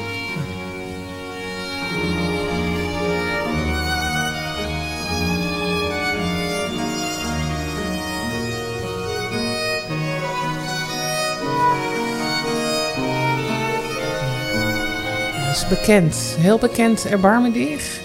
Dat 15.45 15.55
is 15.55 15.67
bekend. 15.67 16.35
Heel 16.39 16.57
bekend, 16.57 17.05
Erbarme 17.05 17.51
dich. 17.51 17.99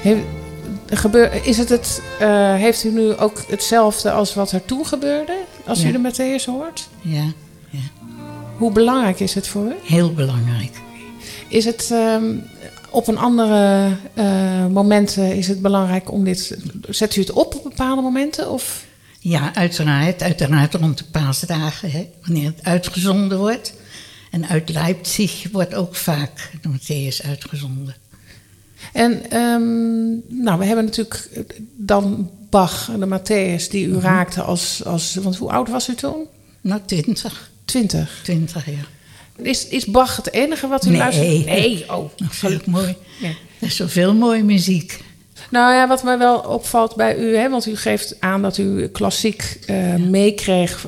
Heeft, 0.00 0.22
gebeur, 0.96 1.46
is 1.46 1.56
het 1.56 1.68
het, 1.68 2.02
eh, 2.20 2.54
heeft 2.54 2.84
u 2.84 2.90
nu 2.90 3.16
ook 3.16 3.44
hetzelfde 3.48 4.10
als 4.10 4.34
wat 4.34 4.52
er 4.52 4.64
toen 4.64 4.86
gebeurde? 4.86 5.36
Als 5.66 5.84
u 5.84 5.92
de 5.92 6.10
Matthäus 6.10 6.44
hoort? 6.44 6.88
Ja, 7.00 7.24
ja. 7.70 7.78
Hoe 8.56 8.72
belangrijk 8.72 9.20
is 9.20 9.34
het 9.34 9.46
voor 9.46 9.66
u? 9.66 9.74
Heel 9.82 10.14
belangrijk. 10.14 10.80
Is 11.48 11.64
het 11.64 11.88
ehm, 11.92 12.34
op 12.90 13.08
een 13.08 13.18
andere 13.18 13.88
eh, 14.14 14.66
momenten 14.66 15.36
is 15.36 15.48
het 15.48 15.62
belangrijk 15.62 16.12
om 16.12 16.24
dit... 16.24 16.58
Zet 16.88 17.16
u 17.16 17.20
het 17.20 17.32
op 17.32 17.54
op 17.54 17.62
bepaalde 17.62 18.02
momenten? 18.02 18.50
Of? 18.50 18.84
Ja, 19.18 19.54
uiteraard. 19.54 20.22
Uiteraard 20.22 20.74
rond 20.74 20.98
de 20.98 21.04
paasdagen, 21.04 21.90
hè, 21.90 22.08
wanneer 22.22 22.46
het 22.46 22.64
uitgezonden 22.64 23.38
wordt. 23.38 23.74
En 24.30 24.48
uit 24.48 24.68
Leipzig 24.68 25.46
wordt 25.52 25.74
ook 25.74 25.94
vaak 25.94 26.50
de 26.62 26.68
Matthäus 26.68 27.26
uitgezonden. 27.26 27.94
En 28.92 29.30
ehm, 29.30 30.42
nou, 30.42 30.58
we 30.58 30.64
hebben 30.64 30.84
natuurlijk 30.84 31.28
dan 31.76 32.30
Bach 32.50 32.90
en 32.92 33.00
de 33.00 33.18
Matthäus 33.18 33.70
die 33.70 33.86
u 33.86 33.98
raakte 33.98 34.42
als, 34.42 34.84
als... 34.84 35.14
Want 35.14 35.36
hoe 35.36 35.50
oud 35.50 35.68
was 35.68 35.88
u 35.88 35.94
toen? 35.94 36.26
Nou, 36.60 36.80
twintig. 36.86 37.50
Twintig. 37.64 38.20
Twintig, 38.22 38.66
ja. 38.66 38.84
Is, 39.42 39.68
is 39.68 39.84
Bach 39.86 40.16
het 40.16 40.32
enige 40.32 40.66
wat 40.68 40.86
u 40.86 40.88
Nee. 40.88 40.98
luistert? 40.98 41.44
Nee, 41.44 41.84
oh. 41.88 42.10
Dat 42.16 42.28
vind 42.30 42.52
ik 42.52 42.66
mooi. 42.66 42.96
Nee. 43.20 43.36
Er 43.58 43.66
is 43.66 43.76
zoveel 43.76 44.14
mooie 44.14 44.42
muziek. 44.42 45.00
Nou 45.50 45.74
ja, 45.74 45.88
wat 45.88 46.02
mij 46.02 46.18
wel 46.18 46.38
opvalt 46.38 46.96
bij 46.96 47.18
u, 47.18 47.36
hè, 47.36 47.50
want 47.50 47.66
u 47.66 47.76
geeft 47.76 48.16
aan 48.20 48.42
dat 48.42 48.58
u 48.58 48.86
klassiek 48.86 49.58
eh, 49.66 49.94
meekreeg 49.94 50.86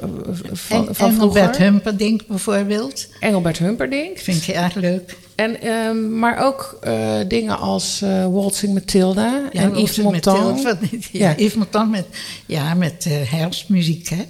van, 0.53 0.89
En 0.89 0.95
van 0.95 1.09
Engelbert 1.09 1.45
vroeger. 1.45 1.63
Humperdinck 1.63 2.27
bijvoorbeeld. 2.27 3.09
Engelbert 3.21 3.59
Humperdinck. 3.59 4.19
Vind 4.19 4.45
je 4.45 4.53
erg 4.53 4.75
leuk. 4.75 5.17
En, 5.35 5.61
ehm, 5.61 6.19
maar 6.19 6.45
ook 6.45 6.79
eh, 6.81 7.19
dingen 7.29 7.59
als 7.59 8.03
eh, 8.03 8.27
Waltzing 8.27 8.75
Matilda 8.75 9.51
en 9.53 9.79
Yves 9.79 9.97
Montand. 9.97 10.63
Mathilde, 10.63 10.99
Ja, 11.11 11.29
Ja. 11.29 11.35
Yves 11.37 11.55
Montand 11.55 11.91
met, 11.91 12.07
ja, 12.47 12.75
met 12.75 13.07
herfstmuziek, 13.09 14.09
hè. 14.09 14.23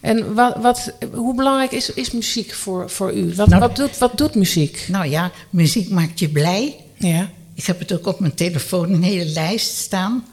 En 0.00 0.34
wat, 0.34 0.56
wat, 0.56 0.92
hoe 1.12 1.34
belangrijk 1.34 1.72
is, 1.72 1.92
is 1.92 2.10
muziek 2.10 2.52
voor, 2.52 2.90
voor 2.90 3.12
u? 3.12 3.34
Wat, 3.34 3.48
Nou, 3.48 3.60
wat, 3.60 3.76
doet, 3.76 3.98
wat 3.98 4.18
doet 4.18 4.34
muziek? 4.34 4.84
Nou 4.88 5.06
ja, 5.06 5.30
muziek 5.50 5.90
maakt 5.90 6.18
je 6.18 6.28
blij. 6.28 6.76
Ja. 6.98 7.30
Ik 7.54 7.64
heb 7.64 7.78
het 7.78 7.92
ook 7.92 8.06
op 8.06 8.20
mijn 8.20 8.34
telefoon 8.34 8.92
een 8.92 9.02
hele 9.02 9.24
lijst 9.30 9.76
staan. 9.76 10.24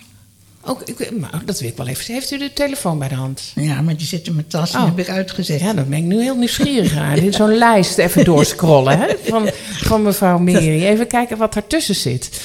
Ook, 0.66 0.82
ik, 0.82 1.12
nou, 1.20 1.34
dat 1.46 1.60
wil 1.60 1.70
ik 1.70 1.78
wel 1.78 1.88
even. 1.88 2.14
Heeft 2.14 2.32
u 2.32 2.38
de 2.38 2.54
telefoon 2.54 3.00
bij 3.00 3.08
de 3.08 3.16
hand? 3.16 3.42
Ja, 3.56 3.82
maar 3.82 3.98
die 3.98 4.08
zit 4.08 4.28
in 4.28 4.34
mijn 4.36 4.48
tas 4.48 4.74
en 4.74 4.80
Oh. 4.80 4.86
heb 4.86 5.00
ik 5.00 5.10
uitgezet. 5.10 5.60
Ja, 5.60 5.74
daar 5.74 5.86
ben 5.86 5.98
ik 5.98 6.04
nu 6.04 6.22
heel 6.22 6.36
nieuwsgierig 6.36 6.98
aan. 6.98 7.16
Dit 7.16 7.36
zo'n 7.36 7.58
lijst 7.58 7.98
even 7.98 8.26
doorscrollen 8.26 9.00
hè, 9.00 9.08
van, 9.24 9.50
van 9.82 10.02
mevrouw 10.02 10.38
Meri. 10.38 10.86
Even 10.88 11.08
kijken 11.08 11.38
wat 11.38 11.56
ertussen 11.56 11.96
zit. 11.96 12.42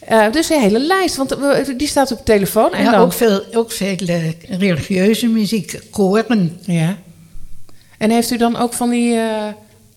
Eh, 0.00 0.32
dus 0.32 0.50
een 0.50 0.60
hele 0.60 0.80
lijst, 0.80 1.16
want 1.16 1.36
die 1.78 1.88
staat 1.88 2.12
op 2.12 2.18
de 2.18 2.24
telefoon. 2.24 2.72
En 2.74 2.84
ja, 2.84 2.90
dan, 2.90 3.00
ook 3.00 3.12
veel, 3.12 3.44
ook 3.54 3.72
veel 3.72 3.96
eh, 3.96 4.28
religieuze 4.48 5.26
muziek, 5.26 5.80
koren. 5.90 6.58
Ja. 6.60 6.98
En 7.98 8.10
heeft 8.10 8.30
u 8.30 8.36
dan 8.36 8.56
ook 8.56 8.72
van 8.72 8.90
die 8.90 9.20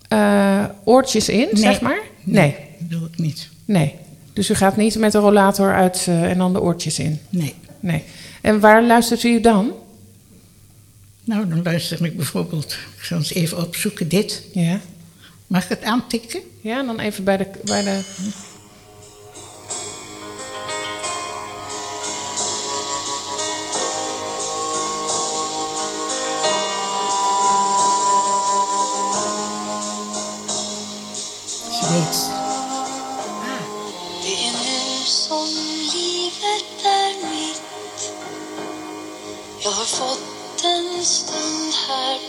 eh, 0.07 0.63
oortjes 0.83 1.29
in, 1.29 1.47
Nee. 1.51 1.63
zeg 1.63 1.81
maar? 1.81 1.99
Nee. 2.23 2.55
Dat 2.79 2.89
doe 2.99 3.07
ik 3.11 3.17
niet. 3.17 3.49
nee. 3.65 3.95
Dus 4.33 4.49
u 4.49 4.53
gaat 4.55 4.77
niet 4.77 4.97
met 4.97 5.11
de 5.11 5.17
rollator 5.17 5.73
uit 5.73 6.05
eh, 6.07 6.23
en 6.23 6.37
dan 6.37 6.53
de 6.53 6.61
oortjes 6.61 6.99
in? 6.99 7.19
Nee. 7.29 7.55
Nee. 7.79 8.03
En 8.41 8.59
waar 8.59 8.83
luistert 8.83 9.23
u 9.23 9.41
dan? 9.41 9.71
Nou, 11.23 11.47
dan 11.47 11.63
luister 11.63 12.05
ik 12.05 12.15
bijvoorbeeld, 12.15 12.77
ik 12.97 13.03
zal 13.03 13.17
eens 13.17 13.33
even 13.33 13.57
opzoeken, 13.57 14.07
dit. 14.07 14.43
Ja. 14.53 14.79
Mag 15.47 15.63
ik 15.63 15.69
het 15.69 15.83
aantikken? 15.83 16.39
Ja, 16.61 16.83
dan 16.83 16.99
even 16.99 17.23
bij 17.23 17.37
de... 17.37 17.47
Bij 17.63 17.83
de 17.83 18.01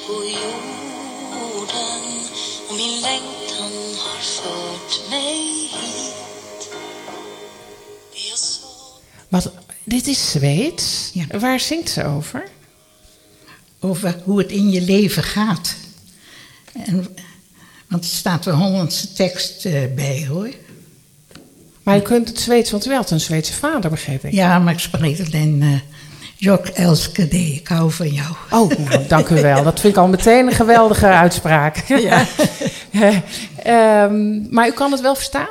på 0.07 0.13
jorden 0.13 0.85
orden 1.55 2.03
och 2.69 2.77
min 2.77 3.01
längtan 3.01 3.73
har 3.99 4.21
fört 4.21 5.11
mig 5.11 5.69
hit. 5.73 6.71
Jag 8.13 8.39
sa 8.39 8.67
Wat, 9.29 9.53
dit 9.85 10.07
is 10.07 10.31
Zweeds. 10.31 11.13
Waar 11.31 11.61
zingt 11.61 11.89
ze 11.89 12.05
over? 12.05 12.49
Over 13.81 14.21
hoe 14.25 14.39
het 14.39 14.51
in 14.51 14.71
je 14.71 14.81
leven 14.81 15.23
gaat. 15.23 15.75
En, 16.73 17.17
want 17.89 18.05
er 18.05 18.11
staat 18.11 18.45
wel 18.45 18.57
Hollandse 18.57 19.13
tekst 19.13 19.65
eh, 19.65 19.83
bij 19.95 20.27
hoor. 20.27 20.55
Maar 21.83 21.95
je 21.95 22.03
kunt 22.03 22.29
het 22.29 22.41
Zweeds, 22.41 22.71
want 22.71 22.87
u 22.87 22.95
had 22.95 23.11
een 23.11 23.21
Zweedse 23.21 23.53
vader, 23.53 23.91
begreep 23.91 24.25
ik. 24.25 24.33
Ja, 24.33 24.59
maar 24.59 24.73
ik 24.73 24.79
spreek 24.79 25.21
alleen 25.21 25.63
uh, 25.63 25.79
Jok 26.45 26.67
Elske 26.67 27.29
D. 27.29 27.33
Ik 27.33 27.69
hou 27.69 27.91
van 27.91 28.09
jou. 28.09 28.35
Oh, 28.51 28.71
nou, 28.79 29.07
dank 29.07 29.29
u 29.29 29.35
wel. 29.41 29.63
Dat 29.63 29.81
vind 29.81 29.93
ik 29.93 30.01
al 30.03 30.09
meteen 30.09 30.47
een 30.47 30.53
geweldige 30.53 31.07
uitspraak. 31.07 31.77
Ja. 32.09 32.27
Ehm, 33.63 34.55
maar 34.55 34.69
u 34.69 34.73
kan 34.73 34.93
het 34.93 35.01
wel 35.01 35.15
verstaan? 35.15 35.49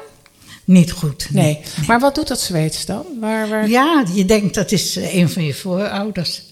Niet 0.65 0.91
goed. 0.91 1.27
Nee. 1.31 1.59
Maar 1.87 1.99
wat 1.99 2.15
doet 2.15 2.27
dat 2.27 2.39
Zweeds 2.39 2.85
dan? 2.85 3.05
Waar, 3.19 3.49
waar... 3.49 3.69
Ja, 3.69 4.03
je 4.13 4.25
denkt 4.25 4.55
dat 4.55 4.71
is 4.71 4.95
eh, 4.95 5.15
een 5.15 5.29
van 5.29 5.43
je 5.43 5.53
voorouders. 5.53 6.43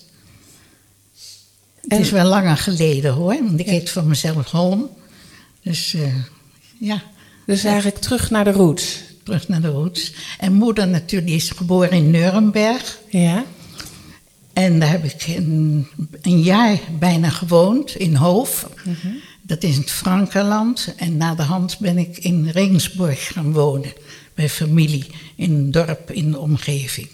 Het 1.87 1.99
is 1.99 2.11
wel 2.11 2.25
langer 2.25 2.57
geleden 2.57 3.13
hoor, 3.13 3.37
want 3.43 3.59
ik 3.59 3.65
heet 3.65 3.89
van 3.89 4.07
mezelf 4.07 4.51
Holm. 4.51 4.89
Dus 5.63 5.93
eh, 5.93 6.01
ja, 6.79 7.01
Dus 7.45 7.63
eigenlijk 7.63 7.97
terug 7.97 8.29
naar 8.29 8.43
de 8.43 8.51
roots. 8.51 8.99
terug 9.23 9.47
naar 9.47 9.61
de 9.61 9.67
roots. 9.69 10.13
En 10.39 10.53
moeder 10.53 10.87
natuurlijk, 10.87 11.27
die 11.27 11.39
is 11.39 11.49
geboren 11.49 11.91
in 11.91 12.11
Nuremberg. 12.11 12.97
Ja. 13.09 13.43
En 14.54 14.80
daar 14.80 14.89
heb 14.89 15.04
ik 15.04 15.26
een, 15.28 15.88
een 16.22 16.41
jaar 16.41 16.80
bijna 16.99 17.30
gewoond, 17.30 17.95
in 17.95 18.16
Hoof. 18.16 18.70
Dat 19.41 19.64
is 19.64 19.76
in 19.76 19.82
het 19.82 19.91
Frankenland. 19.91 20.93
En 20.97 21.18
na 21.18 21.36
de 21.36 21.41
hand 21.41 21.80
ben 21.80 21.97
ik 21.97 22.18
in 22.18 22.49
Ringsburg 22.49 23.28
gaan 23.34 23.54
wonen. 23.54 23.93
Bij 24.36 24.49
familie, 24.49 25.06
in 25.36 25.52
een 25.52 25.72
dorp 25.72 26.12
in 26.12 26.32
de 26.32 26.39
omgeving. 26.39 27.08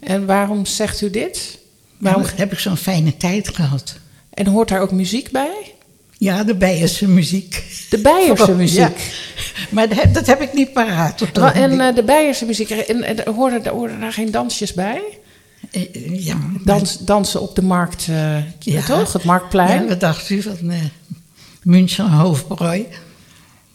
En 0.00 0.26
waarom 0.26 0.66
zegt 0.66 1.00
u 1.00 1.10
dit? 1.10 1.58
Waarom... 1.98 2.22
Heb 2.36 2.52
ik 2.52 2.58
zo'n 2.58 2.76
fijne 2.76 3.16
tijd 3.16 3.48
gehad? 3.48 3.96
En 4.30 4.46
hoort 4.46 4.68
daar 4.68 4.80
ook 4.80 4.92
muziek 4.92 5.30
bij? 5.30 5.72
Ja, 6.18 6.44
de 6.44 6.54
Beierse 6.54 7.08
muziek. 7.08 7.64
De 7.90 7.98
Beierse 7.98 8.36
Vooral, 8.36 8.56
muziek. 8.56 8.78
ja. 8.78 8.92
Maar 9.70 9.88
dat, 9.88 10.14
dat 10.14 10.26
heb 10.26 10.40
ik 10.40 10.52
niet 10.52 10.72
paraat. 10.72 11.22
Op 11.22 11.38
En 11.38 11.80
eh, 11.80 11.94
de 11.94 12.02
Beierse 12.02 12.44
muziek, 12.44 12.70
en, 12.70 13.02
en, 13.02 13.32
hoorden, 13.34 13.66
hoorden 13.72 14.00
daar 14.00 14.12
geen 14.12 14.30
dansjes 14.30 14.72
bij? 14.72 15.02
Eh, 15.74 16.24
ja, 16.24 16.34
maar- 16.36 16.60
Dans, 16.64 16.98
dansen 16.98 17.40
op 17.40 17.54
de 17.54 17.62
markt, 17.62 18.06
eh, 18.08 18.58
Ja. 18.58 18.82
toch? 18.82 19.12
Het 19.12 19.24
Marktplein. 19.24 19.82
Ja, 19.82 19.88
wat 19.88 20.00
dacht 20.00 20.30
u 20.30 20.42
van 20.42 20.56
uh, 20.62 20.74
München 21.62 22.10
Hoofdbrooi? 22.10 22.86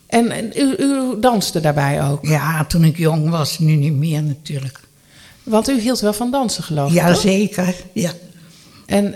En, 0.07 0.31
en 0.31 0.51
u, 0.55 0.75
u 0.77 1.19
danste 1.19 1.59
daarbij 1.59 2.03
ook? 2.03 2.25
Ja, 2.25 2.65
toen 2.65 2.83
ik 2.83 2.97
jong 2.97 3.29
was, 3.29 3.59
nu 3.59 3.75
niet 3.75 3.93
meer 3.93 4.23
natuurlijk. 4.23 4.79
Want 5.43 5.69
u 5.69 5.79
hield 5.81 5.99
wel 5.99 6.13
van 6.13 6.31
dansen, 6.31 6.63
geloof 6.63 6.89
ik, 6.89 6.95
Ja, 6.95 7.11
toch? 7.11 7.21
zeker. 7.21 7.75
Ja. 7.93 8.11
En 8.85 9.13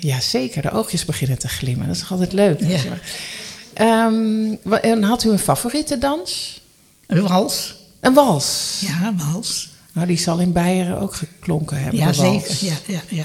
ja, 0.00 0.20
zeker, 0.20 0.62
de 0.62 0.70
oogjes 0.70 1.04
beginnen 1.04 1.38
te 1.38 1.48
glimmen. 1.48 1.86
Dat 1.86 1.94
is 1.94 2.00
toch 2.00 2.10
altijd 2.12 2.32
leuk. 2.32 2.60
Ja. 2.60 2.78
Ehm, 3.74 4.54
en 4.82 5.02
had 5.02 5.24
u 5.24 5.30
een 5.30 5.38
favoriete 5.38 5.98
dans? 5.98 6.60
Een 7.06 7.22
wals. 7.28 7.74
Een 8.00 8.14
wals? 8.14 8.78
Ja, 8.86 9.06
een 9.06 9.18
wals. 9.32 9.68
Nou, 9.92 10.06
die 10.06 10.18
zal 10.18 10.38
in 10.38 10.52
Beieren 10.52 11.00
ook 11.00 11.14
geklonken 11.14 11.76
hebben, 11.82 12.00
Ja, 12.00 12.12
zeker. 12.12 12.56
Ja, 12.60 12.74
ja, 12.86 13.00
ja. 13.08 13.24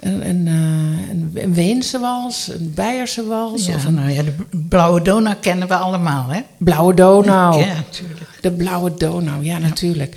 Een, 0.00 0.28
een, 0.28 0.46
eh, 0.46 1.08
een, 1.10 1.30
een 1.34 1.54
Weense 1.54 1.98
wals, 1.98 2.48
een 2.48 2.72
Beierse 2.74 3.26
wals 3.26 3.66
ja 3.66 3.74
of 3.74 3.84
een 3.84 3.94
nou 3.94 4.10
ja, 4.10 4.22
de 4.22 4.34
Blauwe 4.68 5.02
Donau 5.02 5.36
kennen 5.36 5.68
we 5.68 5.74
allemaal, 5.76 6.28
hè? 6.28 6.40
Blauwe 6.58 6.94
Donau. 6.94 7.58
Ja, 7.60 7.74
natuurlijk. 7.74 8.30
De 8.40 8.52
Blauwe 8.52 8.94
Donau, 8.94 9.44
ja, 9.44 9.58
natuurlijk. 9.58 10.16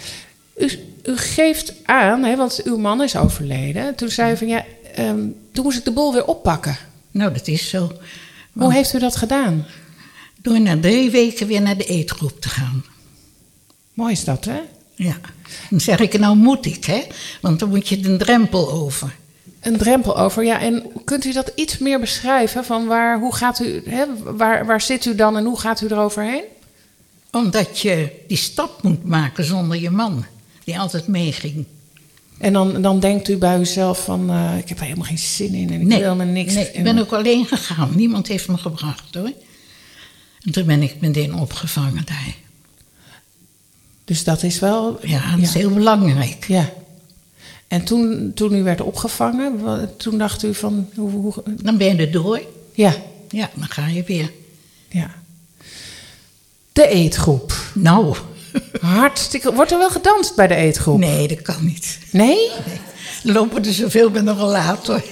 U, 0.58 0.70
u 1.04 1.18
geeft 1.18 1.74
aan, 1.86 2.24
hè, 2.24 2.36
want 2.36 2.62
uw 2.64 2.78
man 2.78 3.02
is 3.02 3.16
overleden. 3.16 3.96
Toen 3.96 4.10
zei 4.10 4.34
u 4.34 4.38
van 4.38 4.48
ja, 4.48 4.66
ehm, 4.96 5.20
toen 5.52 5.64
moest 5.64 5.78
ik 5.78 5.86
de 5.86 5.92
boel 5.92 6.14
weer 6.14 6.26
oppakken. 6.26 6.78
Nou, 7.12 7.34
dat 7.34 7.48
is 7.48 7.70
zo. 7.70 7.92
Hoe 8.54 8.74
heeft 8.74 8.94
u 8.94 9.00
dat 9.00 9.16
gedaan? 9.16 9.66
Door 10.42 10.62
na 10.62 10.80
drie 10.80 11.10
weken 11.10 11.48
weer 11.48 11.62
naar 11.62 11.78
de 11.78 11.86
eetgroep 11.86 12.42
te 12.42 12.50
gaan. 12.50 12.84
Mooi 13.94 14.12
is 14.12 14.24
dat, 14.24 14.46
hè? 14.46 14.60
Ja. 14.96 15.16
Dan 15.70 15.80
zeg 15.80 16.00
ik, 16.00 16.20
nou 16.20 16.36
moet 16.36 16.66
ik, 16.66 16.86
hè? 16.86 17.02
Want 17.41 17.60
dan 17.60 17.70
moet 17.70 17.88
je 17.88 18.00
de 18.00 18.18
drempel 18.18 18.72
over. 18.72 19.16
Een 19.60 19.78
drempel 19.78 20.18
over, 20.18 20.43
ja. 20.43 20.62
En 20.62 20.84
kunt 21.06 21.26
u 21.26 21.34
dat 21.34 21.52
iets 21.56 21.78
meer 21.78 22.00
beschrijven? 22.00 22.66
Van 22.66 22.86
waar, 22.86 23.20
hoe 23.20 23.36
gaat 23.36 23.60
u, 23.60 23.82
hè, 23.86 24.06
waar, 24.36 24.66
waar 24.66 24.82
zit 24.82 25.06
u 25.06 25.16
dan 25.16 25.38
en 25.38 25.45
hoe 25.45 25.60
gaat 25.60 25.82
u 25.82 25.86
eroverheen? 25.86 26.43
Omdat 27.32 27.80
je 27.80 28.12
die 28.28 28.38
stap 28.38 28.84
moet 28.84 29.06
maken 29.06 29.43
zonder 29.43 29.82
je 29.82 29.89
man, 29.89 30.26
die 30.64 30.80
altijd 30.80 31.08
meeging. 31.08 31.66
En 32.38 32.54
dan, 32.54 32.82
dan 32.82 33.00
denkt 33.00 33.28
u 33.28 33.38
bij 33.38 33.60
uzelf 33.60 34.04
van, 34.04 34.30
eh, 34.30 34.58
ik 34.58 34.70
heb 34.70 34.78
er 34.78 34.84
helemaal 34.84 35.06
geen 35.06 35.18
zin 35.18 35.54
in 35.54 35.70
en 35.70 35.91
ik 35.91 36.00
wil 36.00 36.16
me 36.16 36.26
niks. 36.26 36.54
nee, 36.54 36.72
ik 36.72 36.84
ben 36.84 37.00
ook 37.00 37.12
alleen 37.12 37.45
gegaan. 37.45 37.91
Niemand 37.95 38.28
heeft 38.28 38.47
me 38.47 38.58
gebracht, 38.58 39.14
hoor. 39.14 39.32
En 40.43 40.52
toen 40.52 40.66
ben 40.66 40.82
ik 40.82 40.95
meteen 41.00 41.36
opgevangen 41.36 42.06
daar. 42.06 42.36
Dus 44.10 44.24
dat 44.24 44.43
is 44.43 44.60
wel... 44.60 44.99
Ja, 45.01 45.32
dat 45.32 45.39
is 45.39 45.53
heel 45.53 45.70
belangrijk. 45.70 46.45
Ja. 46.47 46.70
En 47.68 47.84
toen, 47.84 48.32
toen 48.36 48.53
u 48.53 48.64
werd 48.64 48.82
opgevangen, 48.82 49.89
toen 49.97 50.18
dacht 50.18 50.43
u 50.43 50.53
van... 50.53 50.89
Hoe, 50.95 51.10
hoe, 51.10 51.34
Dan 51.45 51.78
ben 51.78 51.88
je 51.95 52.05
er 52.05 52.12
door. 52.12 52.41
ja, 52.74 52.95
Ja, 53.30 53.49
dan 53.55 53.68
ga 53.68 53.88
je 53.88 54.03
weer. 54.03 54.32
ja. 54.89 55.12
De 56.74 56.88
eetgroep. 56.88 57.53
Nou, 57.74 58.16
Hartstikke... 58.82 59.53
Wordt 59.53 59.72
er 59.72 59.78
wel 59.78 59.89
gedanst 59.89 60.36
bij 60.36 60.47
de 60.47 60.55
eetgroep? 60.55 60.99
nee, 60.99 61.28
dat 61.28 61.41
kan 61.41 61.66
niet. 61.66 61.99
Nee? 62.12 62.51
Er 63.24 63.32
lopen 63.34 63.66
er 63.66 63.74
zoveel 63.74 64.10
bij 64.12 64.22
de 64.22 64.32
rollator. 64.34 65.03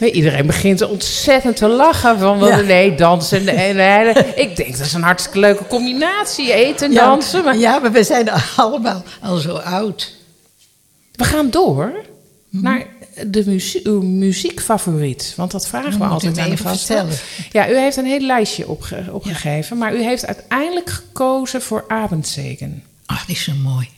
Iedereen 0.00 0.46
begint 0.46 0.82
ontzettend 0.82 1.56
te 1.56 1.68
lachen 1.68 2.18
van 2.18 2.38
Ja. 2.38 2.60
nee, 2.60 2.94
dansen 2.94 3.48
en, 3.48 3.78
en, 3.78 3.78
en- 4.16 4.26
Ik 4.44 4.56
denk 4.56 4.76
dat 4.76 4.86
is 4.86 4.92
een 4.92 5.02
hartstikke 5.02 5.38
leuke 5.38 5.66
combinatie, 5.66 6.52
eten 6.52 6.88
en 6.88 6.94
dansen. 6.94 7.44
Maar 7.44 7.56
Ja, 7.56 7.78
maar 7.78 7.92
we 7.92 8.02
zijn 8.04 8.28
allemaal 8.56 9.02
al 9.20 9.36
zo 9.36 9.54
oud. 9.56 10.12
we 11.12 11.24
gaan 11.24 11.50
door 11.50 11.92
naar 12.50 12.86
de 13.26 13.42
muzie 13.46 13.80
uw 13.86 14.02
muziekfavoriet. 14.02 15.32
Want 15.36 15.50
dat 15.50 15.66
vragen 15.66 15.90
we 15.92 15.96
moet 15.98 16.08
altijd 16.10 16.38
aan 16.38 16.50
de 16.50 16.56
gasten. 16.56 17.08
Ja, 17.52 17.70
u 17.70 17.76
heeft 17.78 17.96
een 17.96 18.06
heel 18.06 18.20
lijstje 18.20 18.68
opge- 18.68 19.04
opgegeven, 19.10 19.78
maar 19.78 19.94
u 19.94 20.02
heeft 20.02 20.26
uiteindelijk 20.26 20.90
gekozen 20.90 21.62
voor 21.62 21.84
Abendzegen. 21.88 22.82
Ach, 23.06 23.24
die 23.26 23.34
is 23.34 23.42
zo 23.44 23.52
mooi. 23.62 23.88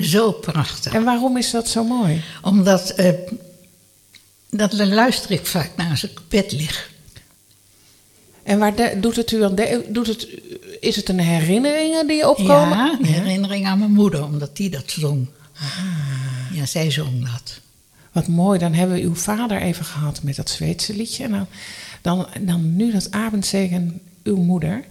Zo 0.00 0.32
prachtig. 0.32 0.92
En 0.94 1.04
waarom 1.04 1.36
is 1.36 1.50
dat 1.50 1.68
zo 1.68 1.84
mooi? 1.84 2.22
Omdat, 2.42 2.90
eh, 2.90 3.08
dat 4.50 4.72
luister 4.72 5.30
ik 5.30 5.46
vaak 5.46 5.70
naar 5.76 5.90
als 5.90 6.04
ik 6.04 6.18
op 6.18 6.24
bed 6.28 6.52
lig. 6.52 6.90
En 8.42 8.58
waar 8.58 8.74
de- 8.76 8.96
doet 9.00 9.16
het 9.16 9.30
u 9.30 9.44
aan 9.44 9.54
de- 9.54 9.86
doet 9.88 10.06
het, 10.06 10.28
is 10.80 10.96
het 10.96 11.08
een 11.08 11.18
herinneringen 11.20 12.06
die 12.06 12.28
opkomen? 12.28 12.76
Ja, 12.78 12.96
een 12.98 13.04
herinnering 13.04 13.66
aan 13.66 13.78
mijn 13.78 13.92
moeder, 13.92 14.24
omdat 14.24 14.56
die 14.56 14.70
dat 14.70 14.84
zong. 14.90 15.26
Ja, 16.52 16.66
zij 16.66 16.90
zong 16.90 17.24
dat. 17.32 17.60
Wat 18.12 18.26
mooi, 18.28 18.58
dan 18.58 18.72
hebben 18.74 18.96
we 18.96 19.02
uw 19.02 19.14
vader 19.14 19.60
even 19.62 19.84
gehad 19.84 20.22
met 20.22 20.36
dat 20.36 20.50
Zweedse 20.50 20.96
liedje. 20.96 21.24
En 21.24 21.30
dan, 21.30 21.46
dan, 22.02 22.26
dan 22.40 22.76
nu 22.76 22.92
dat 22.92 23.10
Abendzegen, 23.10 24.00
uw 24.22 24.36
moeder. 24.36 24.84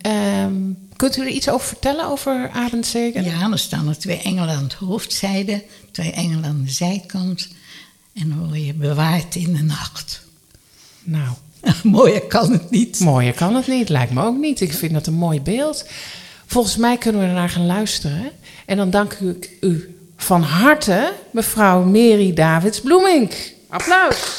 Ehm, 0.00 0.54
kunt 0.96 1.16
u 1.16 1.20
er 1.20 1.28
iets 1.28 1.48
over 1.48 1.66
vertellen 1.66 2.06
over 2.06 2.50
Abendzegen? 2.52 3.24
Ja, 3.24 3.48
dan 3.48 3.58
staan 3.58 3.88
er 3.88 3.98
twee 3.98 4.22
engelen 4.22 4.54
aan 4.54 4.62
het 4.62 4.72
hoofdzijde, 4.72 5.64
twee 5.90 6.10
engelen 6.12 6.44
aan 6.44 6.62
de 6.64 6.70
zijkant. 6.70 7.48
En 8.14 8.38
word 8.48 8.64
je 8.66 8.74
bewaard 8.74 9.34
in 9.34 9.52
de 9.52 9.62
nacht. 9.62 10.22
Nou, 11.02 11.28
Mooier 11.82 12.22
kan 12.22 12.52
het 12.52 12.70
niet. 12.70 13.00
mooier 13.00 13.34
kan 13.34 13.54
het 13.54 13.66
niet, 13.66 13.88
lijkt 13.88 14.12
me 14.12 14.22
ook 14.24 14.36
niet. 14.38 14.60
Ik 14.60 14.72
vind 14.72 14.92
dat 14.92 15.06
een 15.06 15.14
mooi 15.14 15.40
beeld. 15.40 15.86
Volgens 16.46 16.76
mij 16.76 16.96
kunnen 16.98 17.20
we 17.20 17.26
ernaar 17.26 17.48
gaan 17.48 17.66
luisteren. 17.66 18.30
En 18.66 18.76
dan 18.76 18.90
dank 18.90 19.12
ik 19.12 19.50
u 19.60 19.96
van 20.16 20.42
harte, 20.42 21.12
mevrouw 21.30 21.82
Mary 21.84 22.32
Davids 22.34 22.80
Bloemink. 22.80 23.34
Applaus. 23.68 24.38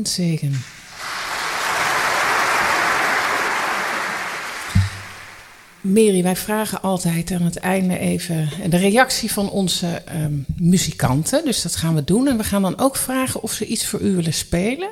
Abendsegen. 0.00 0.62
Mary, 5.80 6.22
wij 6.22 6.36
vragen 6.36 6.82
altijd 6.82 7.30
aan 7.30 7.42
het 7.42 7.56
einde 7.56 7.98
even 7.98 8.48
de 8.70 8.76
reactie 8.76 9.32
van 9.32 9.50
onze 9.50 9.86
ehm, 9.86 10.32
muzikanten. 10.56 11.44
Dus 11.44 11.62
dat 11.62 11.76
gaan 11.76 11.94
we 11.94 12.04
doen. 12.04 12.28
En 12.28 12.36
we 12.36 12.44
gaan 12.44 12.62
dan 12.62 12.78
ook 12.78 12.96
vragen 12.96 13.42
of 13.42 13.52
ze 13.52 13.66
iets 13.66 13.86
voor 13.86 14.00
u 14.00 14.14
willen 14.14 14.34
spelen. 14.34 14.90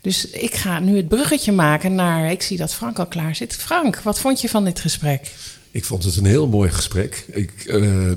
Dus 0.00 0.30
ik 0.30 0.54
ga 0.54 0.80
nu 0.80 0.96
het 0.96 1.08
bruggetje 1.08 1.52
maken 1.52 1.94
naar. 1.94 2.30
Ik 2.30 2.42
zie 2.42 2.56
dat 2.56 2.74
Frank 2.74 2.98
al 2.98 3.06
klaar 3.06 3.34
zit. 3.34 3.54
Frank, 3.54 4.00
wat 4.00 4.20
vond 4.20 4.40
je 4.40 4.48
van 4.48 4.64
dit 4.64 4.80
gesprek? 4.80 5.32
Ik 5.70 5.84
vond 5.84 6.04
het 6.04 6.16
een 6.16 6.24
heel 6.24 6.48
mooi 6.48 6.70
gesprek. 6.70 7.24
Ik, 7.26 7.64
eh, 7.66 8.10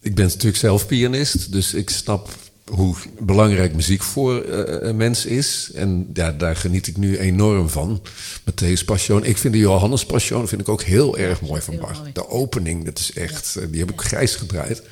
ik 0.00 0.14
ben 0.14 0.26
natuurlijk 0.26 0.56
zelf 0.56 0.86
pianist, 0.86 1.52
dus 1.52 1.74
ik 1.74 1.90
snap 1.90 2.28
hoe 2.70 2.94
belangrijk 3.18 3.74
muziek 3.74 4.02
voor 4.02 4.42
eh, 4.42 4.88
een 4.88 4.96
mens 4.96 5.26
is. 5.26 5.70
En 5.74 6.10
ja, 6.12 6.32
daar 6.32 6.56
geniet 6.56 6.86
ik 6.86 6.96
nu 6.96 7.18
enorm 7.18 7.68
van. 7.68 8.02
Matthäus 8.50 8.84
Passion. 8.84 9.24
Ik 9.24 9.36
vind 9.36 9.52
de 9.52 9.58
Johannes 9.58 10.06
Passion 10.06 10.48
vind 10.48 10.60
ik 10.60 10.68
ook 10.68 10.82
heel 10.82 11.18
erg 11.18 11.40
mooi 11.40 11.60
van 11.60 11.78
Bach. 11.78 12.12
De 12.12 12.28
opening, 12.28 12.84
dat 12.84 12.98
is 12.98 13.12
echt, 13.12 13.56
eh, 13.56 13.66
die 13.70 13.80
heb 13.80 13.90
ik 13.90 14.00
grijs 14.00 14.34
gedraaid. 14.34 14.82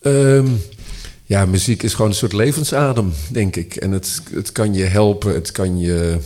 Ehm, 0.00 0.46
ja, 1.24 1.46
muziek 1.46 1.82
is 1.82 1.94
gewoon 1.94 2.10
een 2.10 2.16
soort 2.16 2.32
levensadem, 2.32 3.12
denk 3.30 3.56
ik. 3.56 3.76
En 3.76 3.90
het, 3.90 4.22
het 4.30 4.52
kan 4.52 4.74
je 4.74 4.84
helpen, 4.84 5.34
het 5.34 5.52
kan 5.52 5.78
je 5.78 6.18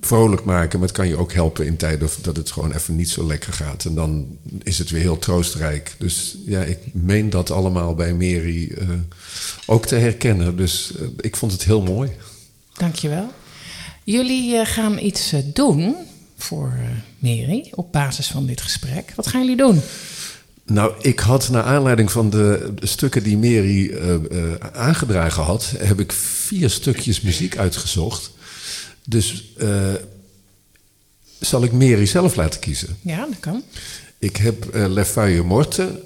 vrolijk 0.00 0.44
maken, 0.44 0.78
maar 0.78 0.88
het 0.88 0.96
kan 0.96 1.08
je 1.08 1.16
ook 1.16 1.32
helpen 1.32 1.66
in 1.66 1.76
tijden 1.76 2.08
dat 2.22 2.36
het 2.36 2.50
gewoon 2.50 2.72
even 2.72 2.96
niet 2.96 3.10
zo 3.10 3.26
lekker 3.26 3.52
gaat. 3.52 3.84
En 3.84 3.94
dan 3.94 4.38
is 4.62 4.78
het 4.78 4.90
weer 4.90 5.00
heel 5.00 5.18
troostrijk. 5.18 5.94
Dus 5.98 6.36
ja, 6.46 6.62
ik 6.62 6.78
meen 6.92 7.30
dat 7.30 7.50
allemaal 7.50 7.94
bij 7.94 8.12
Mary 8.12 8.72
uh, 8.78 8.88
ook 9.66 9.86
te 9.86 9.94
herkennen. 9.94 10.56
Dus 10.56 10.92
uh, 11.00 11.08
ik 11.20 11.36
vond 11.36 11.52
het 11.52 11.64
heel 11.64 11.82
mooi. 11.82 12.10
Dankjewel. 12.76 13.32
Jullie 14.04 14.52
uh, 14.52 14.60
gaan 14.64 14.98
iets 14.98 15.32
doen 15.44 15.96
voor 16.36 16.74
Mary 17.18 17.72
op 17.74 17.92
basis 17.92 18.26
van 18.26 18.46
dit 18.46 18.60
gesprek. 18.60 19.12
Wat 19.16 19.26
gaan 19.26 19.40
jullie 19.40 19.56
doen? 19.56 19.80
Nou, 20.64 20.94
ik 21.00 21.18
had 21.18 21.48
naar 21.48 21.62
aanleiding 21.62 22.12
van 22.12 22.30
de, 22.30 22.72
de 22.74 22.86
stukken 22.86 23.22
die 23.22 23.38
Mary 23.38 23.98
aangedragen 24.72 25.42
had, 25.42 25.74
heb 25.78 26.00
ik 26.00 26.12
vier 26.12 26.70
stukjes 26.70 27.20
muziek 27.20 27.56
uitgezocht. 27.56 28.30
Dus 29.06 29.52
uh, 29.58 29.92
zal 31.40 31.62
ik 31.64 31.72
Mary 31.72 32.06
zelf 32.06 32.34
laten 32.34 32.60
kiezen? 32.60 32.96
Ja, 33.00 33.26
dat 33.26 33.40
kan. 33.40 33.62
Ik 34.18 34.36
heb 34.36 34.74
uh, 34.74 34.86
Le 34.86 35.04
Feuille 35.04 35.42
Morte 35.42 36.02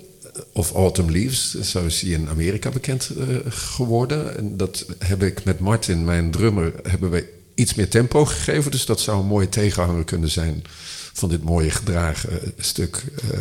of 0.52 0.72
Autumn 0.72 1.12
Leaves, 1.12 1.60
zo 1.60 1.84
is 1.86 2.00
hij 2.00 2.10
in 2.10 2.28
Amerika 2.28 2.70
bekend 2.70 3.10
uh, 3.16 3.36
geworden. 3.48 4.36
En 4.36 4.56
dat 4.56 4.86
heb 4.98 5.22
ik 5.22 5.44
met 5.44 5.58
Martin, 5.58 6.04
mijn 6.04 6.30
drummer, 6.30 6.72
hebben 6.82 7.10
we 7.10 7.32
iets 7.54 7.74
meer 7.74 7.88
tempo 7.88 8.24
gegeven. 8.24 8.70
Dus 8.70 8.86
dat 8.86 9.00
zou 9.00 9.20
een 9.20 9.26
mooie 9.26 9.48
tegenhanger 9.48 10.04
kunnen 10.04 10.30
zijn 10.30 10.64
van 11.12 11.28
dit 11.28 11.42
mooie 11.42 11.70
gedragen 11.70 12.40
stuk 12.58 13.04
uh, 13.24 13.40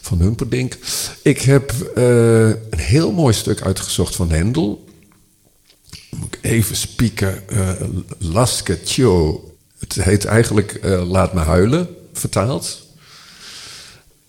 van 0.00 0.20
Humperdinck. 0.20 0.78
Ik 1.22 1.40
heb 1.40 1.72
uh, 1.96 2.48
een 2.48 2.78
heel 2.78 3.12
mooi 3.12 3.34
stuk 3.34 3.62
uitgezocht 3.62 4.16
van 4.16 4.30
Hendel 4.30 4.84
moet 6.18 6.34
ik 6.34 6.38
even 6.42 6.76
spieken. 6.76 7.42
Uh, 7.52 7.70
Laske. 8.18 8.78
Het 9.78 9.94
heet 9.94 10.24
eigenlijk 10.24 10.80
uh, 10.84 11.10
Laat 11.10 11.34
me 11.34 11.40
huilen, 11.40 11.88
vertaald. 12.12 12.82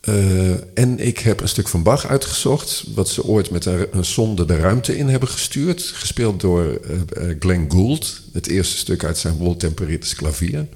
Uh, 0.10 0.78
en 0.78 1.00
ik 1.00 1.20
heb 1.20 1.42
een 1.42 1.48
stuk 1.48 1.68
van 1.68 1.84
Bach 1.84 2.08
uitgezocht, 2.08 2.84
wat 2.94 3.10
ze 3.10 3.24
ooit 3.24 3.50
met 3.50 3.66
een, 3.66 4.06
zonde 4.06 4.46
de 4.46 4.56
ruimte 4.56 4.98
in 4.98 5.08
hebben 5.08 5.30
gestuurd. 5.30 5.82
Gespeeld 5.82 6.40
door 6.40 6.80
Glenn 7.40 7.72
Gould, 7.72 8.22
het 8.34 8.48
eerste 8.48 8.78
stuk 8.78 9.04
uit 9.04 9.18
zijn 9.18 9.36
Woltempereerders 9.36 10.16
klavier. 10.16 10.68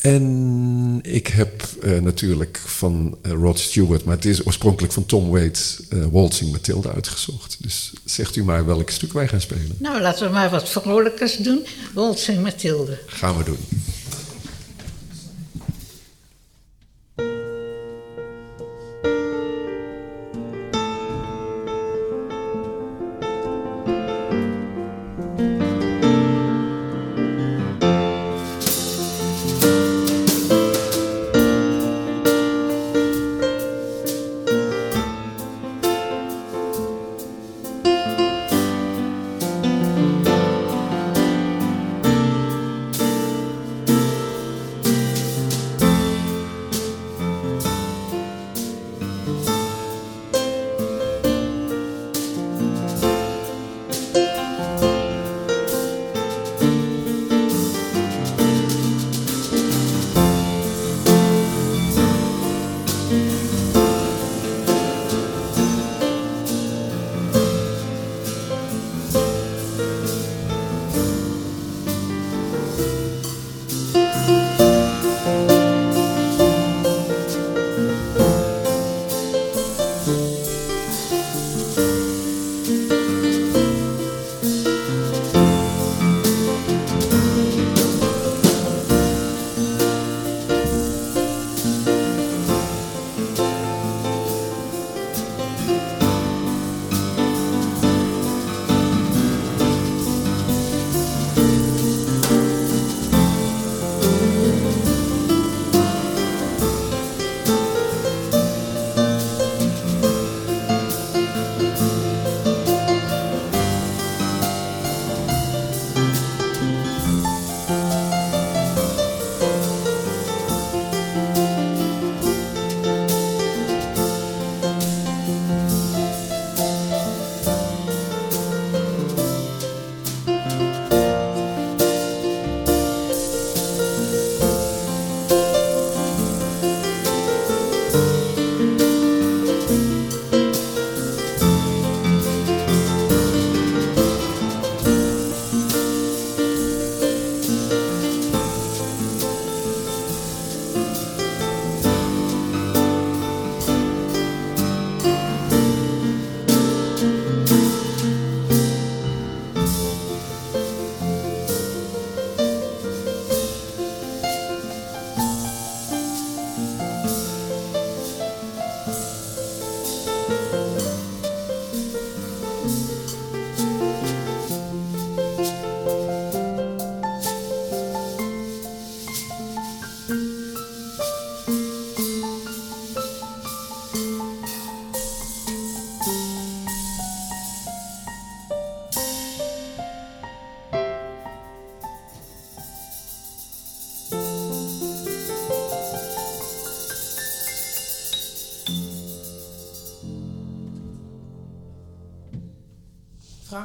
En 0.00 0.98
ik 1.02 1.26
heb 1.26 1.68
uh, 1.82 1.98
natuurlijk 1.98 2.60
van 2.64 3.18
uh, 3.26 3.32
Rod 3.32 3.58
Stewart, 3.58 4.04
maar 4.04 4.14
het 4.14 4.24
is 4.24 4.46
oorspronkelijk 4.46 4.92
van 4.92 5.06
Tom 5.06 5.30
Waits, 5.30 5.82
uh, 5.92 6.04
Waltzing 6.10 6.52
Matilda 6.52 6.92
uitgezocht. 6.92 7.56
Dus 7.60 7.92
zegt 8.04 8.36
u 8.36 8.44
maar 8.44 8.66
welk 8.66 8.90
stuk 8.90 9.12
wij 9.12 9.28
gaan 9.28 9.40
spelen. 9.40 9.76
Nou, 9.78 10.00
laten 10.00 10.26
we 10.26 10.32
maar 10.32 10.50
wat 10.50 10.68
vrolijkers 10.68 11.36
doen. 11.36 11.66
Waltzing 11.94 12.42
Matilda. 12.42 12.92
Gaan 13.06 13.36
we 13.36 13.44
doen. 13.44 13.58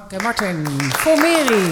En 0.09 0.23
Martin, 0.23 0.65
voor 0.91 1.17
Mary. 1.17 1.71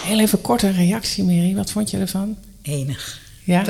Heel 0.00 0.18
even 0.20 0.40
kort 0.40 0.62
een 0.62 0.74
reactie, 0.74 1.24
Mary. 1.24 1.54
Wat 1.56 1.70
vond 1.70 1.90
je 1.90 1.98
ervan? 1.98 2.36
Enig. 2.62 3.18
Ja? 3.44 3.64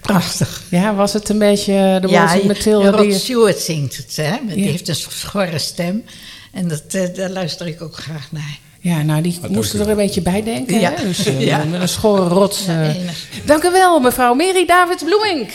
Prachtig. 0.00 0.62
Ja, 0.70 0.94
was 0.94 1.12
het 1.12 1.28
een 1.28 1.38
beetje 1.38 1.98
de 2.02 2.08
ja, 2.08 2.36
Mathilde? 2.46 2.90
Rod 2.90 3.00
die- 3.00 3.14
Stewart 3.18 3.58
zingt 3.58 3.96
het, 3.96 4.16
hè? 4.16 4.36
Die 4.48 4.64
Ja. 4.64 4.70
heeft 4.70 4.88
een 4.88 4.94
schorre 4.94 5.58
stem. 5.58 6.04
En 6.52 6.68
dat, 6.68 6.82
eh, 6.90 7.14
daar 7.14 7.30
luister 7.30 7.66
ik 7.66 7.82
ook 7.82 7.96
graag 7.96 8.26
naar. 8.32 8.58
Ja, 8.80 9.02
nou, 9.02 9.22
die 9.22 9.40
moesten 9.48 9.80
er 9.80 9.88
een 9.88 9.96
beetje 9.96 10.20
bij 10.22 10.42
denken. 10.42 10.80
Ja. 10.80 10.92
Hè? 10.96 11.02
Dus 11.04 11.26
eh, 11.26 11.40
Ja. 11.46 11.64
met 11.64 11.80
een 11.80 11.88
schorre 11.88 12.28
rots. 12.28 12.64
Ja, 12.66 12.82
eh. 12.82 12.94
enig. 13.02 13.26
Dank 13.44 13.62
u 13.64 13.70
wel, 13.70 14.00
mevrouw 14.00 14.34
Mary 14.34 14.66
David 14.66 15.04
Bloemink. 15.04 15.50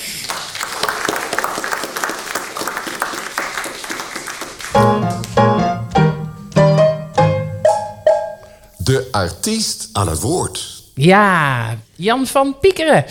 Artiest 9.14 9.90
aan 9.92 10.10
het 10.10 10.20
woord. 10.20 10.84
Ja, 10.94 11.78
Jan 11.96 12.28
van 12.28 12.60
Piekeren. 12.60 13.06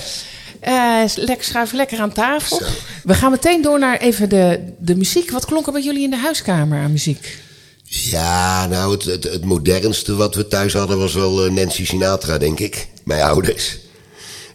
Eh, 0.60 1.02
lekker, 1.14 1.44
schuif 1.44 1.72
lekker 1.72 2.00
aan 2.00 2.12
tafel. 2.12 2.62
We 3.02 3.14
gaan 3.14 3.30
meteen 3.30 3.62
door 3.62 3.78
naar 3.78 3.98
even 3.98 4.28
de, 4.28 4.72
de 4.78 4.96
muziek. 4.96 5.30
Wat 5.30 5.44
klonk 5.44 5.66
er 5.66 5.72
bij 5.72 5.82
jullie 5.82 6.02
in 6.02 6.10
de 6.10 6.16
huiskamer 6.16 6.82
aan 6.82 6.92
muziek? 6.92 7.38
Ja, 7.84 8.66
nou, 8.66 8.92
het, 8.92 9.04
het, 9.04 9.24
het 9.24 9.44
modernste 9.44 10.14
wat 10.14 10.34
we 10.34 10.48
thuis 10.48 10.72
hadden 10.72 10.98
was 10.98 11.14
wel 11.14 11.44
eh, 11.44 11.52
Nancy 11.52 11.86
Sinatra, 11.86 12.38
denk 12.38 12.60
ik. 12.60 12.88
Mijn 13.04 13.22
ouders. 13.22 13.78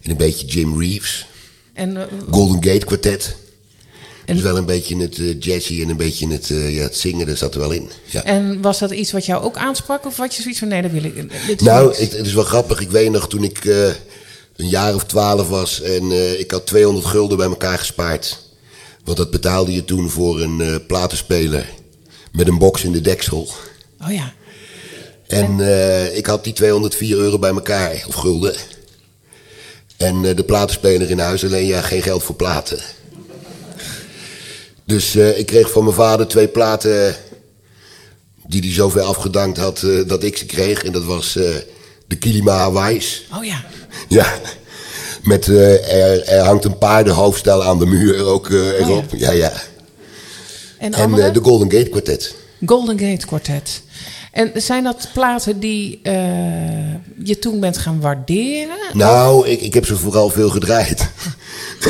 En 0.02 0.10
een 0.10 0.16
beetje 0.16 0.46
Jim 0.46 0.80
Reeves. 0.80 1.26
En, 1.72 1.96
eh, 1.96 2.02
Golden 2.30 2.64
Gate 2.64 2.86
Quartet. 2.86 3.36
Dus 4.34 4.42
wel 4.42 4.56
een 4.56 4.66
beetje 4.66 4.96
het 4.96 5.18
eh, 5.18 5.40
jazzy 5.40 5.82
en 5.82 5.88
een 5.88 5.96
beetje 5.96 6.28
het, 6.28 6.50
eh, 6.50 6.76
ja, 6.76 6.82
het 6.82 6.96
zingen, 6.96 7.26
daar 7.26 7.36
zat 7.36 7.54
er 7.54 7.60
wel 7.60 7.70
in. 7.70 7.90
Ja. 8.04 8.24
en 8.24 8.60
was 8.60 8.78
dat 8.78 8.90
iets 8.90 9.12
wat 9.12 9.26
jou 9.26 9.42
ook 9.42 9.56
aansprak? 9.56 10.06
Of 10.06 10.16
wat 10.16 10.34
je 10.34 10.42
zoiets 10.42 10.60
van, 10.60 10.68
nee, 10.68 10.82
dat 10.82 10.90
wil 10.90 11.04
ik. 11.04 11.14
Nou, 11.60 11.88
het, 11.88 12.16
het 12.16 12.26
is 12.26 12.34
wel 12.34 12.44
grappig. 12.44 12.80
Ik 12.80 12.90
weet 12.90 13.10
nog 13.10 13.28
toen 13.28 13.44
ik 13.44 13.64
eh, 13.64 13.86
een 14.56 14.68
jaar 14.68 14.94
of 14.94 15.04
twaalf 15.04 15.48
was 15.48 15.82
en 15.82 16.38
ik 16.38 16.50
had 16.50 16.66
200 16.66 17.06
gulden 17.06 17.36
bij 17.36 17.46
elkaar 17.46 17.78
gespaard. 17.78 18.46
Want 19.04 19.16
dat 19.16 19.30
betaalde 19.30 19.72
je 19.72 19.84
toen 19.84 20.10
voor 20.10 20.40
een 20.40 20.86
platenspeler 20.86 21.68
met 22.32 22.48
een 22.48 22.58
box 22.58 22.84
in 22.84 22.92
de 22.92 23.00
deksel. 23.00 23.48
Oh 24.00 24.12
ja. 24.12 24.32
En 25.28 25.60
eh, 25.60 26.16
ik 26.16 26.26
had 26.26 26.44
die 26.44 26.52
204 26.52 27.16
euro 27.16 27.38
bij 27.38 27.50
elkaar, 27.50 28.04
of 28.06 28.14
gulden. 28.14 28.54
En 29.96 30.22
de 30.22 30.44
platenspeler 30.44 31.10
in 31.10 31.18
huis, 31.18 31.44
alleen 31.44 31.66
ja, 31.66 31.80
geen 31.80 32.02
geld 32.02 32.22
voor 32.22 32.34
platen. 32.34 32.78
Dus 34.88 35.14
eh, 35.16 35.38
ik 35.38 35.46
kreeg 35.46 35.70
van 35.70 35.82
mijn 35.84 35.96
vader 35.96 36.26
twee 36.28 36.48
platen 36.48 37.14
die 38.46 38.60
hij 38.60 38.72
zover 38.72 39.00
afgedankt 39.00 39.58
had 39.58 39.82
eh, 39.82 40.08
dat 40.08 40.22
ik 40.22 40.36
ze 40.36 40.46
kreeg. 40.46 40.84
En 40.84 40.92
dat 40.92 41.04
was 41.04 41.36
eh, 41.36 41.44
de 42.06 42.16
Kilima 42.16 42.56
Hawaii's. 42.56 43.26
Oh 43.36 43.44
ja. 43.44 43.64
Ja, 44.08 44.26
met, 45.22 45.48
eh, 45.48 45.92
er, 46.02 46.24
er 46.24 46.44
hangt 46.44 46.64
een 46.64 46.78
paardenhoofdstel 46.78 47.64
aan 47.64 47.78
de 47.78 47.86
muur 47.86 48.24
ook 48.24 48.50
eh, 48.50 48.80
erop. 48.80 49.04
ja. 49.16 49.30
ja, 49.30 49.52
En, 50.78 50.92
En 50.92 51.18
eh, 51.18 51.32
de 51.32 51.40
Golden 51.42 51.70
Gate 51.70 51.88
Quartet. 51.90 52.34
Golden 52.66 52.98
Gate 52.98 53.26
Quartet. 53.26 53.82
En 54.32 54.50
zijn 54.54 54.84
dat 54.84 55.08
platen 55.14 55.60
die 55.60 56.00
eh, 56.02 56.14
je 57.24 57.38
toen 57.38 57.60
bent 57.60 57.78
gaan 57.78 58.00
waarderen? 58.00 58.76
Nou, 58.92 59.48
ik, 59.48 59.60
ik 59.60 59.74
heb 59.74 59.86
ze 59.86 59.96
vooral 59.96 60.28
veel 60.30 60.50
gedraaid. 60.50 61.06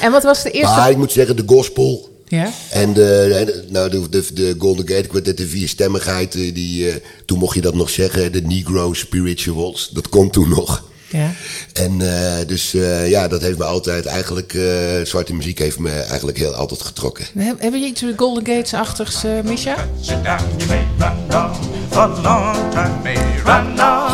En 0.00 0.10
wat 0.10 0.22
was 0.22 0.42
de 0.42 0.50
eerste... 0.50 0.90
Ik 0.90 0.96
moet 0.96 1.12
zeggen, 1.12 1.36
de 1.36 1.42
gospel 1.46 2.08
Ja? 2.28 2.52
en 2.70 2.92
de, 2.92 3.64
nou, 3.68 3.90
de, 3.90 4.08
de, 4.08 4.26
de 4.32 4.54
Golden 4.58 4.88
Gate 4.88 5.08
Quartet, 5.08 5.36
de 5.36 5.46
vierstemmigheid, 5.46 6.34
eh, 6.34 6.54
die, 6.54 6.88
eh, 6.88 6.94
toen 7.24 7.38
mocht 7.38 7.54
je 7.54 7.60
dat 7.60 7.74
nog 7.74 7.90
zeggen, 7.90 8.32
de 8.32 8.40
Negro 8.40 8.92
Spirituals, 8.92 9.90
dat 9.92 10.08
kon 10.08 10.30
toen 10.30 10.48
nog. 10.48 10.92
Ja. 11.18 11.30
En 11.72 12.00
eh, 12.00 12.46
dus 12.46 12.74
eh, 12.74 13.08
ja, 13.10 13.28
dat 13.28 13.40
heeft 13.42 13.58
me 13.58 13.64
altijd 13.64 14.06
eigenlijk, 14.06 14.54
eh, 14.54 14.62
zwarte 15.04 15.34
muziek 15.34 15.58
heeft 15.58 15.78
me 15.78 15.90
eigenlijk 15.90 16.38
heel 16.38 16.54
altijd 16.54 16.82
getrokken. 16.82 17.24
Heb- 17.38 17.60
Hebben 17.60 17.80
je 17.80 17.86
iets 17.86 18.04
Golden 18.16 18.46
Gates-achtigs, 18.54 19.24
eh 19.24 19.30
Misha? 19.44 19.74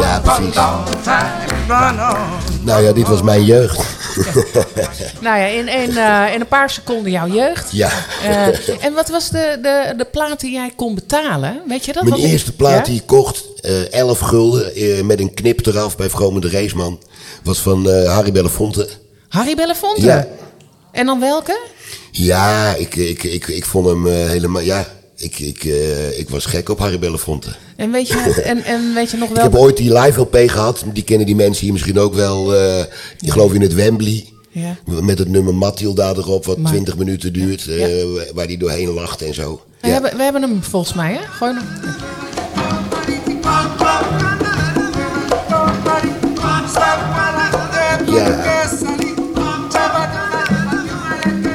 Ja, 0.00 0.20
precies. 0.20 0.54
Nou 2.62 2.82
ja, 2.84 2.92
dit 2.92 3.08
was 3.08 3.22
mijn 3.22 3.44
jeugd. 3.44 3.78
Nou 5.20 5.38
ja, 5.38 5.44
in, 5.46 5.68
een, 5.68 5.96
eh, 5.96 6.34
in 6.34 6.40
een 6.40 6.46
paar 6.48 6.70
seconden 6.70 7.10
jouw 7.12 7.26
jeugd. 7.28 7.72
Ja. 7.72 7.90
Eh, 8.22 8.46
en 8.84 8.92
wat 8.94 9.08
was 9.08 9.30
de, 9.30 9.58
de, 9.62 9.94
de 9.96 10.04
plaat 10.04 10.40
die 10.40 10.52
jij 10.52 10.72
kon 10.76 10.94
betalen? 10.94 11.60
Weet 11.68 11.84
je 11.84 11.92
dat? 11.92 12.02
Mijn 12.02 12.20
eerste 12.20 12.52
plaat 12.52 12.72
Ja? 12.76 12.82
die 12.92 12.94
ik 13.00 13.06
kocht, 13.06 13.44
11 13.90 14.18
gulden, 14.18 14.74
eh, 14.74 15.02
met 15.02 15.20
een 15.20 15.34
knip 15.34 15.66
eraf 15.66 15.96
bij 15.96 16.10
Vrome 16.10 16.40
de 16.40 16.50
Raceman, 16.50 16.98
was 17.44 17.58
van 17.58 17.90
eh, 17.90 18.14
Harry 18.14 18.32
Belafonte. 18.32 18.88
Harry 19.28 19.54
Belafonte? 19.54 20.00
Ja. 20.02 20.26
En 20.92 21.06
dan 21.06 21.20
welke? 21.20 21.60
Ja, 22.10 22.74
ik, 22.74 22.96
ik, 22.96 23.22
ik, 23.22 23.46
ik 23.46 23.64
vond 23.64 23.86
hem 23.86 24.06
eh, 24.06 24.12
helemaal, 24.14 24.62
ja, 24.62 24.86
ik, 25.16 25.38
ik, 25.38 25.64
eh, 25.64 26.18
ik 26.18 26.28
was 26.30 26.44
gek 26.46 26.68
op 26.68 26.78
Harry 26.78 26.98
Belafonte. 26.98 27.48
En 27.76 27.90
weet 27.90 28.08
je, 28.08 28.42
en, 28.44 28.64
en 28.64 28.94
weet 28.94 29.10
je 29.10 29.16
nog 29.16 29.28
Ik 29.30 29.34
wel... 29.34 29.44
heb 29.44 29.54
ooit 29.56 29.76
die 29.76 29.92
live 29.98 30.20
LP 30.20 30.36
gehad, 30.46 30.84
die 30.92 31.02
kennen 31.04 31.26
die 31.26 31.36
mensen 31.36 31.62
hier 31.64 31.72
misschien 31.72 31.98
ook 31.98 32.14
wel, 32.14 32.54
eh, 32.54 32.80
ik 33.20 33.30
geloof 33.30 33.52
in 33.52 33.60
het 33.60 33.74
Wembley. 33.74 34.28
Ja. 34.52 34.76
Met 34.84 35.18
het 35.18 35.28
nummer 35.28 35.54
Matilda 35.54 36.08
erop, 36.08 36.44
wat 36.44 36.58
Ma- 36.58 36.68
20 36.70 36.96
minuten 36.96 37.32
duurt, 37.32 37.68
eh, 37.68 38.04
waar 38.34 38.46
die 38.46 38.58
doorheen 38.58 38.88
lacht 38.90 39.22
en 39.22 39.34
zo. 39.34 39.60
We, 39.80 39.88
hebben, 39.88 40.16
we 40.16 40.22
hebben 40.22 40.42
hem 40.42 40.62
volgens 40.62 40.94
mij, 40.94 41.12
hè? 41.12 41.26
Gooi 41.26 41.54
hem. 48.12 48.58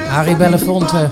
Harry 0.07 0.35
Belafonte. 0.35 1.09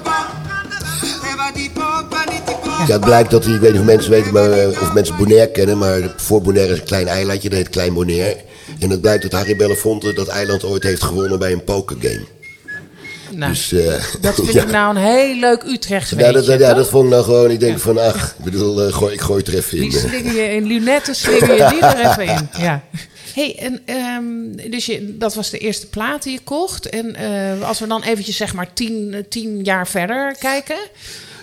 Ja, 2.87 2.93
het 2.93 3.01
blijkt 3.01 3.31
dat, 3.31 3.45
ik 3.45 3.59
weet 3.59 3.71
niet 3.71 3.79
of 3.79 3.85
mensen 3.85 4.11
weten, 4.11 4.33
maar, 4.33 4.51
eh, 4.51 4.67
of 4.67 4.93
mensen 4.93 5.15
Bonaire 5.17 5.51
kennen, 5.51 5.77
maar 5.77 6.13
voor 6.17 6.41
Bonaire 6.41 6.73
is 6.73 6.79
een 6.79 6.85
klein 6.85 7.07
eilandje, 7.07 7.49
dat 7.49 7.57
heet 7.57 7.69
Klein 7.69 7.93
Bonaire. 7.93 8.37
En 8.79 8.89
het 8.89 9.01
blijkt 9.01 9.23
dat 9.23 9.31
Harry 9.31 9.55
Belafonte 9.55 10.13
dat 10.13 10.27
eiland 10.27 10.63
ooit 10.63 10.83
heeft 10.83 11.03
gewonnen 11.03 11.39
bij 11.39 11.51
een 11.51 11.63
pokergame. 11.63 12.25
Nou, 13.35 13.51
dus, 13.51 13.71
eh, 13.71 14.03
dat 14.21 14.35
vind 14.35 14.53
ja. 14.53 14.61
ik 14.61 14.71
nou 14.71 14.95
een 14.95 15.01
heel 15.03 15.35
leuk 15.35 15.63
Utrechts 15.63 16.09
Ja, 16.09 16.31
dat, 16.31 16.45
dat- 16.45 16.59
ja, 16.59 16.67
toch? 16.67 16.77
dat 16.77 16.89
vond 16.89 17.03
ik 17.03 17.09
nou 17.09 17.23
gewoon, 17.23 17.51
ik 17.51 17.59
denk 17.59 17.79
van, 17.79 17.97
ach, 17.97 18.35
ik 18.37 18.43
bedoel, 18.43 18.81
eh, 18.81 18.93
gooi, 18.93 19.13
ik 19.13 19.21
gooi 19.21 19.39
het 19.39 19.47
er 19.47 19.53
even 19.57 19.77
in. 19.77 19.89
Die 19.89 19.99
slinger 19.99 20.33
je 20.35 20.53
in 20.55 20.65
lunetten, 20.65 21.15
slinger 21.15 21.53
je 21.53 21.67
die 21.69 21.81
er 21.81 22.09
even 22.09 22.25
in. 22.35 22.49
Ja. 22.63 22.83
hey, 23.35 23.55
en 23.59 23.81
ehm, 23.85 24.69
dus 24.71 24.85
je, 24.85 25.17
dat 25.17 25.33
was 25.35 25.49
de 25.49 25.57
eerste 25.57 25.87
plaat 25.87 26.23
die 26.23 26.33
je 26.33 26.39
kocht. 26.43 26.89
En 26.89 27.15
eh, 27.15 27.67
als 27.67 27.79
we 27.79 27.87
dan 27.87 28.03
eventjes 28.03 28.37
zeg 28.37 28.53
maar 28.53 28.73
tien, 28.73 29.13
eh, 29.13 29.19
tien 29.29 29.63
jaar 29.63 29.87
verder 29.87 30.35
kijken. 30.39 30.77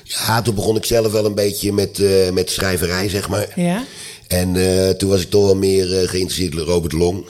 Ja, 0.05 0.43
toen 0.43 0.55
begon 0.55 0.77
ik 0.77 0.85
zelf 0.85 1.13
wel 1.13 1.25
een 1.25 1.35
beetje 1.35 1.73
met, 1.73 1.99
eh, 1.99 2.31
met 2.33 2.51
schrijverij, 2.51 3.09
zeg 3.09 3.29
maar. 3.29 3.47
Ja. 3.57 3.83
En 4.29 4.57
eh, 4.57 4.89
toen 4.91 5.09
was 5.11 5.21
ik 5.23 5.31
toch 5.31 5.45
wel 5.45 5.57
meer 5.57 5.85
eh, 6.03 6.09
geïnteresseerd 6.09 6.53
in 6.53 6.59
Robert 6.59 6.93
Long. 6.93 7.27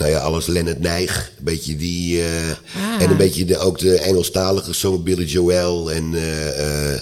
Nou 0.00 0.12
ja, 0.12 0.18
alles 0.18 0.46
Leonard 0.46 0.80
Nijg. 0.80 1.32
Een 1.38 1.44
beetje 1.44 1.76
die. 1.76 2.20
eh, 2.22 2.26
Ah. 2.96 3.02
En 3.02 3.10
een 3.10 3.16
beetje 3.16 3.44
de, 3.44 3.58
ook 3.58 3.78
de 3.78 3.98
Engelstalige 3.98 4.72
song 4.72 5.02
Billy 5.02 5.24
Joel 5.24 5.92
en 5.92 6.14
eh, 6.14 6.92
eh, 6.92 7.00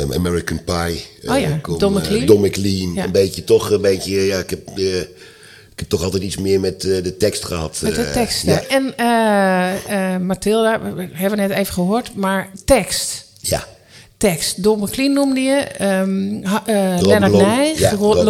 um, 0.00 0.12
American 0.12 0.64
Pie. 0.64 1.04
Oh 1.26 1.38
ja, 1.40 1.58
kom, 1.62 1.78
Don 1.78 1.92
McLean. 1.92 2.26
Don 2.26 2.40
McLean. 2.40 2.94
Ja. 2.94 3.04
Een 3.04 3.12
beetje 3.12 3.44
toch 3.44 3.70
een 3.70 3.80
beetje. 3.80 4.26
Ja, 4.26 4.38
ik 4.38 4.50
heb. 4.50 4.68
ik 4.78 5.78
heb 5.82 5.88
toch 5.88 6.02
altijd 6.02 6.22
iets 6.22 6.36
meer 6.36 6.60
met 6.60 6.80
de 6.80 7.16
tekst 7.18 7.44
gehad. 7.44 7.78
Met 7.82 7.94
de 7.94 8.10
teksten. 8.10 8.52
ja. 8.52 8.62
En 8.68 10.26
Mathilda, 10.26 10.80
we 10.94 11.08
hebben 11.12 11.38
net 11.38 11.50
even 11.50 11.72
gehoord, 11.74 12.14
maar 12.14 12.50
tekst. 12.64 13.24
Ja. 13.40 13.64
Tekst. 14.16 14.62
Don 14.62 14.78
McLean 14.80 15.12
noemde 15.12 15.40
je. 15.40 15.56
ehm 15.56 16.42
ha- 16.44 16.62
eh, 16.66 17.00
Robert 17.00 17.30
Long. 17.32 17.78
Ja, 17.78 17.90
Robert 17.90 18.24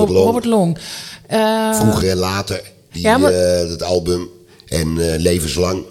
Vroeger 1.80 2.10
en 2.10 2.16
later. 2.16 2.60
Die, 2.97 3.05
Ja, 3.05 3.18
maar- 3.18 3.32
eh, 3.32 3.68
dat 3.68 3.82
album. 3.82 4.28
En 4.66 5.12
eh, 5.12 5.18
Levenslang. 5.20 5.84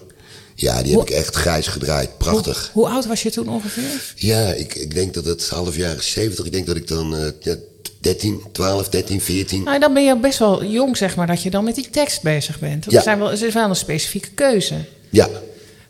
Ja, 0.56 0.82
die 0.84 0.91
heb 0.97 1.01
ik 1.01 1.10
echt 1.10 1.36
grijs 1.36 1.68
gedraaid. 1.68 2.18
Prachtig. 2.18 2.70
Hoe, 2.74 2.84
hoe 2.84 2.93
oud 2.93 3.06
was 3.08 3.24
je 3.24 3.32
toen 3.32 3.49
ongeveer? 3.49 3.84
Ja, 4.16 4.53
ik, 4.53 4.76
ik 4.76 4.95
denk 4.95 5.14
dat 5.14 5.26
het 5.26 5.49
half 5.49 5.76
jaren 5.76 6.03
70. 6.03 6.45
Ik 6.45 6.51
denk 6.51 6.66
dat 6.66 6.76
ik 6.76 6.88
dan 6.88 7.16
eh, 7.16 7.28
ja, 7.39 7.56
13, 7.99 8.41
12, 8.51 8.89
13, 8.89 9.22
14. 9.22 9.64
Nou, 9.64 9.80
dan 9.80 9.93
ben 9.93 10.03
je 10.03 10.18
best 10.20 10.39
wel 10.39 10.64
jong, 10.64 10.97
zeg 10.97 11.16
maar, 11.16 11.28
dat 11.28 11.43
je 11.43 11.49
dan 11.49 11.64
met 11.64 11.76
die 11.76 11.89
tekst 11.89 12.22
bezig 12.22 12.60
bent. 12.60 12.86
Ja. 12.89 13.01
zijn 13.01 13.20
wel, 13.20 13.30
het 13.30 13.41
is 13.41 13.53
wel 13.53 13.70
een 13.70 13.76
specifieke 13.76 14.30
keuze. 14.36 14.76
Ja, 15.10 15.30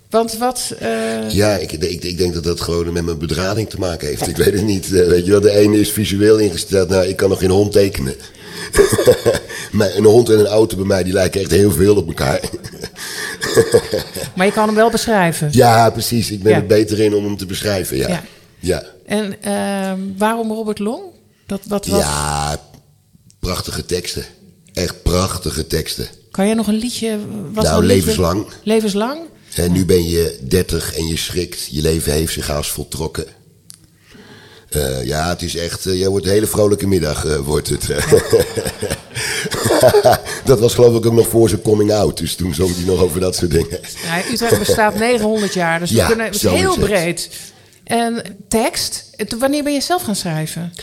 Want 0.09 0.37
wat... 0.37 0.73
eh, 0.79 1.29
ja 1.29 1.55
ik, 1.57 1.71
ik, 1.71 2.03
ik 2.03 2.17
denk 2.17 2.33
dat 2.33 2.43
dat 2.43 2.61
gewoon 2.61 2.93
met 2.93 3.03
mijn 3.05 3.17
bedrading 3.17 3.69
te 3.69 3.77
maken 3.79 4.07
heeft. 4.07 4.27
Ik 4.27 4.37
weet 4.37 4.53
het 4.53 4.63
niet. 4.63 4.89
Weet 4.89 5.25
je 5.25 5.31
wel, 5.31 5.41
de 5.41 5.51
ene 5.51 5.79
is 5.79 5.91
visueel 5.91 6.37
ingesteld. 6.37 6.89
Nou, 6.89 7.05
ik 7.05 7.15
kan 7.15 7.29
nog 7.29 7.39
geen 7.39 7.49
hond 7.49 7.71
tekenen. 7.71 8.15
een 9.97 10.03
hond 10.03 10.29
en 10.29 10.39
een 10.39 10.45
auto 10.47 10.75
bij 10.77 10.85
mij, 10.85 11.03
die 11.03 11.13
lijken 11.13 11.41
echt 11.41 11.51
heel 11.51 11.71
veel 11.71 11.95
op 11.95 12.07
elkaar. 12.07 12.39
Maar 14.35 14.45
je 14.45 14.51
kan 14.51 14.65
hem 14.67 14.75
wel 14.75 14.89
beschrijven. 14.89 15.49
Ja, 15.51 15.89
precies. 15.89 16.31
Ik 16.31 16.43
ben 16.43 16.51
Ja. 16.51 16.57
er 16.57 16.65
beter 16.65 16.99
in 16.99 17.13
om 17.15 17.23
hem 17.25 17.37
te 17.37 17.45
beschrijven, 17.45 17.97
ja. 17.97 18.07
Ja. 18.07 18.23
Ja, 18.59 18.83
En 19.05 19.41
ehm, 19.41 19.99
waarom 20.17 20.51
Robert 20.51 20.79
Long? 20.79 21.01
Dat, 21.45 21.61
wat 21.67 21.85
was... 21.85 21.99
ja 21.99 22.61
prachtige 23.39 23.85
teksten. 23.85 24.25
Echt 24.73 25.03
prachtige 25.03 25.67
teksten. 25.67 26.07
Kan 26.31 26.45
jij 26.45 26.55
nog 26.55 26.67
een 26.67 26.75
liedje... 26.75 27.17
Wat 27.53 27.63
Nou, 27.63 27.81
liedje? 27.81 27.95
levenslang. 27.95 28.45
Levenslang? 28.63 29.19
En 29.55 29.71
nu 29.71 29.85
ben 29.85 30.03
je 30.09 30.37
30 30.41 30.95
en 30.95 31.07
je 31.07 31.17
schrikt. 31.17 31.67
Je 31.71 31.81
leven 31.81 32.11
heeft 32.13 32.33
zich 32.33 32.47
haast 32.47 32.69
voltrokken. 32.71 33.25
Eh, 34.75 35.05
ja, 35.05 35.29
het 35.29 35.41
is 35.41 35.55
echt... 35.55 35.85
eh, 35.85 35.99
jij 35.99 36.07
wordt 36.07 36.25
een 36.25 36.31
hele 36.31 36.47
vrolijke 36.47 36.87
middag, 36.87 37.25
eh, 37.25 37.37
wordt 37.37 37.69
het. 37.69 37.87
dat 40.45 40.59
was 40.59 40.73
geloof 40.73 40.97
ik 40.97 41.05
ook 41.05 41.13
nog 41.13 41.27
voor 41.27 41.49
zijn 41.49 41.61
coming 41.61 41.93
out. 41.93 42.17
Dus 42.17 42.35
toen 42.35 42.53
zong 42.53 42.75
hij 42.75 42.85
nog 42.85 43.01
over 43.01 43.19
dat 43.19 43.35
soort 43.35 43.51
dingen. 43.51 43.79
Ja, 44.03 44.31
Utrecht 44.31 44.59
bestaat 44.59 44.99
900 45.09 45.53
jaar, 45.53 45.79
dus 45.79 45.89
we 45.89 45.95
Ja, 45.95 46.07
kunnen, 46.07 46.25
het 46.25 46.35
is 46.35 46.41
heel 46.41 46.77
breed. 46.77 47.29
En 47.83 48.21
tekst, 48.47 49.09
wanneer 49.39 49.63
ben 49.63 49.73
je 49.73 49.81
zelf 49.81 50.01
gaan 50.01 50.15
schrijven? 50.15 50.73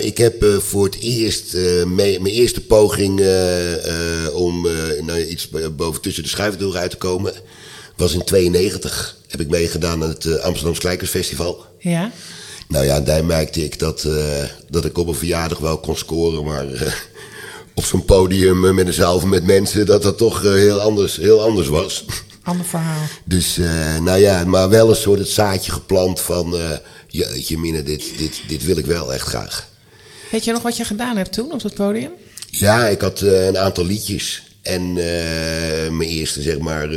Ik 0.00 0.18
heb 0.18 0.44
voor 0.58 0.84
het 0.84 0.96
eerst 1.00 1.56
mijn 1.86 2.26
eerste 2.26 2.60
poging 2.60 3.20
om 4.32 4.68
nou, 5.00 5.24
iets 5.24 5.48
boven 5.76 6.00
tussen 6.00 6.22
de 6.22 6.28
schuifdeuren 6.28 6.80
uit 6.80 6.90
te 6.90 6.96
komen. 6.96 7.32
Was 7.96 8.14
in 8.14 8.24
92. 8.24 9.16
Heb 9.28 9.40
ik 9.40 9.48
meegedaan 9.48 10.02
aan 10.02 10.08
het 10.08 10.24
eh, 10.24 10.34
Amsterdam 10.34 10.78
Kijkersfestival. 10.78 11.66
Ja? 11.78 12.10
Nou 12.68 12.84
ja, 12.84 13.00
daar 13.00 13.24
merkte 13.24 13.64
ik 13.64 13.78
dat, 13.78 14.04
eh, 14.04 14.44
dat 14.70 14.84
ik 14.84 14.98
op 14.98 15.08
een 15.08 15.14
verjaardag 15.14 15.58
wel 15.58 15.78
kon 15.78 15.96
scoren. 15.96 16.44
Maar 16.44 16.72
eh, 16.72 16.92
op 17.74 17.84
zo'n 17.84 18.04
podium 18.04 18.66
eh, 18.66 18.72
met 18.72 18.86
een 18.86 18.92
zaal 18.92 19.20
met 19.20 19.44
mensen, 19.44 19.86
dat 19.86 20.02
dat 20.02 20.18
toch 20.18 20.42
heel, 20.42 20.80
anders, 20.80 21.16
heel 21.16 21.42
anders 21.42 21.68
was. 21.68 22.04
Ander 22.42 22.66
verhaal. 22.66 23.02
Dus, 23.24 23.56
nou 24.00 24.18
ja, 24.18 24.44
maar 24.44 24.68
wel 24.68 24.88
een 24.88 24.96
soort 24.96 25.18
het 25.18 25.28
zaadje 25.28 25.72
geplant 25.72 26.20
van... 26.20 26.56
jeetje 27.08 27.58
mine, 27.58 27.82
dit, 27.82 28.18
dit, 28.18 28.42
dit 28.48 28.64
wil 28.64 28.76
ik 28.76 28.86
wel 28.86 29.14
echt 29.14 29.26
graag. 29.26 29.68
Weet 30.30 30.44
je 30.44 30.52
nog 30.52 30.62
wat 30.62 30.76
je 30.76 30.84
gedaan 30.84 31.16
hebt 31.16 31.32
toen 31.32 31.52
op 31.52 31.62
dat 31.62 31.74
podium? 31.74 32.10
Ja, 32.50 32.86
ik 32.86 33.00
had 33.00 33.20
een 33.20 33.58
aantal 33.58 33.84
liedjes. 33.84 34.42
En 34.62 34.92
mijn 35.96 36.08
eerste, 36.08 36.42
zeg 36.42 36.58
maar, 36.58 36.88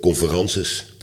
conferences. 0.00 0.93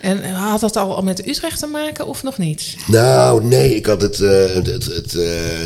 En 0.00 0.34
had 0.34 0.60
dat 0.60 0.76
al 0.76 1.02
met 1.02 1.28
Utrecht 1.28 1.58
te 1.58 1.66
maken 1.66 2.06
of 2.06 2.22
nog 2.22 2.38
niet? 2.38 2.76
Nou, 2.86 3.44
nee, 3.44 3.76
ik 3.76 3.86
had 3.86 4.02
het... 4.02 4.20
eh, 4.20 4.54
het, 4.54 4.84
het, 4.84 5.14
eh, 5.14 5.60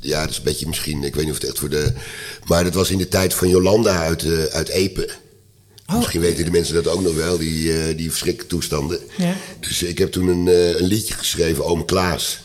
ja, 0.00 0.20
dat 0.20 0.30
is 0.30 0.36
een 0.36 0.42
beetje 0.42 0.66
misschien... 0.66 1.04
Ik 1.04 1.14
weet 1.14 1.24
niet 1.24 1.34
of 1.34 1.40
het 1.40 1.48
echt 1.48 1.58
voor 1.58 1.68
de... 1.70 1.92
Maar 2.44 2.64
dat 2.64 2.74
was 2.74 2.90
in 2.90 2.98
de 2.98 3.08
tijd 3.08 3.34
van 3.34 3.48
Jolanda 3.48 3.96
uit, 4.02 4.22
eh, 4.22 4.44
uit 4.44 4.68
Epe. 4.68 5.08
Misschien 5.96 6.20
weten 6.20 6.44
de 6.44 6.50
mensen 6.50 6.74
dat 6.74 6.88
ook 6.88 7.02
nog 7.02 7.14
wel, 7.14 7.38
die, 7.38 7.94
die 7.94 8.10
verschrikkelijke 8.10 8.54
toestanden. 8.54 8.98
Ja. 9.16 9.34
Dus 9.60 9.82
ik 9.82 9.98
heb 9.98 10.12
toen 10.12 10.28
een, 10.28 10.46
een 10.78 10.86
liedje 10.86 11.14
geschreven, 11.14 11.64
Oom 11.64 11.84
Klaas. 11.84 12.40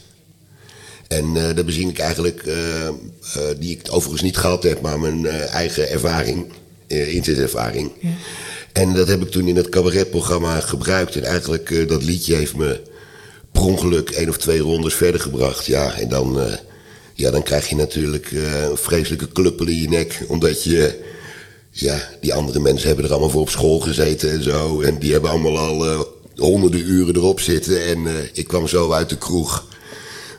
En 1.08 1.34
daar 1.34 1.66
bezing 1.66 1.90
ik 1.90 2.00
eigenlijk, 2.00 2.44
die 3.60 3.72
ik 3.72 3.88
overigens 3.90 4.22
niet 4.22 4.38
gehad 4.38 4.64
heb, 4.64 4.82
maar 4.82 5.00
mijn 5.00 5.28
eigen 5.28 5.90
ervaring, 5.90 6.46
eh 6.88 7.14
inzettervaring. 7.14 7.92
En 8.78 8.94
dat 8.94 9.08
heb 9.08 9.22
ik 9.22 9.30
toen 9.30 9.48
in 9.48 9.56
het 9.56 9.70
cabaretprogramma 9.70 10.60
gebruikt. 10.60 11.16
En 11.16 11.24
eigenlijk, 11.24 11.72
eh, 11.72 11.88
dat 11.88 12.04
liedje 12.04 12.36
heeft 12.36 12.56
me 12.56 12.82
per 13.52 13.62
ongeluk 13.62 14.10
één 14.10 14.30
of 14.30 14.38
twee 14.38 14.60
rondes 14.60 14.94
verder 14.94 15.22
gebracht. 15.22 15.66
Ja, 15.66 15.94
en 15.94 16.10
dan, 16.10 16.42
eh, 16.42 16.54
ja, 17.14 17.32
dan 17.32 17.44
krijg 17.44 17.70
je 17.70 17.76
natuurlijk 17.76 18.32
eh, 18.32 18.64
een 18.64 18.78
vreselijke 18.78 19.28
kluppel 19.28 19.68
in 19.68 19.82
je 19.82 19.90
nek. 19.90 20.24
Omdat 20.28 20.64
je, 20.64 21.04
ja, 21.72 22.10
die 22.22 22.34
andere 22.34 22.60
mensen 22.60 22.88
hebben 22.88 23.06
er 23.06 23.12
allemaal 23.12 23.30
voor 23.30 23.42
op 23.42 23.50
school 23.50 23.80
gezeten 23.80 24.32
en 24.32 24.44
zo. 24.44 24.82
En 24.82 25.00
die 25.00 25.12
hebben 25.12 25.30
allemaal 25.30 25.58
al 25.58 26.08
honderden 26.36 26.90
uren 26.90 27.16
erop 27.16 27.40
zitten. 27.40 27.86
En 27.86 28.08
ik 28.34 28.48
kwam 28.48 28.68
zo 28.68 28.92
uit 28.92 29.10
de 29.10 29.18
kroeg. 29.18 29.68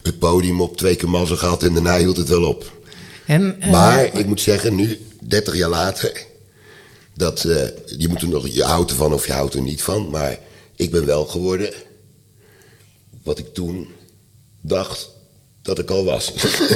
Het 0.02 0.18
podium 0.18 0.60
op 0.60 0.76
twee 0.76 0.96
keer 0.96 1.10
mazzel 1.10 1.36
gehad 1.36 1.62
en 1.62 1.74
daarna 1.74 1.98
hield 1.98 2.16
het 2.16 2.28
wel 2.28 2.44
op. 2.44 2.72
En, 3.26 3.58
Maar 3.70 4.18
ik 4.18 4.26
moet 4.26 4.40
zeggen, 4.40 4.74
nu, 4.74 4.98
30 5.20 5.56
jaar 5.56 5.70
later, 5.70 6.26
dat, 7.18 7.44
eh, 7.44 7.62
je, 7.98 8.08
moet 8.08 8.22
er 8.22 8.28
nog, 8.28 8.48
je 8.48 8.62
houdt 8.64 8.90
ervan 8.90 9.12
of 9.12 9.26
je 9.26 9.32
houdt 9.32 9.54
er 9.54 9.62
niet 9.62 9.82
van. 9.82 10.10
Maar 10.10 10.38
ik 10.76 10.90
ben 10.90 11.06
wel 11.06 11.24
geworden 11.26 11.72
wat 13.22 13.38
ik 13.38 13.54
toen 13.54 13.88
dacht 14.60 15.10
dat 15.62 15.78
ik 15.78 15.90
al 15.90 16.04
was. 16.04 16.32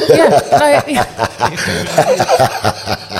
Ja, 0.09 0.28
nou 0.51 0.70
ja, 0.70 0.84
ja. 0.86 1.09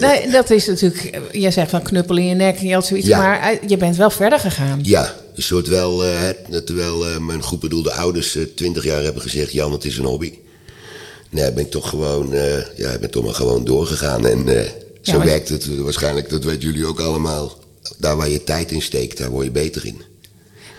Nee, 0.00 0.30
dat 0.30 0.50
is 0.50 0.66
natuurlijk... 0.66 1.18
Jij 1.32 1.50
zegt 1.50 1.70
van 1.70 1.82
knuppel 1.82 2.16
in 2.16 2.26
je 2.26 2.34
nek 2.34 2.58
en 2.58 2.66
je 2.66 2.74
had 2.74 2.86
zoiets, 2.86 3.06
Ja. 3.06 3.18
maar 3.18 3.40
eh, 3.40 3.68
je 3.68 3.76
bent 3.76 3.96
wel 3.96 4.10
verder 4.10 4.38
gegaan. 4.40 4.78
Ja, 4.82 5.14
een 5.34 5.42
soort 5.42 5.68
wel, 5.68 6.00
het- 6.00 6.66
terwijl 6.66 7.20
mijn 7.20 7.42
goed 7.42 7.60
bedoelde 7.60 7.92
ouders 7.92 8.38
twintig 8.56 8.84
jaar 8.84 9.02
hebben 9.02 9.22
gezegd, 9.22 9.52
Jan, 9.52 9.72
het 9.72 9.84
is 9.84 9.98
een 9.98 10.04
hobby. 10.04 10.38
Nee, 11.30 11.52
ben 11.52 11.64
ik 11.64 11.70
toch 11.70 11.88
gewoon, 11.88 12.30
ja, 12.76 12.90
ik 12.90 13.00
ben 13.00 13.10
toch 13.10 13.24
maar 13.24 13.34
gewoon 13.34 13.64
doorgegaan. 13.64 14.26
En 14.26 14.44
zo 15.10 15.16
maar- 15.18 15.26
werkt 15.26 15.48
het 15.48 15.76
waarschijnlijk, 15.78 16.28
dat 16.30 16.44
weten 16.44 16.60
jullie 16.68 16.86
ook 16.86 17.00
allemaal. 17.00 17.58
Daar 17.98 18.16
waar 18.16 18.28
je 18.28 18.44
tijd 18.44 18.70
in 18.72 18.82
steekt, 18.82 19.18
daar 19.18 19.30
word 19.30 19.44
je 19.44 19.50
beter 19.50 19.86
in. 19.86 20.02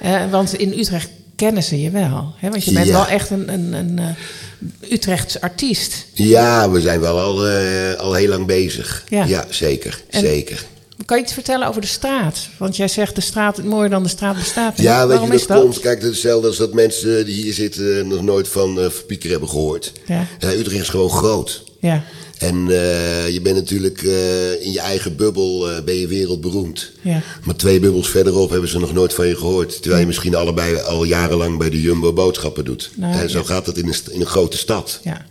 Eh, 0.01 0.31
want 0.31 0.53
in 0.53 0.79
Utrecht 0.79 1.09
kennen 1.35 1.63
ze 1.63 1.81
je 1.81 1.89
wel. 1.89 2.33
Hè? 2.37 2.49
Want 2.49 2.63
je 2.63 2.71
bent 2.71 2.85
Ja. 2.87 2.93
wel 2.93 3.07
echt 3.07 3.29
een, 3.29 3.53
een, 3.53 3.73
een 3.73 3.99
eh, 3.99 4.91
Utrechts 4.91 5.41
artiest. 5.41 6.05
Ja, 6.13 6.69
we 6.71 6.81
zijn 6.81 6.99
wel 6.99 7.19
al, 7.19 7.47
eh, 7.47 7.93
al 7.99 8.13
heel 8.13 8.27
lang 8.29 8.45
bezig. 8.45 9.03
Ja. 9.09 9.25
Ja, 9.25 9.45
zeker, 9.49 10.01
En- 10.09 10.19
zeker. 10.21 10.65
Kan 11.05 11.17
je 11.17 11.23
iets 11.23 11.33
vertellen 11.33 11.67
over 11.67 11.81
de 11.81 11.87
straat? 11.87 12.47
Want 12.57 12.75
jij 12.75 12.87
zegt 12.87 13.15
de 13.15 13.21
straat, 13.21 13.63
mooier 13.63 13.89
dan 13.89 14.03
de 14.03 14.09
straat 14.09 14.35
bestaat. 14.35 14.77
Ja, 14.81 14.99
weet 14.99 15.07
Waarom 15.09 15.27
je, 15.29 15.35
is 15.35 15.39
dat, 15.47 15.49
dat? 15.57 15.61
komt. 15.61 15.79
Kijk, 15.79 16.01
hetzelfde 16.01 16.47
als 16.47 16.57
dat 16.57 16.73
mensen 16.73 17.25
die 17.25 17.43
hier 17.43 17.53
zitten 17.53 18.07
nog 18.07 18.21
nooit 18.21 18.47
van 18.47 18.79
eh 18.81 18.89
Verpieker 18.89 19.29
hebben 19.29 19.49
gehoord. 19.49 19.91
Ja. 20.05 20.25
Ja, 20.39 20.51
Utrecht 20.53 20.81
is 20.81 20.89
gewoon 20.89 21.09
groot. 21.09 21.63
Ja, 21.81 22.03
En 22.39 22.55
eh, 22.69 23.29
je 23.29 23.39
bent 23.41 23.55
natuurlijk 23.55 24.01
eh, 24.03 24.61
in 24.65 24.71
je 24.71 24.79
eigen 24.79 25.15
bubbel 25.15 25.71
eh, 25.71 25.81
ben 25.83 25.95
je 25.95 26.07
wereldberoemd. 26.07 26.91
ja. 27.01 27.21
Maar 27.43 27.55
twee 27.55 27.79
bubbels 27.79 28.09
verderop 28.09 28.49
hebben 28.49 28.69
ze 28.69 28.79
nog 28.79 28.93
nooit 28.93 29.13
van 29.13 29.27
je 29.27 29.35
gehoord. 29.35 29.77
Terwijl 29.81 30.01
je 30.01 30.07
misschien 30.07 30.35
allebei 30.35 30.75
al 30.79 31.03
jarenlang 31.03 31.57
bij 31.57 31.69
de 31.69 31.81
Jumbo 31.81 32.13
boodschappen 32.13 32.65
doet. 32.65 32.91
Nou, 32.95 33.19
en 33.21 33.29
zo 33.29 33.39
ja. 33.39 33.45
gaat 33.45 33.65
het 33.65 33.77
in 33.77 33.87
een, 33.87 33.95
in 34.11 34.19
een 34.21 34.25
grote 34.27 34.57
stad. 34.57 34.99
ja. 35.03 35.25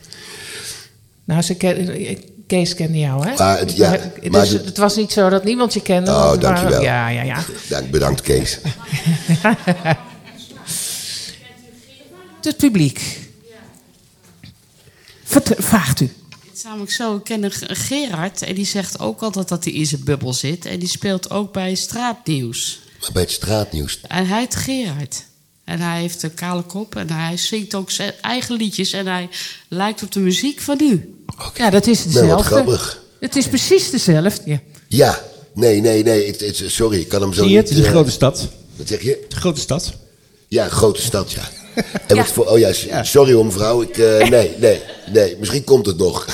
Nou, 1.25 1.43
ze 1.43 1.55
ken, 1.55 1.89
Kees 2.47 2.75
kende 2.75 2.99
jou, 2.99 3.27
hè? 3.29 3.35
Maar 3.37 3.59
het- 3.59 3.77
ja, 3.77 3.91
dus 4.21 4.31
maar 4.31 4.49
de- 4.49 4.63
het 4.65 4.77
was 4.77 4.97
niet 4.97 5.13
zo 5.13 5.29
dat 5.29 5.45
niemand 5.45 5.75
je 5.75 5.83
kende. 5.83 6.11
Oh, 6.11 6.17
waren- 6.17 6.41
dankjewel. 6.41 6.83
Ja, 6.83 7.09
ja, 7.09 7.23
ja. 7.23 7.45
Dank, 7.69 7.91
bedankt 7.91 8.21
Kees. 8.21 8.59
Het 12.43 12.57
publiek. 12.57 13.19
Vert- 15.25 15.55
vraagt 15.59 16.01
u. 16.01 16.11
Het 16.67 16.75
namelijk 16.75 16.97
zo, 16.97 17.17
ik 17.17 17.25
ken 17.25 17.53
Gerard 17.77 18.43
en 18.43 18.55
die 18.55 18.67
zegt 18.67 18.99
ook 18.99 19.23
altijd 19.23 19.49
dat 19.49 19.65
hij 19.65 19.73
in 19.73 19.87
zijn 19.87 20.05
bubbel 20.05 20.33
zit. 20.33 20.65
En 20.67 20.79
die 20.79 20.89
speelt 20.89 21.31
ook 21.31 21.53
bij 21.53 21.75
Straatnieuws. 21.75 22.79
Maar 23.01 23.11
bij 23.13 23.23
het 23.23 23.31
straatnieuws. 23.31 24.01
En 24.03 24.27
hij 24.27 24.39
heet 24.41 24.55
Gerard. 24.57 25.25
En 25.65 25.81
hij 25.81 26.01
heeft 26.01 26.23
een 26.23 26.35
kale 26.35 26.63
kop 26.63 26.97
en 26.97 27.11
hij 27.11 27.37
zingt 27.37 27.75
ook 27.75 27.91
zijn 27.91 28.13
eigen 28.21 28.57
liedjes. 28.57 28.93
En 28.93 29.07
hij 29.07 29.29
lijkt 29.69 30.03
op 30.03 30.13
de 30.13 30.21
muziek 30.21 30.61
van 30.61 30.79
u. 30.83 31.15
Ja, 31.55 31.71
dat 31.71 31.87
is 31.87 32.05
Nou, 32.05 32.27
wat 32.27 32.39
hetzelfde. 32.39 32.45
grappig. 32.55 33.03
het 33.21 33.37
is 33.37 33.47
precies 33.49 33.91
dezelfde. 33.91 34.61
Ja, 34.89 35.23
nee, 35.55 35.81
nee, 35.81 36.03
nee. 36.03 36.27
Het, 36.27 36.41
het- 36.41 36.63
sorry, 36.67 37.01
ik 37.01 37.09
kan 37.09 37.21
hem 37.21 37.33
zo 37.33 37.43
Zie 37.43 37.51
je, 37.51 37.57
het 37.57 37.65
niet... 37.69 37.73
is 37.75 37.79
een 37.81 37.85
eh, 37.91 37.91
grote 37.95 38.11
stad. 38.11 38.49
Wat 38.77 38.89
zeg 38.89 39.03
je? 39.03 39.25
Een 39.29 39.37
grote 39.37 39.61
stad. 39.61 39.93
Ja, 40.49 40.65
een 40.65 40.71
grote 40.71 41.03
stad, 41.03 41.33
ja. 41.33 41.49
En 42.07 42.17
wat 42.17 42.27
voor, 42.33 42.47
oh 42.47 42.59
ja, 42.59 43.03
sorry 43.03 43.33
hoor 43.33 43.45
mevrouw. 43.45 43.83
Ik, 43.83 43.99
eh, 43.99 44.29
nee, 44.37 44.51
nee, 44.59 44.81
nee. 45.13 45.37
Misschien 45.39 45.65
komt 45.65 45.87
het 45.87 45.97
nog. 45.97 46.27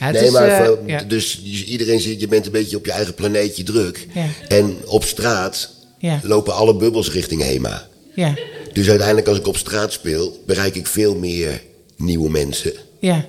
Ja, 0.00 0.04
het 0.06 0.14
nee, 0.14 0.24
is, 0.24 0.30
maar 0.30 0.48
eh, 0.64 0.70
ja. 0.86 1.02
dus 1.02 1.42
iedereen 1.66 2.00
zit, 2.00 2.20
je 2.20 2.28
bent 2.28 2.46
een 2.46 2.52
beetje 2.52 2.76
op 2.76 2.84
je 2.84 2.92
eigen 2.92 3.14
planeetje 3.14 3.62
druk. 3.62 4.06
Ja. 4.14 4.26
En 4.48 4.76
op 4.86 5.04
straat 5.04 5.70
Ja. 5.98 6.20
lopen 6.22 6.54
alle 6.54 6.76
bubbels 6.76 7.10
richting 7.12 7.42
HEMA. 7.42 7.88
Ja, 8.14 8.34
Dus 8.72 8.88
uiteindelijk 8.88 9.28
als 9.28 9.38
ik 9.38 9.46
op 9.46 9.56
straat 9.56 9.92
speel, 9.92 10.42
bereik 10.46 10.74
ik 10.74 10.86
veel 10.86 11.14
meer 11.14 11.62
nieuwe 11.96 12.30
mensen. 12.30 12.72
ja. 13.00 13.26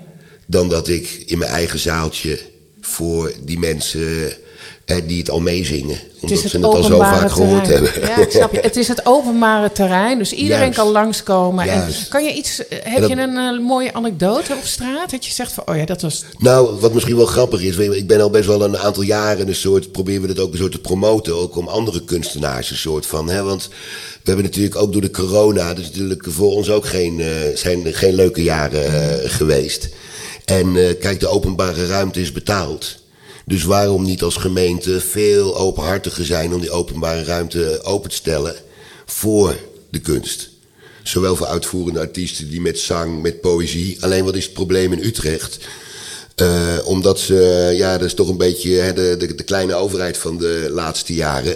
Dan 0.47 0.69
dat 0.69 0.87
ik 0.87 1.23
in 1.25 1.37
mijn 1.37 1.51
eigen 1.51 1.79
zaaltje 1.79 2.39
voor 2.81 3.33
die 3.43 3.59
mensen 3.59 4.33
die 5.07 5.19
het 5.19 5.29
al 5.29 5.39
meezingen. 5.39 5.97
Omdat 6.21 6.37
is 6.37 6.41
het 6.43 6.51
ze 6.51 6.57
het 6.57 6.65
al 6.65 6.83
zo 6.83 6.97
vaak 6.97 7.31
gehoord 7.31 7.63
terrein. 7.63 7.83
hebben. 7.93 8.09
Ja, 8.09 8.17
ik 8.17 8.31
snap 8.31 8.51
je. 8.53 8.59
Het 8.59 8.75
is 8.75 8.87
het 8.87 9.05
openbare 9.05 9.71
terrein, 9.71 10.17
dus 10.17 10.31
iedereen 10.33 10.61
Juist. 10.63 10.77
kan 10.77 10.87
langskomen. 10.91 11.67
En 11.69 11.87
kan 12.09 12.23
je 12.23 12.33
iets, 12.33 12.67
eh, 12.67 12.77
heb 12.83 13.01
dat- 13.01 13.09
je 13.09 13.15
een 13.15 13.37
eh, 13.37 13.59
mooie 13.67 13.93
anekdote 13.93 14.53
op 14.53 14.63
straat? 14.63 15.11
Dat 15.11 15.25
je 15.25 15.31
zegt 15.31 15.51
van, 15.51 15.63
oh 15.67 15.75
ja, 15.75 15.85
dat 15.85 16.01
was... 16.01 16.23
Nou, 16.37 16.79
wat 16.79 16.93
misschien 16.93 17.15
wel 17.15 17.25
grappig 17.25 17.61
is, 17.61 17.75
je, 17.75 17.97
ik 17.97 18.07
ben 18.07 18.21
al 18.21 18.29
best 18.29 18.45
wel 18.47 18.63
een 18.63 18.77
aantal 18.77 19.03
jaren 19.03 19.47
een 19.47 19.55
soort, 19.55 19.91
proberen 19.91 20.21
we 20.21 20.27
dat 20.27 20.39
ook 20.39 20.51
een 20.51 20.57
soort 20.57 20.71
te 20.71 20.79
promoten, 20.79 21.35
ook 21.35 21.55
om 21.57 21.67
andere 21.67 22.03
kunstenaars 22.03 22.71
een 22.71 22.77
soort 22.77 23.05
van, 23.05 23.29
hè, 23.29 23.43
want 23.43 23.67
we 24.11 24.19
hebben 24.23 24.45
natuurlijk 24.45 24.75
ook 24.75 24.91
door 24.91 25.01
de 25.01 25.11
corona, 25.11 25.73
dus 25.73 25.85
natuurlijk 25.85 26.25
voor 26.29 26.51
ons 26.51 26.69
ook 26.69 26.85
geen, 26.85 27.19
eh, 27.19 27.27
zijn 27.55 27.93
geen 27.93 28.13
leuke 28.15 28.43
jaren 28.43 29.29
geweest. 29.29 29.89
En 30.45 30.73
kijk, 30.99 31.19
de 31.19 31.27
openbare 31.27 31.85
ruimte 31.87 32.21
is 32.21 32.31
betaald. 32.31 32.97
Dus 33.49 33.63
waarom 33.63 34.03
niet 34.03 34.21
als 34.21 34.35
gemeente 34.35 34.99
veel 34.99 35.57
openhartiger 35.57 36.25
zijn 36.25 36.53
om 36.53 36.61
die 36.61 36.71
openbare 36.71 37.23
ruimte 37.23 37.79
open 37.83 38.09
te 38.09 38.15
stellen 38.15 38.55
voor 39.05 39.55
de 39.89 39.99
kunst? 39.99 40.49
Zowel 41.03 41.35
voor 41.35 41.47
uitvoerende 41.47 41.99
artiesten 41.99 42.49
die 42.49 42.61
met 42.61 42.79
zang, 42.79 43.21
met 43.21 43.41
poëzie. 43.41 43.97
Alleen 43.99 44.23
wat 44.23 44.35
is 44.35 44.43
het 44.43 44.53
probleem 44.53 44.93
in 44.93 45.03
Utrecht? 45.03 45.57
Eh, 46.35 46.77
omdat 46.85 47.19
ze, 47.19 47.71
ja, 47.75 47.97
dat 47.97 48.07
is 48.07 48.13
toch 48.13 48.29
een 48.29 48.37
beetje 48.37 48.71
hè, 48.71 48.93
de, 48.93 49.33
de, 49.35 49.43
kleine 49.43 49.75
overheid 49.75 50.17
van 50.17 50.37
de 50.37 50.67
laatste 50.71 51.13
jaren. 51.13 51.55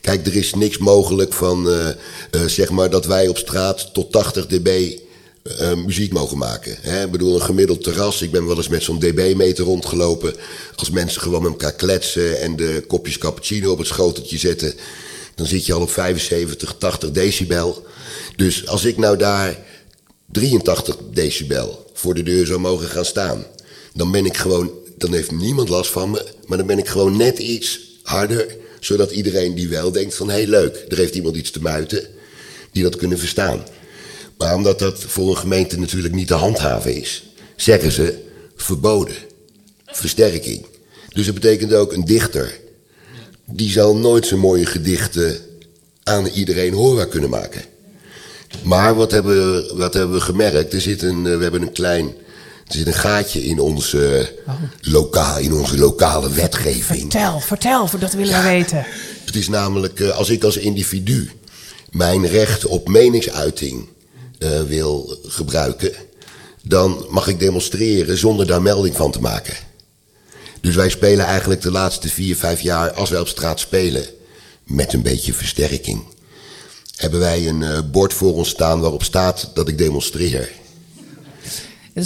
Kijk, 0.00 0.26
er 0.26 0.36
is 0.36 0.54
niks 0.54 0.78
mogelijk 0.78 1.32
van, 1.32 1.68
eh, 1.68 1.88
eh, 1.88 1.94
zeg 2.46 2.70
maar, 2.70 2.90
dat 2.90 3.06
wij 3.06 3.28
op 3.28 3.38
straat 3.38 3.94
tot 3.94 4.12
80 4.12 4.46
dB 4.46 4.98
eh, 5.48 5.74
muziek 5.74 6.12
mogen 6.12 6.38
maken. 6.38 6.76
Hè? 6.80 7.04
Ik 7.04 7.10
bedoel, 7.10 7.34
een 7.34 7.42
gemiddeld 7.42 7.82
terras. 7.82 8.22
Ik 8.22 8.30
ben 8.30 8.46
wel 8.46 8.56
eens 8.56 8.68
met 8.68 8.82
zo'n 8.82 8.98
dB-meter 8.98 9.64
rondgelopen. 9.64 10.34
Als 10.76 10.90
mensen 10.90 11.20
gewoon 11.20 11.42
met 11.42 11.50
elkaar 11.50 11.74
kletsen 11.74 12.40
en 12.40 12.56
de 12.56 12.84
kopjes 12.86 13.18
cappuccino 13.18 13.70
op 13.72 13.78
het 13.78 13.86
schoteltje 13.86 14.38
zetten, 14.38 14.74
dan 15.34 15.46
zit 15.46 15.66
je 15.66 15.72
al 15.72 15.80
op 15.80 15.90
75, 15.90 16.74
80 16.78 17.10
decibel. 17.10 17.86
Dus 18.36 18.66
als 18.66 18.84
ik 18.84 18.96
nou 18.96 19.16
daar 19.16 19.58
83 20.26 20.96
decibel 21.12 21.90
voor 21.92 22.14
de 22.14 22.22
deur 22.22 22.46
zou 22.46 22.60
mogen 22.60 22.88
gaan 22.88 23.04
staan, 23.04 23.44
dan 23.94 24.10
ben 24.10 24.26
ik 24.26 24.36
gewoon, 24.36 24.70
dan 24.96 25.12
heeft 25.12 25.30
niemand 25.30 25.68
last 25.68 25.90
van 25.90 26.10
me, 26.10 26.26
maar 26.46 26.58
dan 26.58 26.66
ben 26.66 26.78
ik 26.78 26.88
gewoon 26.88 27.16
net 27.16 27.38
iets 27.38 27.80
harder, 28.02 28.56
zodat 28.80 29.10
iedereen 29.10 29.54
die 29.54 29.68
wel 29.68 29.92
denkt 29.92 30.14
van 30.14 30.28
hé 30.28 30.34
hey, 30.34 30.46
leuk, 30.46 30.84
er 30.88 30.96
heeft 30.96 31.14
iemand 31.14 31.36
iets 31.36 31.50
te 31.50 31.60
muiten, 31.60 32.06
die 32.72 32.82
dat 32.82 32.96
kunnen 32.96 33.18
verstaan. 33.18 33.64
Maar 34.38 34.54
omdat 34.54 34.78
dat 34.78 35.04
voor 35.04 35.30
een 35.30 35.36
gemeente 35.36 35.78
natuurlijk 35.78 36.14
niet 36.14 36.26
te 36.26 36.34
handhaven 36.34 36.94
is, 36.94 37.24
zeggen 37.56 37.92
ze 37.92 38.24
verboden, 38.56 39.16
versterking. 39.86 40.66
Dus 41.08 41.26
dat 41.26 41.34
betekent 41.34 41.74
ook 41.74 41.92
een 41.92 42.04
dichter, 42.04 42.60
die 43.44 43.70
zal 43.70 43.96
nooit 43.96 44.26
zijn 44.26 44.40
mooie 44.40 44.66
gedichten 44.66 45.36
aan 46.02 46.26
iedereen 46.26 46.72
hoorbaar 46.72 47.06
kunnen 47.06 47.30
maken. 47.30 47.62
Maar 48.62 48.94
wat 48.94 49.10
hebben, 49.10 49.34
we, 49.34 49.72
wat 49.74 49.94
hebben 49.94 50.16
we 50.16 50.22
gemerkt? 50.22 50.72
Er 50.72 50.80
zit 50.80 51.02
een, 51.02 51.26
eh, 51.26 51.36
we 51.36 51.42
hebben 51.42 51.62
een 51.62 51.72
klein, 51.72 52.06
er 52.66 52.74
zit 52.74 52.86
een 52.86 52.92
gaatje 52.92 53.44
in 53.44 53.58
onze, 53.60 54.34
lokaal, 54.80 55.38
in 55.38 55.52
onze 55.52 55.78
lokale 55.78 56.30
wetgeving. 56.30 57.00
Vertel, 57.00 57.40
vertel, 57.40 57.88
dat 57.98 58.12
willen 58.12 58.42
we 58.42 58.48
weten. 58.48 58.86
Het 59.24 59.36
is 59.36 59.48
namelijk, 59.48 60.00
eh, 60.00 60.10
als 60.10 60.30
ik 60.30 60.44
als 60.44 60.56
individu 60.56 61.30
mijn 61.90 62.26
recht 62.26 62.66
op 62.66 62.88
meningsuiting 62.88 63.88
eh, 64.38 64.62
wil 64.62 65.18
gebruiken, 65.22 65.92
dan 66.62 67.06
mag 67.08 67.28
ik 67.28 67.38
demonstreren 67.38 68.18
zonder 68.18 68.46
daar 68.46 68.62
melding 68.62 68.96
van 68.96 69.10
te 69.10 69.20
maken. 69.20 69.54
Dus 70.60 70.74
wij 70.74 70.88
spelen 70.88 71.24
eigenlijk 71.24 71.60
de 71.60 71.70
laatste 71.70 72.08
vier, 72.08 72.36
vijf 72.36 72.60
jaar, 72.60 72.92
als 72.92 73.10
wij 73.10 73.20
op 73.20 73.28
straat 73.28 73.60
spelen, 73.60 74.06
met 74.64 74.92
een 74.92 75.02
beetje 75.02 75.32
versterking, 75.32 76.02
hebben 76.96 77.20
wij 77.20 77.48
een 77.48 77.62
eh, 77.62 77.78
bord 77.90 78.14
voor 78.14 78.34
ons 78.34 78.48
staan 78.48 78.80
waarop 78.80 79.02
staat 79.02 79.50
dat 79.54 79.68
ik 79.68 79.78
demonstreer. 79.78 80.50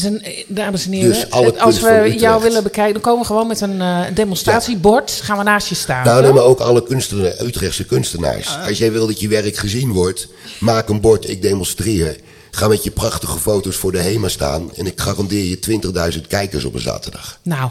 Een, 0.01 0.23
eh, 0.23 0.45
dames 0.49 0.87
en 0.87 0.93
heren, 0.93 1.11
Dus 1.11 1.31
als 1.59 1.81
we 1.81 2.15
jou 2.19 2.43
willen 2.43 2.63
bekijken, 2.63 2.93
dan 2.93 3.03
komen 3.03 3.21
we 3.21 3.27
gewoon 3.27 3.47
met 3.47 3.61
een 3.61 3.81
eh, 3.81 4.01
demonstratiebord. 4.15 5.11
Gaan 5.11 5.39
we 5.39 5.45
naast 5.45 5.69
je 5.69 5.75
staan. 5.75 6.05
Nou, 6.05 6.35
maar 6.35 6.43
ook 6.43 6.61
alle 6.61 6.83
kunstenaars, 6.83 7.41
Utrechtse 7.41 7.85
kunstenaars. 7.85 8.57
Als 8.67 8.79
jij 8.79 8.93
wil 8.93 9.07
dat 9.07 9.21
je 9.21 9.29
werk 9.29 9.57
gezien 9.57 9.93
wordt, 9.93 10.29
maak 10.61 10.89
een 10.89 11.01
bord, 11.01 11.29
ik 11.29 11.43
demonstreer. 11.43 12.17
Ga 12.51 12.69
met 12.69 12.85
je 12.85 12.91
prachtige 12.91 13.39
foto's 13.39 13.77
voor 13.77 13.93
de 13.93 13.99
HEMA 13.99 14.29
staan 14.29 14.75
en 14.75 14.87
ik 14.87 15.01
garandeer 15.01 15.45
je 15.45 15.59
20.000 16.15 16.27
kijkers 16.29 16.65
op 16.65 16.75
een 16.75 16.81
zaterdag. 16.81 17.39
Nou, 17.43 17.71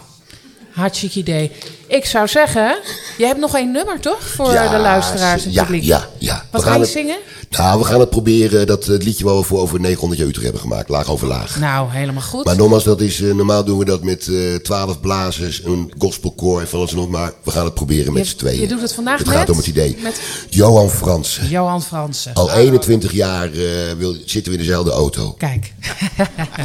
hartstikke 0.73 1.19
idee. 1.19 1.51
Ik 1.87 2.05
zou 2.05 2.27
zeggen, 2.27 2.77
je 3.17 3.25
hebt 3.25 3.39
nog 3.39 3.55
één 3.55 3.71
nummer 3.71 3.99
toch? 3.99 4.21
Voor 4.27 4.51
Ja, 4.53 4.69
de 4.71 4.77
luisteraars 4.77 5.45
en 5.45 5.51
ja, 5.51 5.63
publiek. 5.63 5.83
ja, 5.83 6.07
ja. 6.17 6.45
Wat 6.51 6.61
We 6.61 6.67
ga 6.67 6.71
gaan 6.73 6.79
je 6.79 6.85
het- 6.85 6.93
zingen? 6.95 7.17
Nou, 7.49 7.79
we 7.79 7.85
gaan 7.85 7.99
het 7.99 8.09
proberen, 8.09 8.67
dat 8.67 8.87
eh, 8.87 8.97
liedje 8.97 9.23
waar 9.25 9.35
we 9.37 9.43
voor 9.43 9.59
over 9.59 9.79
900 9.79 10.19
jaar 10.19 10.29
Utrecht 10.29 10.43
hebben 10.51 10.61
gemaakt, 10.69 10.89
laag 10.89 11.09
over 11.09 11.27
laag. 11.27 11.59
Nou, 11.59 11.91
helemaal 11.91 12.21
goed. 12.21 12.45
Maar 12.45 12.55
nogmaals, 12.55 12.83
dat 12.83 13.01
is, 13.01 13.21
eh, 13.21 13.33
normaal 13.33 13.63
doen 13.63 13.77
we 13.77 13.85
dat 13.85 14.03
met 14.03 14.27
eh 14.27 14.55
12 14.55 14.99
blazers, 14.99 15.61
een 15.65 15.93
gospelkoor 15.97 16.59
en 16.61 16.67
van 16.67 16.79
alles 16.79 16.91
en 16.91 16.97
nog 16.97 17.09
maar. 17.09 17.33
We 17.43 17.51
gaan 17.51 17.65
het 17.65 17.73
proberen 17.73 18.13
met 18.13 18.27
z'n 18.27 18.35
tweeën. 18.37 18.61
je 18.61 18.67
doet 18.67 18.81
het 18.81 18.93
vandaag 18.93 19.17
Het 19.17 19.27
met? 19.27 19.35
gaat 19.35 19.49
om 19.49 19.57
het 19.57 19.67
idee. 19.67 19.97
Met- 20.01 20.21
Johan 20.49 20.89
Fransen. 20.89 21.47
Johan 21.49 21.83
Fransen. 21.83 22.33
Al 22.33 22.51
21 22.51 23.11
jaar 23.11 23.51
eh, 23.53 23.59
wil, 23.97 24.15
zitten 24.25 24.51
we 24.51 24.57
in 24.57 24.63
dezelfde 24.65 24.91
auto. 24.91 25.31
Kijk. 25.37 25.73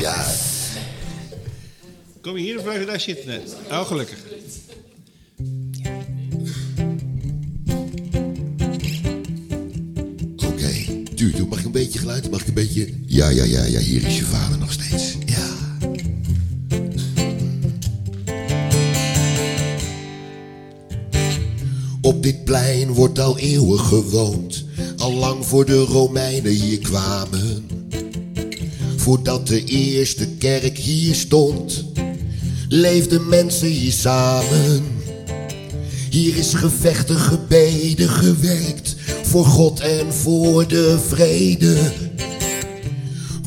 Ja. 0.01 0.15
Kom 2.27 2.37
je 2.37 2.43
hier 2.43 2.57
of 2.57 2.63
blijf 2.63 2.81
je 2.81 2.87
daar 2.87 3.01
zitten 3.01 3.27
net? 3.27 3.57
Oh, 3.71 3.87
gelukkig. 3.87 4.19
Oké. 10.37 11.03
Tuur, 11.15 11.47
mag 11.49 11.59
ik 11.59 11.65
een 11.65 11.73
beetje 11.73 11.99
geluid? 11.99 12.31
Mag 12.31 12.41
ik 12.41 12.47
een 12.47 12.55
beetje... 12.55 12.89
Ja, 13.07 13.29
ja, 13.29 13.45
ja, 13.45 13.65
ja, 13.65 13.79
hier 13.79 14.07
is 14.07 14.19
je 14.19 14.25
vader 14.25 14.59
nog 14.59 14.73
steeds. 14.73 15.17
Ja. 15.27 15.49
Op 22.01 22.23
dit 22.23 22.45
plein 22.45 22.93
wordt 22.93 23.19
al 23.19 23.39
eeuwen 23.39 23.79
gewoond. 23.81 24.65
Al 24.97 25.13
lang 25.13 25.47
voor 25.47 25.65
de 25.65 25.79
Romeinen 25.79 26.53
hier 26.53 26.79
kwamen. 26.79 27.67
Voordat 28.97 29.47
de 29.47 29.65
eerste 29.65 30.29
kerk 30.39 30.79
hier 30.79 31.15
stond, 31.15 31.85
leefden 32.69 33.29
mensen 33.29 33.69
hier 33.69 33.93
samen. 33.93 34.85
Hier 36.11 36.37
is 36.37 36.55
gevechten, 36.55 37.17
gebeden, 37.17 38.09
gewerkt 38.09 38.97
voor 39.23 39.45
God 39.45 39.81
en 39.81 40.13
voor 40.13 40.67
de 40.67 40.99
vrede. 41.09 41.77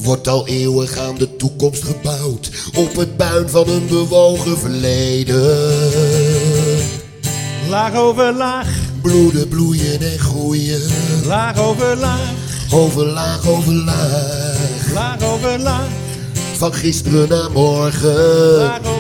Wordt 0.02 0.28
al 0.28 0.48
eeuwig 0.48 0.98
aan 0.98 1.16
de 1.16 1.36
toekomst 1.36 1.84
gebouwd 1.84 2.50
op 2.76 2.96
het 2.96 3.18
puin 3.18 3.50
van 3.50 3.70
een 3.70 3.88
bewogen 3.88 4.58
verleden. 4.58 5.68
Laag 7.70 7.96
over 7.96 8.34
laag. 8.34 8.68
Bloeden, 9.02 9.48
bloeien 9.48 10.02
en 10.02 10.20
groeien. 10.20 10.82
Laag 11.26 11.58
over 11.58 11.98
laag. 11.98 12.32
Over 12.72 13.06
laag, 13.06 13.48
over 13.48 13.74
laag. 13.74 14.94
Laag 14.94 15.22
over 15.24 15.60
laag. 15.60 15.88
Van 16.58 16.74
gisteren 16.74 17.30
naar 17.30 17.52
morgen. 17.52 18.58
Laag 18.58 18.86
over 18.86 18.99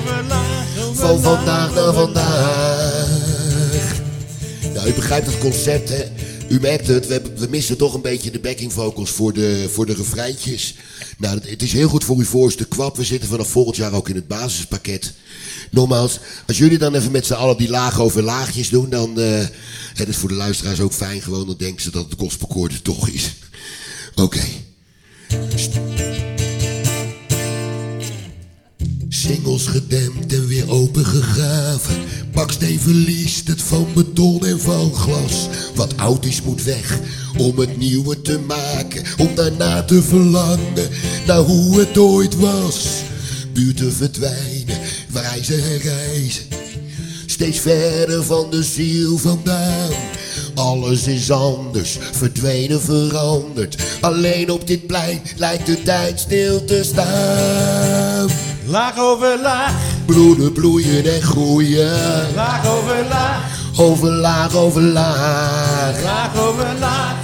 Van 0.99 1.21
vandaag 1.21 1.73
naar 1.73 1.93
vandaag. 1.93 3.07
Nou, 4.73 4.89
u 4.89 4.93
begrijpt 4.93 5.25
het 5.25 5.37
concept, 5.37 5.89
hè? 5.89 6.03
U 6.49 6.59
merkt 6.59 6.87
het, 6.87 7.07
we, 7.07 7.47
missen 7.49 7.77
toch 7.77 7.93
een 7.93 8.01
beetje 8.01 8.31
de 8.31 8.39
backing 8.39 8.73
vocals 8.73 9.09
voor 9.09 9.33
de, 9.33 9.69
voor 9.71 9.85
de 9.85 9.93
refreintjes. 9.93 10.75
Nou, 11.17 11.39
het, 11.45 11.61
is 11.61 11.73
heel 11.73 11.89
goed 11.89 12.03
voor 12.03 12.17
uw 12.17 12.25
voorste 12.25 12.67
kwap. 12.67 12.97
We 12.97 13.03
zitten 13.03 13.29
vanaf 13.29 13.47
volgend 13.47 13.75
jaar 13.75 13.93
ook 13.93 14.09
in 14.09 14.15
het 14.15 14.27
basispakket. 14.27 15.13
Nogmaals, 15.71 16.19
als 16.47 16.57
jullie 16.57 16.77
dan 16.77 16.95
even 16.95 17.11
met 17.11 17.25
z'n 17.25 17.33
allen 17.33 17.57
die 17.57 17.69
laag 17.69 17.99
over 17.99 18.23
laagjes 18.23 18.69
doen, 18.69 18.89
dan... 18.89 19.19
eh 19.19 19.45
het 19.99 20.07
is 20.07 20.17
voor 20.17 20.29
de 20.29 20.35
luisteraars 20.35 20.79
ook 20.79 20.93
fijn, 20.93 21.21
gewoon 21.21 21.47
dan 21.47 21.55
denken 21.57 21.81
ze 21.81 21.91
dat 21.91 22.05
het 22.09 22.19
er 22.71 22.81
toch 22.81 23.07
is. 23.09 23.33
Oké. 24.15 24.41
Singels 29.19 29.67
gedempt 29.67 30.33
en 30.33 30.47
weer 30.47 30.69
opengegraven. 30.69 31.95
Baksteen 32.33 32.79
verliest 32.79 33.47
het 33.47 33.61
van 33.61 33.87
beton 33.93 34.45
en 34.45 34.59
van 34.59 34.93
glas. 34.93 35.47
Wat 35.75 35.97
oud 35.97 36.25
is 36.25 36.41
moet 36.41 36.63
weg 36.63 36.99
om 37.37 37.59
het 37.59 37.77
nieuwe 37.77 38.21
te 38.21 38.39
maken. 38.39 39.03
Om 39.17 39.35
daarna 39.35 39.83
te 39.83 40.01
verlangen 40.01 40.89
naar 41.27 41.37
hoe 41.37 41.79
het 41.79 41.97
ooit 41.97 42.35
was. 42.35 42.87
Buurten 43.53 43.93
verdwijnen, 43.93 44.77
reizen 45.13 45.63
en 45.63 45.77
reizen. 45.77 46.43
Steeds 47.25 47.59
verder 47.59 48.23
van 48.23 48.49
de 48.49 48.63
ziel 48.63 49.17
vandaan. 49.17 49.91
Alles 50.55 51.07
is 51.07 51.31
anders, 51.31 51.97
verdwenen, 52.11 52.81
veranderd. 52.81 53.75
Alleen 54.01 54.51
op 54.51 54.67
dit 54.67 54.87
plein 54.87 55.21
lijkt 55.37 55.65
de 55.65 55.81
tijd 55.83 56.19
stil 56.19 56.65
te 56.65 56.83
staan. 56.83 58.48
Laag 58.69 58.97
over 58.97 59.39
laag. 59.41 59.73
Bloeden, 60.05 60.51
bloeien 60.51 61.13
en 61.13 61.21
groeien. 61.21 61.91
Laag 62.35 62.67
over 62.67 63.05
laag. 63.09 63.59
Over 63.77 64.09
laag, 64.09 64.55
over 64.55 64.81
laag. 64.81 66.03
Laag 66.03 66.37
over 66.37 66.67
laag. 66.79 67.15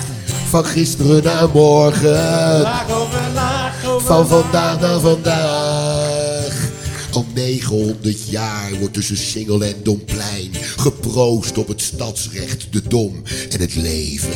Van 0.49 0.65
gisteren 0.65 1.23
naar 1.23 1.49
morgen. 1.53 2.61
Laag 2.61 2.91
over 2.91 3.21
laag. 3.33 3.85
Over 3.85 4.07
Van 4.07 4.27
vandaag 4.27 4.79
naar 4.79 4.99
vandaag. 4.99 6.69
Al 7.11 7.25
900 7.33 8.29
jaar 8.29 8.69
wordt 8.79 8.93
tussen 8.93 9.17
Singel 9.17 9.63
en 9.63 9.75
Domplein 9.83 10.51
geproost 10.77 11.57
op 11.57 11.67
het 11.67 11.81
stadsrecht, 11.81 12.67
de 12.69 12.81
dom 12.87 13.21
en 13.49 13.59
het 13.59 13.75
leven. 13.75 14.33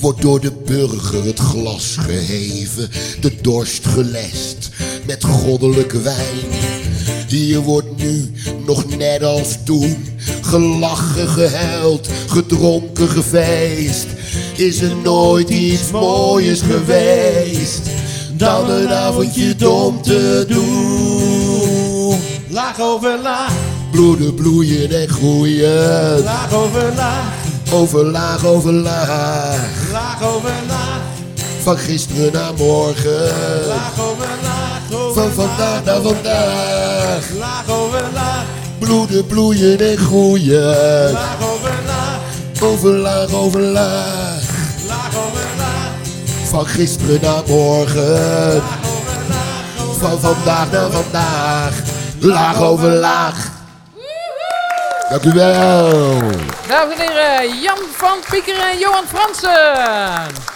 Wordt 0.00 0.22
door 0.22 0.40
de 0.40 0.52
burger 0.64 1.24
het 1.24 1.38
glas 1.38 1.96
geheven, 2.00 2.90
de 3.20 3.36
dorst 3.40 3.86
gelest 3.86 4.69
met 5.10 5.24
goddelijke 5.24 6.00
wijn. 6.02 6.48
Hier 7.28 7.60
wordt 7.60 7.96
nu, 7.96 8.32
nog 8.66 8.96
net 8.96 9.22
als 9.22 9.56
toen, 9.64 9.96
Gelachen, 10.42 11.28
gehuild, 11.28 12.08
gedronken, 12.28 13.08
gefeest. 13.08 14.06
Is 14.56 14.80
er 14.80 14.96
nooit 15.02 15.48
iets 15.48 15.90
mooiers 15.90 16.60
geweest 16.60 17.80
dan 18.32 18.70
een 18.70 18.88
avondje 18.88 19.56
dom 19.56 20.02
te 20.02 20.44
doen? 20.48 22.18
Laag 22.48 22.80
over 22.80 23.18
laag, 23.22 23.52
Bloeden, 23.90 24.34
bloeien 24.34 24.90
en 25.00 25.08
groeien. 25.08 26.22
laag 26.22 26.52
over 26.54 26.92
laag, 26.96 27.34
Over 27.72 28.04
laag, 28.04 28.46
over 28.46 28.72
laag. 28.72 29.90
laag 29.92 30.22
over 30.22 30.52
laag, 30.68 31.00
Van 31.62 31.78
gisteren 31.78 32.32
naar 32.32 32.54
morgen. 32.56 33.26
laag 33.66 34.00
over 34.00 34.28
laag, 34.42 34.69
Van 34.90 35.32
vandaag 35.32 35.84
naar 35.84 36.00
vandaag. 36.00 37.30
laag 37.38 37.68
over 37.68 38.02
laag, 38.12 38.44
Bloeden, 38.78 39.26
bloeien 39.26 39.80
en 39.80 39.96
groeien. 39.96 41.12
laag 41.12 41.42
over 41.52 41.72
laag, 41.86 42.20
Over 42.62 42.90
laag, 42.90 43.32
over 43.32 43.60
laag. 43.60 44.42
laag 44.88 45.16
over 45.16 45.46
laag, 45.56 46.48
Van 46.48 46.66
gisteren 46.66 47.20
naar 47.22 47.42
morgen. 47.46 48.62
Van 49.98 50.20
vandaag 50.20 50.70
naar 50.70 50.90
vandaag. 50.90 51.72
Laag 52.18 52.60
over 52.60 52.88
laag. 52.88 53.48
Dank 55.10 55.24
u 55.24 55.32
wel. 55.32 56.18
Dames 56.68 56.98
en 56.98 57.12
heren, 57.12 57.60
Jan 57.60 57.78
van 57.96 58.18
Piekeren 58.30 58.70
en 58.70 58.78
Johan 58.78 59.04
Fransen. 59.08 60.49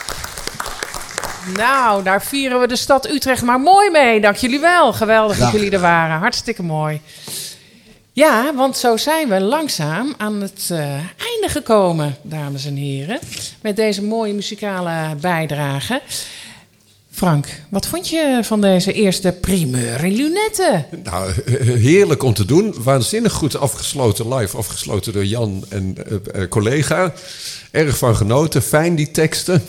Nou, 1.53 2.03
daar 2.03 2.23
vieren 2.23 2.61
we 2.61 2.67
de 2.67 2.77
stad 2.77 3.09
Utrecht 3.09 3.43
maar 3.43 3.61
mooi 3.61 3.91
mee. 3.91 4.21
Dank 4.21 4.37
jullie 4.37 4.61
wel. 4.61 4.93
Geweldig 4.93 5.39
dat 5.39 5.53
jullie 5.53 5.71
er 5.71 5.81
waren. 5.81 6.19
Hartstikke 6.19 6.63
mooi. 6.63 7.01
Ja, 8.13 8.55
want 8.55 8.77
zo 8.77 8.97
zijn 8.97 9.29
we 9.29 9.41
langzaam 9.41 10.15
aan 10.17 10.41
het 10.41 10.69
eh, 10.71 10.79
einde 10.99 11.49
gekomen, 11.49 12.17
dames 12.23 12.67
en 12.67 12.77
heren. 12.77 13.19
Met 13.63 13.77
deze 13.77 14.03
mooie 14.03 14.35
muzikale 14.35 15.15
bijdrage. 15.21 16.03
Frank, 17.11 17.47
wat 17.69 17.87
vond 17.87 18.09
je 18.09 18.41
van 18.43 18.61
deze 18.61 18.93
eerste 18.93 19.33
primeur 19.33 20.05
in 20.05 20.13
lunetten? 20.13 20.87
Nou, 21.05 21.33
heerlijk 21.79 22.23
om 22.23 22.35
te 22.35 22.45
doen. 22.45 22.75
Waanzinnig 22.79 23.33
goed 23.33 23.57
afgesloten, 23.57 24.35
live 24.35 24.57
afgesloten 24.57 25.13
door 25.13 25.25
Jan 25.25 25.65
en 25.69 25.95
eh, 26.07 26.43
eh, 26.43 26.49
collega. 26.49 27.13
Erg 27.71 27.99
van 27.99 28.17
genoten, 28.17 28.63
fijn 28.63 28.95
die 28.95 29.11
teksten. 29.11 29.63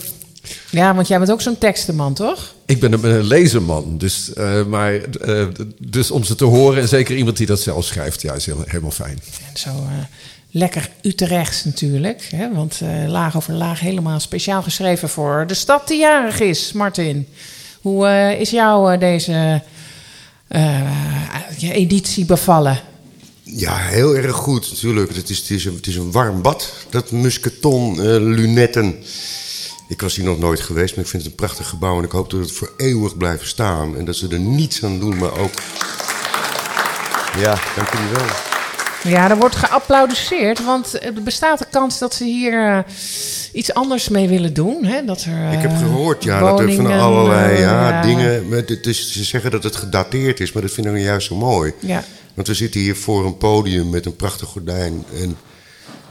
Ja, 0.69 0.95
want 0.95 1.07
jij 1.07 1.17
bent 1.17 1.31
ook 1.31 1.41
zo'n 1.41 1.57
tekstenman, 1.57 2.13
toch? 2.13 2.53
Ik 2.65 2.80
ben 2.80 2.93
een, 2.93 3.03
een 3.03 3.23
lezenman, 3.23 3.97
dus, 3.97 4.34
eh, 4.34 4.65
maar, 4.65 4.93
eh, 5.01 5.45
dus 5.77 6.11
om 6.11 6.23
ze 6.23 6.35
te 6.35 6.45
horen... 6.45 6.81
en 6.81 6.88
zeker 6.88 7.15
iemand 7.15 7.38
die 7.38 7.47
dat 7.47 7.61
zelf 7.61 7.85
schrijft, 7.85 8.22
ja, 8.22 8.34
is 8.34 8.45
heel, 8.45 8.63
helemaal 8.65 8.91
fijn. 8.91 9.19
En 9.53 9.59
zo 9.59 9.69
eh, 9.69 10.03
lekker 10.51 10.89
Utrechts 11.01 11.63
natuurlijk. 11.63 12.27
Hè? 12.35 12.53
Want 12.53 12.81
eh, 12.81 13.07
laag 13.07 13.38
over 13.38 13.53
laag 13.53 13.80
helemaal 13.80 14.19
speciaal 14.19 14.61
geschreven 14.61 15.09
voor 15.09 15.43
de 15.47 15.53
stad 15.53 15.88
die 15.88 15.99
jarig 15.99 16.39
is, 16.39 16.72
Martin. 16.72 17.27
Hoe 17.85 18.07
eh, 18.07 18.39
is 18.39 18.49
jou 18.49 18.93
eh, 18.93 18.99
deze 18.99 19.61
eh, 20.47 20.81
editie 21.61 22.26
bevallen? 22.26 22.80
Ja, 23.43 23.77
heel 23.77 24.15
erg 24.15 24.35
goed 24.35 24.69
natuurlijk. 24.72 25.15
Het 25.15 25.30
is, 25.30 25.38
het 25.38 25.49
is, 25.49 25.65
een, 25.65 25.76
het 25.76 25.88
is 25.88 25.95
een 25.95 26.11
warm 26.11 26.41
bad, 26.41 26.73
dat 26.89 27.11
musketon, 27.11 28.01
lunetten. 28.19 28.95
Ik 29.87 30.01
was 30.01 30.15
hier 30.15 30.25
nog 30.25 30.39
nooit 30.39 30.59
geweest, 30.59 30.95
maar 30.95 31.03
ik 31.03 31.09
vind 31.09 31.23
het 31.23 31.31
een 31.31 31.37
prachtig 31.37 31.69
gebouw... 31.69 31.97
en 31.97 32.03
ik 32.03 32.11
hoop 32.11 32.29
dat 32.29 32.39
het 32.39 32.51
voor 32.51 32.71
eeuwig 32.77 33.17
blijft 33.17 33.47
staan. 33.47 33.97
En 33.97 34.05
dat 34.05 34.15
ze 34.15 34.27
er 34.27 34.39
niets 34.39 34.83
aan 34.83 34.99
doen, 34.99 35.17
maar 35.17 35.39
ook... 35.39 35.51
Ja, 37.37 37.57
dank 37.75 37.89
jullie 37.91 38.11
wel. 38.13 38.25
Ja, 39.03 39.29
er 39.29 39.37
wordt 39.37 39.55
geapplaudisseerd, 39.55 40.63
want 40.65 41.03
er 41.03 41.23
bestaat 41.23 41.59
de 41.59 41.65
kans 41.71 41.99
dat 41.99 42.13
ze 42.13 42.23
hier 42.23 42.67
eh, 42.67 42.79
iets 43.53 43.73
anders 43.73 44.09
mee 44.09 44.27
willen 44.27 44.53
doen. 44.53 44.85
Hè? 44.85 45.05
Dat 45.05 45.21
er, 45.21 45.51
Ik 45.51 45.61
heb 45.61 45.71
eh, 45.71 45.77
gehoord 45.77 46.23
ja, 46.23 46.39
dat 46.39 46.59
er 46.59 46.73
van 46.73 46.99
allerlei 46.99 47.53
eh, 47.53 47.59
ja, 47.59 47.89
ja. 47.89 48.01
dingen... 48.01 48.47
maar 48.47 48.57
het 48.57 48.85
is, 48.85 49.11
ze 49.11 49.23
zeggen 49.23 49.51
dat 49.51 49.63
het 49.63 49.75
gedateerd 49.75 50.39
is, 50.39 50.51
maar 50.51 50.61
dat 50.61 50.71
vind 50.71 50.87
ik 50.87 50.93
nou 50.93 51.05
juist 51.05 51.27
zo 51.27 51.35
mooi. 51.35 51.73
Ja. 51.79 52.03
Want 52.33 52.47
we 52.47 52.53
zitten 52.53 52.81
hier 52.81 52.95
voor 52.95 53.25
een 53.25 53.37
podium 53.37 53.89
met 53.89 54.05
een 54.05 54.15
prachtig 54.15 54.47
gordijn. 54.47 55.05
En 55.21 55.37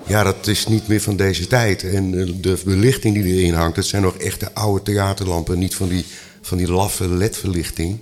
ja, 0.06 0.22
dat 0.22 0.46
is 0.46 0.66
niet 0.66 0.88
meer 0.88 1.00
van 1.00 1.16
deze 1.16 1.46
tijd. 1.46 1.84
En 1.84 2.20
eh, 2.20 2.32
de 2.40 2.58
belichting 2.64 3.14
die 3.14 3.34
erin 3.34 3.54
hangt, 3.54 3.76
dat 3.76 3.84
zijn 3.84 4.02
nog 4.02 4.16
echte 4.16 4.54
oude 4.54 4.82
theaterlampen. 4.82 5.58
Niet 5.58 5.74
van 5.74 5.88
die, 5.88 6.04
van 6.40 6.58
die 6.58 6.70
laffe 6.70 7.08
ledverlichting. 7.08 7.98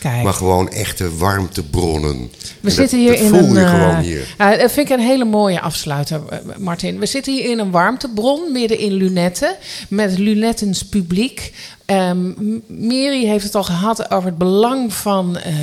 Kijk. 0.00 0.22
Maar 0.22 0.32
gewoon 0.32 0.68
echte 0.70 1.16
warmtebronnen. 1.16 2.16
We 2.18 2.28
En 2.40 2.58
dat- 2.62 2.72
zitten 2.72 2.98
hier 2.98 3.10
dat 3.10 3.20
in 3.20 3.28
voel 3.28 3.38
een. 3.38 3.52
je 3.54 3.60
eh, 3.60 3.70
gewoon 3.70 3.96
hier. 4.00 4.34
eh, 4.38 4.58
dat 4.58 4.72
vind 4.72 4.90
ik 4.90 4.96
een 4.98 5.04
hele 5.04 5.24
mooie 5.24 5.60
afsluiter, 5.60 6.20
eh, 6.30 6.38
Martin. 6.58 6.98
We 6.98 7.06
zitten 7.06 7.32
hier 7.32 7.50
in 7.50 7.58
een 7.58 7.70
warmtebron 7.70 8.52
midden 8.52 8.78
in 8.78 8.92
lunetten. 8.92 9.56
Met 9.88 10.18
lunettens 10.18 10.82
publiek. 10.84 11.52
Ehm, 11.86 12.26
M- 12.28 12.62
Mary 12.68 13.24
heeft 13.26 13.44
het 13.44 13.54
al 13.54 13.64
gehad 13.64 14.10
over 14.10 14.28
het 14.28 14.38
belang 14.38 14.92
van 14.92 15.36
eh, 15.38 15.54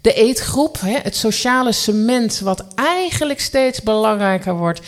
de 0.00 0.12
eetgroep. 0.12 0.80
Hè? 0.80 0.96
Het 1.02 1.16
sociale 1.16 1.72
cement, 1.72 2.38
wat 2.40 2.64
eigenlijk 2.74 3.40
steeds 3.40 3.82
belangrijker 3.82 4.54
wordt. 4.56 4.80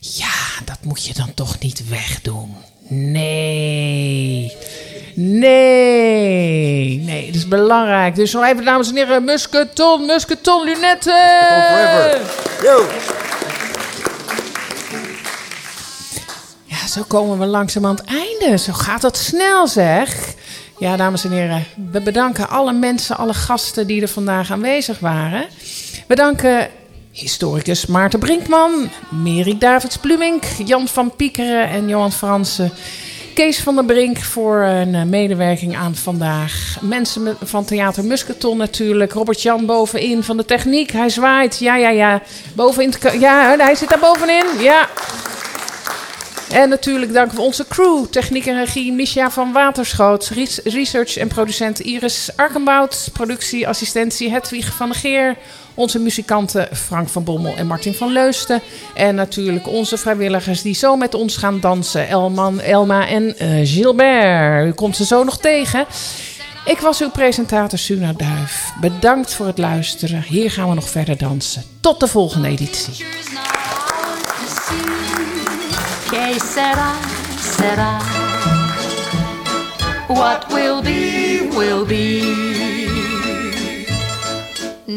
Ja, 0.00 0.34
dat 0.64 0.78
moet 0.82 1.04
je 1.04 1.14
dan 1.14 1.34
toch 1.34 1.58
niet 1.58 1.88
wegdoen. 1.88 2.54
Nee. 2.88 4.52
Nee. 5.20 7.00
Nee, 7.04 7.26
dat 7.26 7.34
is 7.34 7.48
belangrijk. 7.48 8.14
Dus 8.14 8.32
nog 8.32 8.44
even, 8.44 8.64
dames 8.64 8.88
en 8.88 8.96
heren, 8.96 9.24
musketon, 9.24 10.06
musketon, 10.06 10.64
lunetten. 10.64 11.12
Ja, 16.64 16.86
zo 16.88 17.02
komen 17.08 17.38
we 17.38 17.46
langzaam 17.46 17.86
aan 17.86 17.96
het 17.96 18.04
einde. 18.04 18.58
Zo 18.58 18.72
gaat 18.72 19.00
dat 19.00 19.16
snel, 19.16 19.66
zeg. 19.66 20.34
Ja, 20.78 20.96
dames 20.96 21.24
en 21.24 21.30
heren, 21.30 21.64
we 21.92 22.00
bedanken 22.00 22.48
alle 22.48 22.72
mensen, 22.72 23.16
alle 23.16 23.34
gasten 23.34 23.86
die 23.86 24.02
er 24.02 24.08
vandaag 24.08 24.50
aanwezig 24.50 24.98
waren. 24.98 25.46
We 26.06 26.14
danken 26.14 26.68
historicus 27.12 27.86
Maarten 27.86 28.18
Brinkman, 28.18 28.90
Mary 29.08 29.58
Davids-Plumink, 29.58 30.44
Jan 30.64 30.88
van 30.88 31.16
Piekeren 31.16 31.68
en 31.68 31.88
Johan 31.88 32.12
Fransen. 32.12 32.72
Kees 33.38 33.58
van 33.60 33.74
der 33.74 33.84
Brink 33.84 34.18
voor 34.18 34.60
een 34.62 34.94
eh, 34.94 35.02
medewerking 35.02 35.76
aan 35.76 35.94
vandaag. 35.94 36.76
Mensen 36.80 37.36
van 37.42 37.64
Theater 37.64 38.04
Musketon 38.04 38.56
natuurlijk. 38.56 39.12
Robert-Jan 39.12 39.66
bovenin 39.66 40.22
van 40.22 40.36
de 40.36 40.44
techniek. 40.44 40.92
Hij 40.92 41.08
zwaait. 41.08 41.58
Ja, 41.58 41.76
ja, 41.76 41.88
ja. 41.90 42.22
Bovenin. 42.54 42.92
Ja, 43.18 43.56
hij 43.58 43.74
zit 43.74 43.88
daar 43.88 43.98
bovenin. 43.98 44.44
Ja. 44.60 44.88
En 46.52 46.68
natuurlijk 46.68 47.12
danken 47.12 47.36
we 47.36 47.42
onze 47.42 47.64
crew, 47.68 48.04
techniek 48.04 48.46
en 48.46 48.58
regie 48.64 48.92
Misha 48.92 49.30
van 49.30 49.52
Waterschoot, 49.52 50.28
res- 50.28 50.60
research 50.64 51.16
en 51.16 51.28
producent 51.28 51.80
Iris 51.80 52.30
Arkenbout, 52.36 53.08
productieassistentie 53.12 54.30
Hedwig 54.30 54.72
van 54.76 54.88
der 54.88 54.98
Geer, 54.98 55.36
onze 55.78 55.98
muzikanten 55.98 56.68
Frank 56.72 57.08
van 57.08 57.24
Bommel 57.24 57.56
en 57.56 57.66
Martin 57.66 57.94
van 57.94 58.12
Leusten 58.12 58.62
en 58.94 59.14
natuurlijk 59.14 59.66
onze 59.66 59.96
vrijwilligers 59.96 60.62
die 60.62 60.74
zo 60.74 60.96
met 60.96 61.14
ons 61.14 61.36
gaan 61.36 61.60
dansen, 61.60 62.08
Elman, 62.08 62.60
Elma 62.60 63.08
en 63.08 63.38
eh, 63.38 63.48
Gilbert. 63.62 64.66
U 64.66 64.72
komt 64.72 64.96
ze 64.96 65.04
zo 65.04 65.24
nog 65.24 65.38
tegen. 65.38 65.86
Ik 66.64 66.78
was 66.78 67.00
uw 67.00 67.10
presentator 67.10 67.78
Suna 67.78 68.12
Duif. 68.12 68.72
Bedankt 68.80 69.34
voor 69.34 69.46
het 69.46 69.58
luisteren. 69.58 70.22
Hier 70.22 70.50
gaan 70.50 70.68
we 70.68 70.74
nog 70.74 70.88
verder 70.88 71.16
dansen. 71.16 71.62
Tot 71.80 72.00
de 72.00 72.06
volgende 72.06 72.48
editie. 72.48 73.04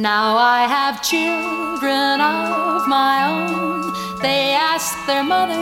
Now 0.02 0.36
I 0.36 0.66
have 0.66 1.04
children 1.04 2.20
of 2.20 2.88
my 2.88 3.14
own. 3.30 3.94
They 4.20 4.56
ask 4.56 4.98
their 5.06 5.24
mother, 5.24 5.62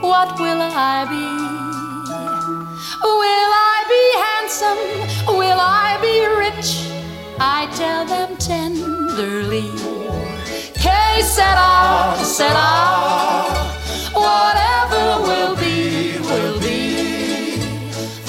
What 0.00 0.38
will 0.38 0.62
I 0.62 1.04
be? 1.10 1.26
Will 3.02 3.50
I 3.74 3.78
be 3.94 4.04
handsome? 4.26 5.36
Will 5.36 5.58
I 5.58 5.98
be 6.00 6.14
rich? 6.44 6.70
I 7.40 7.66
tell 7.74 8.04
them 8.06 8.36
tenderly. 8.36 9.72
Que 10.78 11.22
sera, 11.24 12.14
sera. 12.22 12.70
Whatever 14.14 15.26
will 15.26 15.56
be, 15.56 16.18
will 16.30 16.60
be. 16.60 17.56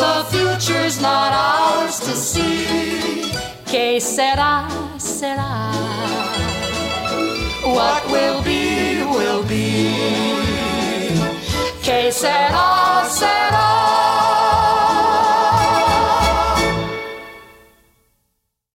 The 0.02 0.26
future's 0.32 1.00
not 1.00 1.32
ours 1.32 2.00
to 2.00 2.16
see. 2.16 3.32
Que 3.68 4.00
sera, 4.00 4.68
será. 5.14 5.72
What 7.64 8.03
will 8.10 8.41
be, 8.41 9.03
will 9.03 9.44
be. 9.44 9.94
Que 11.81 12.11
será, 12.11 13.06
será. 13.07 13.82